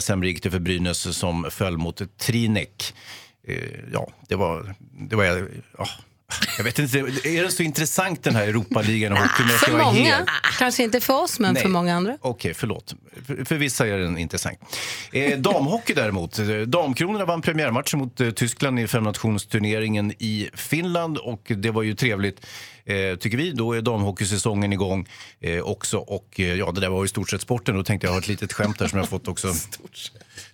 Sen 0.01 0.23
gick 0.23 0.43
det 0.43 0.51
för 0.51 0.59
Brynäs 0.59 1.19
som 1.19 1.47
föll 1.51 1.79
mot 1.79 2.19
Trinek. 2.19 2.95
Ja, 3.93 4.09
det 4.29 4.35
var... 4.37 4.75
Det 5.11 5.17
var 5.17 5.25
ja, 5.79 5.89
jag 6.57 6.65
vet 6.65 6.79
inte, 6.79 6.99
är 6.99 7.43
det 7.43 7.51
så 7.51 7.63
intressant 7.63 8.23
den 8.25 8.35
här 8.37 8.49
Europaligan 8.49 9.17
ska 9.29 9.45
För 9.45 9.73
många. 9.73 9.93
helt- 10.17 10.29
Kanske 10.59 10.83
inte 10.83 11.01
för 11.01 11.23
oss, 11.23 11.39
men 11.39 11.55
Nej. 11.55 11.63
för 11.63 11.69
många 11.71 11.97
andra. 11.97 12.19
Okej, 12.21 12.55
förlåt. 12.55 12.95
För, 13.27 13.45
för 13.45 13.57
vissa 13.57 13.87
är 13.87 13.99
den 13.99 14.19
intressant. 14.19 14.59
Eh, 15.13 15.39
damhockey 15.39 15.95
däremot. 15.95 16.39
Eh, 16.39 16.47
Damkronorna 16.47 17.25
vann 17.25 17.43
premiärmatchen 17.43 17.99
mot 17.99 18.21
eh, 18.21 18.31
Tyskland 18.31 18.81
i 18.81 18.87
femnationsturneringen 18.87 20.13
i 20.19 20.51
Finland 20.55 21.19
och 21.19 21.53
det 21.57 21.71
var 21.71 21.83
ju 21.83 21.95
trevligt. 21.95 22.47
Eh, 22.85 23.17
tycker 23.17 23.37
vi. 23.39 23.51
Då 23.53 23.73
är 23.73 23.83
damhockeysäsongen 23.83 24.73
igång 24.73 25.09
eh, 25.41 25.61
också. 25.61 25.99
Och 25.99 26.41
eh, 26.41 26.55
ja, 26.55 26.73
det 26.73 26.81
där 26.81 26.89
var 26.89 27.05
i 27.05 27.09
stort 27.09 27.31
sett 27.31 27.41
sporten. 27.41 27.77
Då 27.77 27.85
tänkte 27.85 28.07
jag 28.07 28.13
ha 28.13 28.19
ett 28.21 28.29
litet 28.29 28.53
skämt 28.53 28.79
där 28.79 28.89
som 28.89 28.99
jag 28.99 29.09
fått 29.09 29.29
också. 29.29 29.55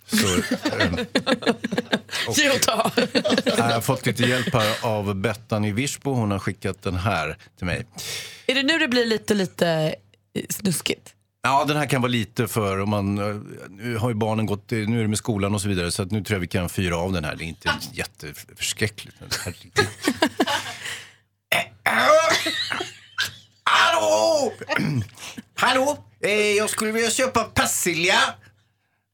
Så, 0.07 0.27
Ge 2.41 2.49
och 2.49 2.61
ta. 2.61 2.91
Har 3.77 3.81
fått 3.81 4.05
lite 4.05 4.23
hjälp 4.23 4.53
här 4.53 4.77
av 4.81 5.15
Bettan 5.15 5.65
i 5.65 5.71
Virsbo. 5.71 6.13
Hon 6.13 6.31
har 6.31 6.39
skickat 6.39 6.81
den 6.81 6.95
här 6.95 7.37
till 7.57 7.65
mig. 7.65 7.85
Är 8.47 8.55
det 8.55 8.63
nu 8.63 8.77
det 8.77 8.87
blir 8.87 9.05
lite, 9.05 9.33
lite 9.33 9.95
eh, 10.33 10.43
snuskigt? 10.49 11.13
Ja, 11.43 11.65
den 11.67 11.77
här 11.77 11.85
kan 11.85 12.01
vara 12.01 12.11
lite 12.11 12.47
för... 12.47 12.79
Om 12.79 12.89
man, 12.89 13.17
eh, 13.17 13.35
nu 13.69 13.97
har 13.97 14.09
ju 14.09 14.15
barnen 14.15 14.45
gått, 14.45 14.71
nu 14.71 14.97
är 14.97 15.01
det 15.01 15.07
med 15.07 15.17
skolan 15.17 15.55
och 15.55 15.61
så 15.61 15.67
vidare, 15.67 15.91
så 15.91 16.03
att 16.03 16.11
nu 16.11 16.23
tror 16.23 16.35
jag 16.35 16.39
vi 16.39 16.47
kan 16.47 16.69
fyra 16.69 16.97
av 16.97 17.11
den 17.11 17.23
här. 17.23 17.35
Det 17.35 17.43
är 17.43 17.47
inte 17.47 17.73
jätteförskräckligt. 17.93 19.15
men 19.19 19.29
herregud. 19.45 19.71
Hallå! 23.63 24.53
Hallå! 25.55 25.97
Eh, 26.23 26.31
jag 26.31 26.69
skulle 26.69 26.91
vilja 26.91 27.09
köpa 27.09 27.43
persilja. 27.43 28.19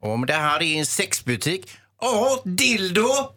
Om 0.01 0.25
det 0.25 0.33
här 0.33 0.63
är 0.63 0.79
en 0.79 0.85
sexbutik. 0.85 1.71
Ja, 2.01 2.41
dildo! 2.45 3.33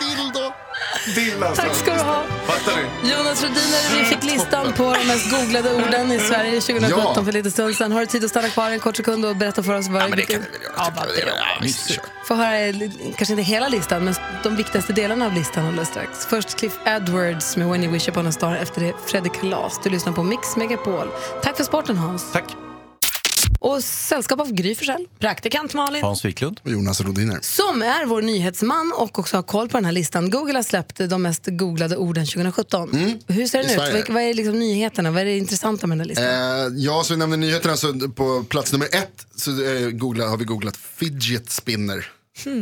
Dildo! 0.00 0.52
Dildo 1.14 1.46
alltså. 1.46 1.62
Tack 1.62 1.74
ska 1.74 1.94
du 1.94 2.00
ha. 2.00 2.22
Fattar 2.46 2.72
du? 2.76 3.10
Jonas 3.10 3.42
Rhodiner, 3.42 3.98
vi 3.98 4.04
fick 4.04 4.22
listan 4.24 4.72
på 4.72 4.82
de 4.82 5.04
mest 5.06 5.30
googlade 5.30 5.74
orden 5.74 6.12
i 6.12 6.18
Sverige 6.18 6.60
2017 6.60 7.12
Ja. 7.16 7.24
för 7.24 7.32
lite 7.32 7.50
stund 7.50 7.76
sedan. 7.76 7.92
Har 7.92 8.00
du 8.00 8.06
tid 8.06 8.24
att 8.24 8.30
stanna 8.30 8.48
kvar 8.48 8.70
en 8.70 8.80
kort 8.80 8.96
sekund 8.96 9.24
och 9.24 9.36
berätta 9.36 9.62
för 9.62 9.74
oss 9.74 9.88
vad 9.88 10.02
Ja, 10.02 10.08
men 10.08 10.18
det 10.18 10.24
kan 10.24 10.40
vi 10.40 10.48
väl 10.48 10.62
göra. 10.62 10.72
Ja, 11.36 11.58
visst. 11.62 12.00
Få 12.24 12.34
höra, 12.34 12.58
eh, 12.60 12.74
kanske 13.16 13.32
inte 13.32 13.42
hela 13.42 13.68
listan, 13.68 14.04
men 14.04 14.14
de 14.42 14.56
viktigaste 14.56 14.92
delarna 14.92 15.26
av 15.26 15.32
listan 15.32 15.66
alldeles 15.66 15.88
strax. 15.88 16.26
Först 16.26 16.58
Cliff 16.58 16.72
Edwards 16.86 17.56
med 17.56 17.68
When 17.68 17.82
You 17.84 17.92
Wish 17.92 18.08
Upon 18.08 18.26
a 18.26 18.32
Star, 18.32 18.54
efter 18.56 18.80
det 18.80 18.92
Freddy 19.06 19.28
Kalas. 19.28 19.80
Du 19.84 19.90
lyssnar 19.90 20.12
på 20.12 20.22
Mix 20.22 20.56
Megapol. 20.56 21.08
Tack 21.42 21.56
för 21.56 21.64
sporten 21.64 21.96
Hans. 21.96 22.32
Tack. 22.32 22.44
Och 23.64 23.84
sällskap 23.84 24.40
av 24.40 24.52
Gry 24.52 24.74
Forssell. 24.74 25.06
Praktikant 25.18 25.74
Malin. 25.74 26.02
Hans 26.02 26.24
Wiklund. 26.24 26.60
Och 26.64 26.70
Jonas 26.70 27.00
Rodiner. 27.00 27.38
Som 27.42 27.82
är 27.82 28.06
vår 28.06 28.22
nyhetsman 28.22 28.92
och 28.96 29.18
också 29.18 29.36
har 29.36 29.42
koll 29.42 29.68
på 29.68 29.76
den 29.76 29.84
här 29.84 29.92
listan. 29.92 30.30
Google 30.30 30.54
har 30.54 30.62
släppt 30.62 30.96
de 31.10 31.22
mest 31.22 31.42
googlade 31.46 31.96
orden 31.96 32.26
2017. 32.26 32.90
Hur 33.26 33.46
ser 33.46 33.58
Mm. 33.58 33.70
i 33.70 33.74
den 33.74 33.84
ut? 33.86 33.90
Sverige. 33.90 34.04
Vad 34.08 34.22
är 34.22 34.34
liksom 34.34 34.58
nyheterna? 34.58 35.10
Vad 35.10 35.20
är 35.20 35.24
det 35.24 35.36
intressanta 35.38 35.86
med 35.86 35.98
den 35.98 36.00
här 36.00 36.08
listan? 36.08 36.72
Eh, 36.76 36.84
ja, 36.84 37.02
så 37.04 37.12
vi 37.14 37.18
nämnde 37.18 37.36
nyheterna. 37.36 37.76
Så 37.76 38.08
på 38.08 38.44
plats 38.44 38.72
nummer 38.72 38.86
ett 38.86 39.26
så 39.36 39.50
eh, 39.50 39.88
googla, 39.90 40.26
har 40.28 40.36
vi 40.36 40.44
googlat 40.44 40.76
fidget 40.76 41.50
spinner. 41.50 42.06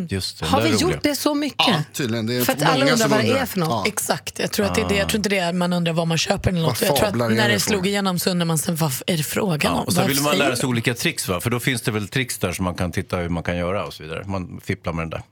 Just 0.09 0.39
det, 0.41 0.47
Har 0.47 0.63
vi 0.63 0.77
gjort 0.77 1.03
det 1.03 1.15
så 1.17 1.35
mycket? 1.35 1.67
Ja, 1.69 1.83
tydligen. 1.93 2.27
Det 2.27 2.35
är 2.35 2.45
För 2.45 2.53
att 2.53 2.63
alla 2.63 2.91
undrar 2.93 3.09
vad 3.09 3.21
det 3.21 3.39
är 3.39 3.47
för 3.47 3.59
något. 3.59 3.69
Ja. 3.69 3.85
Exakt, 3.87 4.39
jag 4.39 4.53
tror, 4.53 4.67
att 4.67 4.75
det 4.75 4.81
är 4.81 4.89
det. 4.89 4.97
jag 4.97 5.09
tror 5.09 5.19
inte 5.19 5.29
det 5.29 5.39
är 5.39 5.53
man 5.53 5.73
undrar 5.73 5.93
vad 5.93 6.07
man 6.09 6.19
köper 6.19 6.51
eller 6.51 6.61
något. 6.61 6.83
Jag 6.83 6.97
tror 6.97 7.09
att 7.09 7.17
när 7.17 7.49
det 7.49 7.61
slog 7.61 7.87
igenom 7.87 8.19
så 8.19 8.31
undrar 8.31 8.47
man 8.47 8.59
sen 8.59 8.77
vad 8.77 8.93
är 9.07 9.17
det 9.17 9.23
frågan 9.23 9.73
Ja, 9.75 9.81
om? 9.81 9.87
och 9.87 9.93
sen 9.93 10.09
vill 10.09 10.21
man 10.21 10.39
lära 10.39 10.57
sig 10.57 10.67
olika 10.67 10.95
tricks 10.95 11.29
va? 11.29 11.41
För 11.41 11.51
då 11.51 11.61
finns 11.61 11.83
det 11.83 11.91
väl 11.91 12.09
tricks 12.09 12.39
där 12.39 12.53
som 12.53 12.65
man 12.65 12.75
kan 12.75 12.93
titta 12.93 13.17
hur 13.17 13.29
man 13.29 13.43
kan 13.43 13.57
göra 13.57 13.85
och 13.87 13.95
så 13.95 14.03
vidare. 14.03 14.25
Man 14.27 14.61
fipplar 14.65 14.93
med 14.93 15.03
den 15.03 15.11
där. 15.11 15.23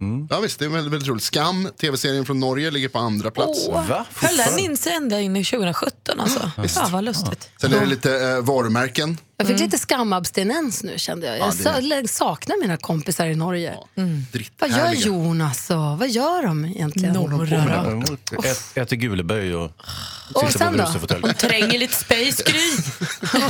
Mm. 0.00 0.26
Ja, 0.30 0.40
visst, 0.40 0.58
det 0.58 0.64
är 0.64 0.68
väldigt, 0.68 0.92
väldigt 0.92 1.08
roligt. 1.08 1.22
Skam, 1.22 1.68
tv-serien 1.80 2.24
från 2.24 2.40
Norge, 2.40 2.70
ligger 2.70 2.88
på 2.88 2.98
andra 2.98 3.30
plats. 3.30 3.68
Va? 3.68 4.06
Höll 4.14 4.36
den 4.36 4.58
in 4.58 4.76
sig 4.76 4.92
ända 4.92 5.20
in 5.20 5.36
i 5.36 5.44
2017 5.44 6.20
alltså. 6.20 6.50
Ja, 6.76 6.88
vad 6.92 7.04
lustigt. 7.04 7.50
Sen 7.60 7.72
är 7.72 7.80
det 7.80 7.86
lite 7.86 8.28
eh, 8.28 8.40
varumärken. 8.40 9.18
Jag 9.48 9.58
fick 9.58 9.60
lite 9.60 9.78
skamabstinens 9.78 10.82
nu 10.82 10.98
kände 10.98 11.26
jag. 11.26 11.38
Jag 11.38 11.46
Ja, 11.64 11.80
det- 11.80 12.08
sa- 12.08 12.24
saknar 12.24 12.60
mina 12.60 12.76
kompisar 12.76 13.26
i 13.26 13.34
Norge. 13.36 13.74
Dritt, 14.32 14.52
Vad 14.58 14.70
gör. 14.70 14.92
Jonas 14.94 15.70
och 15.70 15.76
vad 15.98 16.10
gör 16.10 16.42
de 16.42 16.64
egentligen? 16.64 17.16
Mm. 17.16 18.02
Ät, 18.44 18.76
äter 18.76 18.96
guleböj 18.96 19.54
och 19.54 19.70
Och 20.34 20.40
sitter 20.40 20.58
sen 20.58 20.72
på 20.72 20.78
brusefåtölj. 20.78 21.34
Tränger 21.34 21.78
lite 21.78 21.94
space 21.94 22.42
gry. 22.46 22.72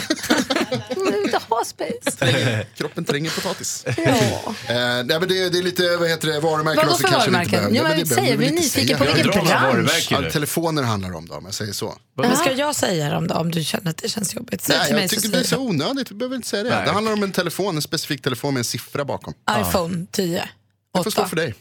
Jag 0.97 1.05
vill 1.13 1.23
inte 1.25 1.41
ha 1.49 1.65
space. 1.65 2.67
Kroppen 2.77 3.05
tränger 3.05 3.31
potatis. 3.31 3.85
Ja. 3.87 3.93
Eh, 4.03 4.75
nej, 4.75 5.05
men 5.07 5.21
det, 5.29 5.49
det 5.49 5.59
är 5.59 5.63
lite, 5.63 5.97
vad 5.97 6.09
heter 6.09 6.29
det, 6.29 6.41
varumärken 6.41 6.87
Vadå 6.87 6.99
för 6.99 7.09
kanske 7.09 7.31
varumärken? 7.31 7.65
inte 7.65 7.77
Ja, 7.77 7.83
men 7.83 7.99
det 7.99 8.07
säg, 8.07 8.17
behöver 8.17 8.37
vi 8.39 8.45
är 8.45 8.49
inte 8.51 8.63
nyfikna 8.63 8.99
säga. 8.99 9.11
på 9.11 9.17
vilken 9.23 9.45
bransch. 9.45 10.09
Ja, 10.11 10.31
telefoner 10.31 10.83
handlar 10.83 11.15
om 11.15 11.27
då, 11.27 11.35
om 11.35 11.45
jag 11.45 11.55
säger 11.55 11.73
så. 11.73 11.95
Men 12.17 12.37
ska 12.37 12.53
jag 12.53 12.75
säga 12.77 13.11
dem 13.11 13.27
då 13.29 13.35
om 13.35 13.51
du 13.51 13.65
känner 13.65 13.91
att 13.91 13.97
det 13.97 14.09
känns 14.09 14.35
jobbigt? 14.35 14.63
Säg 14.63 14.77
Nej, 14.77 14.87
till 14.87 14.95
mig 14.95 15.03
jag 15.05 15.11
tycker 15.11 15.29
det 15.29 15.39
är 15.39 15.45
så 15.45 15.55
jag. 15.55 15.61
Onödigt, 15.91 16.11
vi 16.11 16.15
behöver 16.15 16.37
inte 16.37 16.49
säga 16.49 16.63
det. 16.63 16.71
Nej. 16.71 16.85
Det 16.87 16.91
handlar 16.93 17.13
om 17.13 17.23
en 17.23 17.33
telefon, 17.33 17.77
en 17.77 17.83
specifik 17.83 18.23
telefon 18.23 18.55
med 18.55 18.61
en 18.61 18.65
siffra 18.65 19.05
bakom. 19.05 19.35
iPhone 19.61 20.07
10. 20.11 20.49
Det 20.95 21.03
får 21.05 21.11
stå 21.11 21.21
8. 21.23 21.29
för 21.29 21.37
dig. 21.37 21.55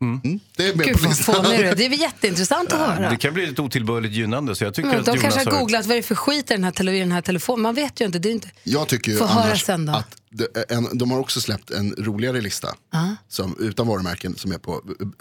Mm. 0.00 0.40
Det 0.56 0.68
är 0.68 0.74
med 0.74 0.86
Gud 0.86 1.02
på 1.02 1.08
listan. 1.08 1.46
är. 1.46 1.74
Det 1.74 1.84
är 1.86 1.90
jätteintressant 1.90 2.72
att 2.72 2.78
höra. 2.78 3.10
Det 3.10 3.16
kan 3.16 3.34
bli 3.34 3.46
lite 3.46 3.62
otillbörligt 3.62 4.14
gynnande 4.14 4.54
så 4.54 4.64
jag 4.64 4.74
tycker 4.74 4.88
Men 4.88 4.98
att 5.00 5.06
de 5.06 5.10
Jonas 5.16 5.22
kanske 5.22 5.50
har 5.50 5.54
har... 5.54 5.60
googlat 5.60 5.86
vad 5.86 5.92
är 5.96 6.00
det 6.00 6.06
för 6.06 6.14
skit 6.14 6.50
i 6.50 6.54
den 6.54 6.64
här, 6.64 6.70
tele- 6.70 6.92
i 6.92 6.98
den 6.98 7.12
här 7.12 7.22
telefonen. 7.22 7.62
Man 7.62 7.74
vet 7.74 8.00
ju 8.00 8.04
inte. 8.04 8.18
Det 8.18 8.28
är 8.28 8.32
inte... 8.32 8.48
Jag 8.62 8.88
tycker 8.88 9.12
ju 9.12 9.22
annars 9.22 9.62
sen 9.64 9.86
då. 9.86 9.92
att 9.92 10.16
det, 10.30 10.70
en, 10.74 10.98
de 10.98 11.10
har 11.10 11.18
också 11.18 11.40
släppt 11.40 11.70
en 11.70 11.94
roligare 11.98 12.40
lista 12.40 12.68
Ja. 12.92 13.16
som, 13.28 13.56
utan 13.60 13.86
varumärken 13.86 14.36
som 14.36 14.52
är 14.52 14.58
på 14.58 14.72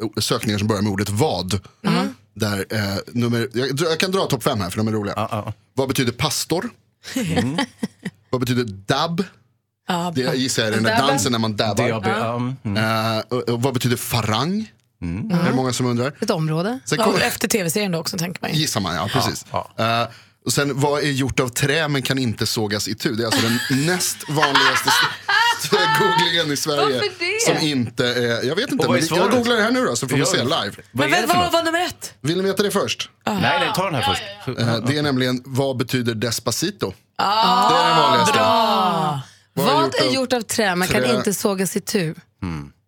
eh, 0.02 0.22
sökningar 0.22 0.58
som 0.60 0.68
börjar 0.68 0.82
med 0.82 0.92
ordet 0.92 1.10
vad. 1.10 1.60
Mm. 1.88 2.08
Där, 2.34 2.66
eh, 2.70 2.98
nummer, 3.08 3.50
jag, 3.54 3.80
jag 3.80 4.00
kan 4.00 4.12
dra 4.12 4.26
topp 4.26 4.44
fem 4.44 4.62
här 4.62 4.70
för 4.70 4.78
de 4.78 4.88
är 4.88 4.92
roliga. 4.92 5.14
Ja, 5.18 5.28
ja. 5.32 5.54
Vad 5.74 5.88
betyder 5.88 6.12
pastor? 6.12 6.70
Mm. 8.36 8.40
Vad 8.40 8.42
betyder 8.42 8.64
dab? 8.96 9.24
Ja, 9.88 10.12
Det 10.16 10.22
jag 10.22 10.36
gissar 10.36 10.64
jag 10.64 10.70
är 10.72 10.76
den 10.76 10.84
där 10.84 10.98
dansen 11.08 11.32
när 11.32 11.40
man 11.40 11.56
dabbar. 11.56 11.90
DAB, 11.90 12.06
ja, 12.08 12.36
mm. 12.66 12.78
Eh, 13.18 13.24
och, 13.30 13.50
och 13.50 13.62
vad 13.62 13.74
betyder 13.74 13.98
farang? 13.98 14.72
Mm. 15.02 15.28
Det 15.30 15.36
är 15.36 15.44
det 15.50 15.56
många 15.56 15.74
som 15.74 15.86
undrar. 15.86 16.14
Ett 16.22 16.30
område. 16.30 16.80
Sen 16.86 16.98
Ja, 17.00 17.06
kommer, 17.06 17.20
efter 17.20 17.48
tv-serien 17.48 17.92
då 17.92 18.00
också 18.00 18.18
tänker 18.18 18.42
man 18.42 18.52
ju. 18.54 18.58
gissar 18.60 18.82
man, 18.82 18.96
ja 18.96 19.10
precis. 19.14 19.46
Ja, 19.52 19.72
Eh, 19.78 20.08
och 20.46 20.54
sen, 20.54 20.80
vad 20.80 21.04
är 21.04 21.12
gjort 21.12 21.40
av 21.40 21.50
trä 21.50 21.88
men 21.88 22.02
kan 22.02 22.18
inte 22.18 22.46
sågas 22.46 22.88
itu? 22.88 23.16
Det 23.16 23.24
är 23.24 23.26
alltså 23.26 23.42
den 23.42 23.86
näst 23.86 24.18
vanligaste 24.30 24.90
googlingen 26.00 26.52
i 26.52 26.58
Sverige. 26.58 27.02
Som 27.46 27.68
inte 27.68 28.08
är, 28.08 28.44
jag 28.48 28.56
vet 28.56 28.72
inte, 28.72 28.88
vad 28.88 29.00
men 29.00 29.08
jag 29.18 29.32
googlar 29.32 29.56
det 29.56 29.64
här 29.64 29.72
nu 29.72 29.86
då 29.86 29.96
så 29.96 30.08
får 30.08 30.16
vi 30.16 30.22
Ja. 30.22 30.26
se 30.28 30.44
live. 30.44 30.72
Vad 30.92 31.10
Men 31.10 31.28
vad 31.28 31.38
något? 31.38 31.54
var 31.54 31.64
nummer 31.64 31.86
ett? 31.86 32.14
Vill 32.22 32.38
ni 32.38 32.44
veta 32.44 32.64
det 32.64 32.72
först? 32.72 33.10
Nej, 33.26 33.36
nej, 33.42 33.72
ta 33.76 33.86
den 33.86 33.96
här 33.96 34.02
först. 34.14 34.24
Eh, 34.60 34.78
det 34.88 34.98
är 34.98 35.02
nämligen, 35.04 35.42
vad 35.46 35.78
betyder 35.78 36.16
despacito? 36.16 36.94
Ah, 37.18 37.70
det 37.70 37.76
är 37.78 37.88
den 37.90 37.98
vanligaste. 37.98 38.34
bra. 38.34 39.22
Vad 39.54 39.68
är 39.68 39.82
gjort 39.86 39.96
är 39.96 40.08
av 40.08 40.14
gjort 40.14 40.34
av 40.34 40.42
trä? 40.42 40.76
Man 40.76 40.88
kan 40.88 41.06
inte 41.06 41.34
sågas 41.34 41.76
itu. 41.76 42.16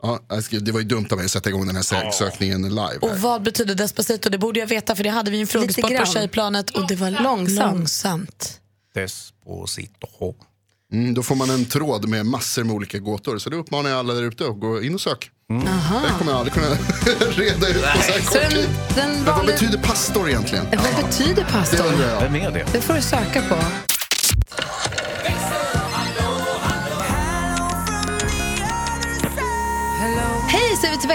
Ja, 0.04 0.20
jag 0.30 0.44
skrev- 0.44 0.64
det 0.64 0.72
var 0.72 0.80
ju 0.80 0.86
dumt 0.86 1.08
av 1.12 1.18
mig 1.18 1.26
att 1.26 1.32
sätta 1.32 1.50
igång 1.50 1.68
den 1.68 1.76
här 1.76 1.84
sö- 1.84 2.12
sökningen 2.12 2.62
live. 2.70 2.82
Här. 2.82 3.04
Och 3.04 3.20
vad 3.20 3.42
betyder 3.44 3.76
Despacito? 3.76 4.30
Det 4.30 4.38
borde 4.38 4.60
jag 4.60 4.68
veta 4.68 4.96
för 4.96 5.04
det 5.04 5.10
hade 5.10 5.32
vi 5.32 5.42
en 5.42 5.48
frågesport 5.48 5.98
på. 5.98 6.06
Tjejplanet 6.06 6.70
och 6.70 6.88
det 6.88 6.96
var 6.96 7.12
Långsamt. 7.12 7.74
långsamt. 7.76 8.60
Desposito. 8.96 10.36
Mm, 10.94 11.14
då 11.14 11.24
får 11.24 11.36
man 11.36 11.50
en 11.50 11.66
tråd 11.66 12.08
med 12.08 12.26
massor 12.26 12.64
med 12.64 12.76
olika 12.76 13.00
gåtor. 13.00 13.38
Så 13.38 13.50
det 13.50 13.56
uppmanar 13.56 13.90
jag 13.90 14.00
alla 14.00 14.14
där 14.14 14.24
ute 14.24 14.46
att 14.46 14.60
gå 14.60 14.84
in 14.84 14.94
och 14.96 15.02
sök. 15.02 15.30
Det 15.50 16.10
kommer 16.18 16.32
jag 16.32 16.40
aldrig 16.40 16.54
kunna 16.54 16.68
reda 17.32 17.68
ut 17.68 17.76
på 17.76 17.82
så 17.82 18.12
här 18.12 18.20
Så 18.22 18.32
kort 18.32 18.42
den, 18.42 18.52
tid. 18.52 18.70
den 18.96 19.12
Men 19.12 19.26
vad 19.26 19.46
betyder 19.46 19.78
pastor 19.78 20.30
egentligen? 20.30 20.66
Vad 20.96 21.06
betyder 21.06 21.36
Det 21.36 21.52
pastor? 21.52 21.86
undrar 21.86 22.10
jag. 22.10 22.22
Vem 22.22 22.36
är 22.36 22.52
det? 22.52 22.66
Det 22.72 22.82
får 22.82 22.94
du 22.94 23.02
söka 23.02 23.42
på. 23.42 23.56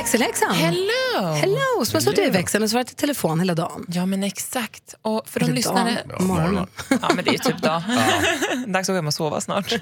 Växelhäxan. 0.03 0.55
Hello! 0.55 1.33
Hello, 1.35 1.85
som 1.85 1.95
har 1.95 2.01
suttit 2.01 2.19
i 2.27 2.31
växeln 2.31 2.65
och 2.65 2.71
svarat 2.71 2.91
i 2.91 2.95
telefon 2.95 3.41
hela 3.41 3.55
dagen. 3.55 3.87
Ja, 3.89 4.07
men 4.07 4.23
exakt. 4.23 4.95
Och 5.03 5.29
för 5.29 5.41
de 5.41 5.45
Eller 5.45 5.55
lyssnare... 5.55 6.03
dagen, 6.09 6.27
morgonen. 6.27 6.67
Ja, 6.89 7.11
men 7.15 7.25
det 7.25 7.31
är 7.31 7.33
ju 7.33 7.39
typ 7.39 7.59
dag. 7.59 7.83
Dags 8.67 8.89
att 8.89 8.93
gå 8.93 8.95
hem 8.95 9.07
och 9.07 9.15
sova 9.15 9.41
snart. 9.41 9.73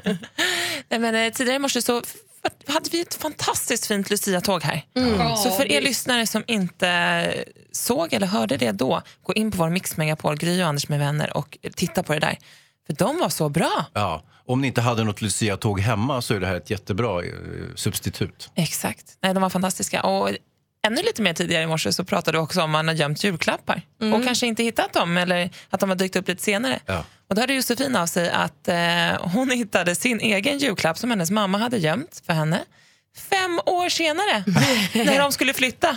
Nej, 0.88 0.98
men, 1.00 1.14
eh, 1.14 1.32
tidigare 1.32 1.56
i 1.56 1.58
morse 1.58 1.82
så 1.82 2.02
hade 2.66 2.90
vi 2.90 3.00
ett 3.00 3.14
fantastiskt 3.14 3.86
fint 3.86 4.10
Lucia-tåg 4.10 4.62
här. 4.62 4.84
Så 5.36 5.50
för 5.50 5.72
er 5.72 5.80
lyssnare 5.80 6.26
som 6.26 6.44
inte 6.46 7.44
såg 7.72 8.12
eller 8.12 8.26
hörde 8.26 8.56
det 8.56 8.72
då, 8.72 9.02
gå 9.22 9.34
in 9.34 9.50
på 9.50 9.58
vår 9.58 9.70
Mix 9.70 9.96
Megapol, 9.96 10.36
Gry 10.36 10.62
och 10.62 10.66
Anders 10.66 10.88
med 10.88 10.98
vänner 10.98 11.36
och 11.36 11.58
titta 11.76 12.02
på 12.02 12.12
det 12.12 12.20
där. 12.20 12.38
För 12.86 12.92
de 12.92 13.18
var 13.18 13.28
så 13.28 13.48
bra. 13.48 13.84
Ja, 13.92 14.22
om 14.52 14.60
ni 14.60 14.66
inte 14.66 14.80
hade 14.80 15.04
något 15.04 15.22
Lucia-tåg 15.22 15.80
hemma 15.80 16.22
så 16.22 16.34
är 16.34 16.40
det 16.40 16.46
här 16.46 16.54
ett 16.56 16.70
jättebra 16.70 17.24
eh, 17.24 17.32
substitut. 17.74 18.50
Exakt. 18.54 19.04
Nej, 19.22 19.34
de 19.34 19.42
var 19.42 19.50
fantastiska. 19.50 20.02
Och 20.02 20.30
ännu 20.86 21.02
lite 21.02 21.22
mer 21.22 21.32
tidigare 21.34 21.62
i 21.62 21.66
morse 21.66 21.92
så 21.92 22.04
pratade 22.04 22.38
du 22.38 22.42
också 22.42 22.60
om 22.60 22.64
att 22.64 22.70
man 22.70 22.88
har 22.88 22.94
gömt 22.94 23.24
julklappar 23.24 23.82
och 24.14 24.24
kanske 24.24 24.46
inte 24.46 24.62
hittat 24.62 24.92
dem 24.92 25.16
eller 25.16 25.50
att 25.70 25.80
de 25.80 25.88
har 25.88 25.96
dykt 25.96 26.16
upp 26.16 26.28
lite 26.28 26.42
senare. 26.42 26.78
Ja. 26.86 27.04
Och 27.28 27.34
då 27.34 27.40
hade 27.40 27.54
Josefin 27.54 27.96
av 27.96 28.06
sig 28.06 28.30
att 28.30 28.68
eh, 28.68 28.76
hon 29.20 29.50
hittade 29.50 29.94
sin 29.94 30.20
egen 30.20 30.58
julklapp 30.58 30.98
som 30.98 31.10
hennes 31.10 31.30
mamma 31.30 31.58
hade 31.58 31.76
gömt 31.78 32.22
för 32.26 32.32
henne 32.32 32.60
fem 33.30 33.60
år 33.66 33.88
senare 33.88 34.44
när 35.04 35.18
de 35.18 35.32
skulle 35.32 35.52
flytta. 35.52 35.96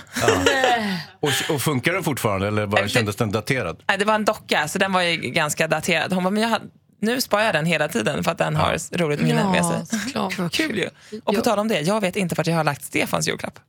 Och, 1.19 1.29
och 1.55 1.61
funkar 1.61 1.93
den 1.93 2.03
fortfarande 2.03 2.47
eller 2.47 2.67
bara 2.67 2.81
det- 2.81 2.89
kändes 2.89 3.15
den 3.15 3.31
daterad? 3.31 3.83
Nej, 3.87 3.97
det 3.97 4.05
var 4.05 4.15
en 4.15 4.25
docka 4.25 4.67
så 4.67 4.77
den 4.79 4.93
var 4.93 5.01
ju 5.01 5.15
ganska 5.17 5.67
daterad. 5.67 6.13
Hon 6.13 6.23
bara, 6.23 6.29
men 6.29 6.41
jag 6.43 6.49
hade, 6.49 6.65
nu 7.03 7.21
sparar 7.21 7.43
jag 7.43 7.55
den 7.55 7.65
hela 7.65 7.87
tiden 7.87 8.23
för 8.23 8.31
att 8.31 8.37
den 8.37 8.55
har 8.55 8.97
roligt 8.97 9.19
minne 9.21 9.43
med 9.51 9.65
sig. 9.65 9.99
såklart. 9.99 10.51
Kul 10.53 10.77
ju. 10.77 10.89
Och 11.23 11.35
på 11.35 11.41
tal 11.41 11.59
om 11.59 11.67
det, 11.67 11.79
jag 11.81 12.01
vet 12.01 12.15
inte 12.15 12.35
vart 12.35 12.47
jag 12.47 12.55
har 12.55 12.63
lagt 12.63 12.83
Stefans 12.85 13.27
julklapp. 13.27 13.59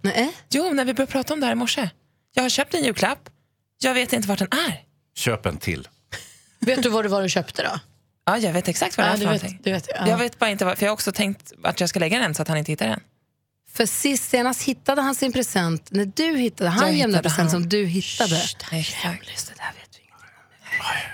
Nej. 0.00 0.32
Jo, 0.50 0.72
när 0.72 0.84
vi 0.84 0.94
började 0.94 1.12
prata 1.12 1.34
om 1.34 1.40
det 1.40 1.46
här 1.46 1.52
i 1.52 1.56
morse. 1.56 1.90
Jag 2.34 2.42
har 2.42 2.50
köpt 2.50 2.74
en 2.74 2.84
julklapp, 2.84 3.28
jag 3.78 3.94
vet 3.94 4.12
inte 4.12 4.28
vart 4.28 4.38
den 4.38 4.48
är. 4.52 4.82
Köp 5.16 5.46
en 5.46 5.56
till. 5.56 5.88
Vet 6.60 6.82
du 6.82 6.88
vad 6.88 7.04
det 7.04 7.08
var 7.08 7.22
du 7.22 7.28
köpte 7.28 7.62
då? 7.62 7.80
Ja, 8.26 8.38
jag 8.38 8.52
vet 8.52 8.68
exakt 8.68 8.96
vad 8.98 9.06
det 9.06 9.10
Ja, 9.10 9.14
är 9.14 9.18
för 9.18 9.24
du 9.26 9.30
vet- 9.32 9.42
någonting. 9.42 9.60
du 9.64 9.72
vet, 9.72 9.88
ja. 9.94 10.08
Jag 10.08 10.18
vet 10.18 10.38
bara 10.38 10.50
inte, 10.50 10.64
vad- 10.64 10.78
för 10.78 10.84
jag 10.86 10.90
har 10.90 10.94
också 10.94 11.12
tänkt 11.12 11.52
att 11.62 11.80
jag 11.80 11.88
ska 11.88 11.98
lägga 12.00 12.18
den 12.18 12.34
så 12.34 12.42
att 12.42 12.48
han 12.48 12.56
inte 12.58 12.72
hittar 12.72 12.88
den. 12.88 13.00
För 13.72 13.86
sist 13.86 14.30
senast 14.30 14.62
hittade 14.62 15.02
han 15.02 15.14
sin 15.14 15.32
present 15.32 15.90
när 15.90 16.04
du 16.14 16.36
hittade. 16.36 16.70
Han 16.70 16.86
Jag 16.88 16.94
hittade 16.94 17.22
present 17.22 17.38
han. 17.38 17.50
som 17.50 17.68
du 17.68 17.84
hittade. 17.86 18.36
Exakt. 18.36 18.66
Det 19.48 19.54
där 19.56 19.72
vet 19.80 19.98
vi. 19.98 21.13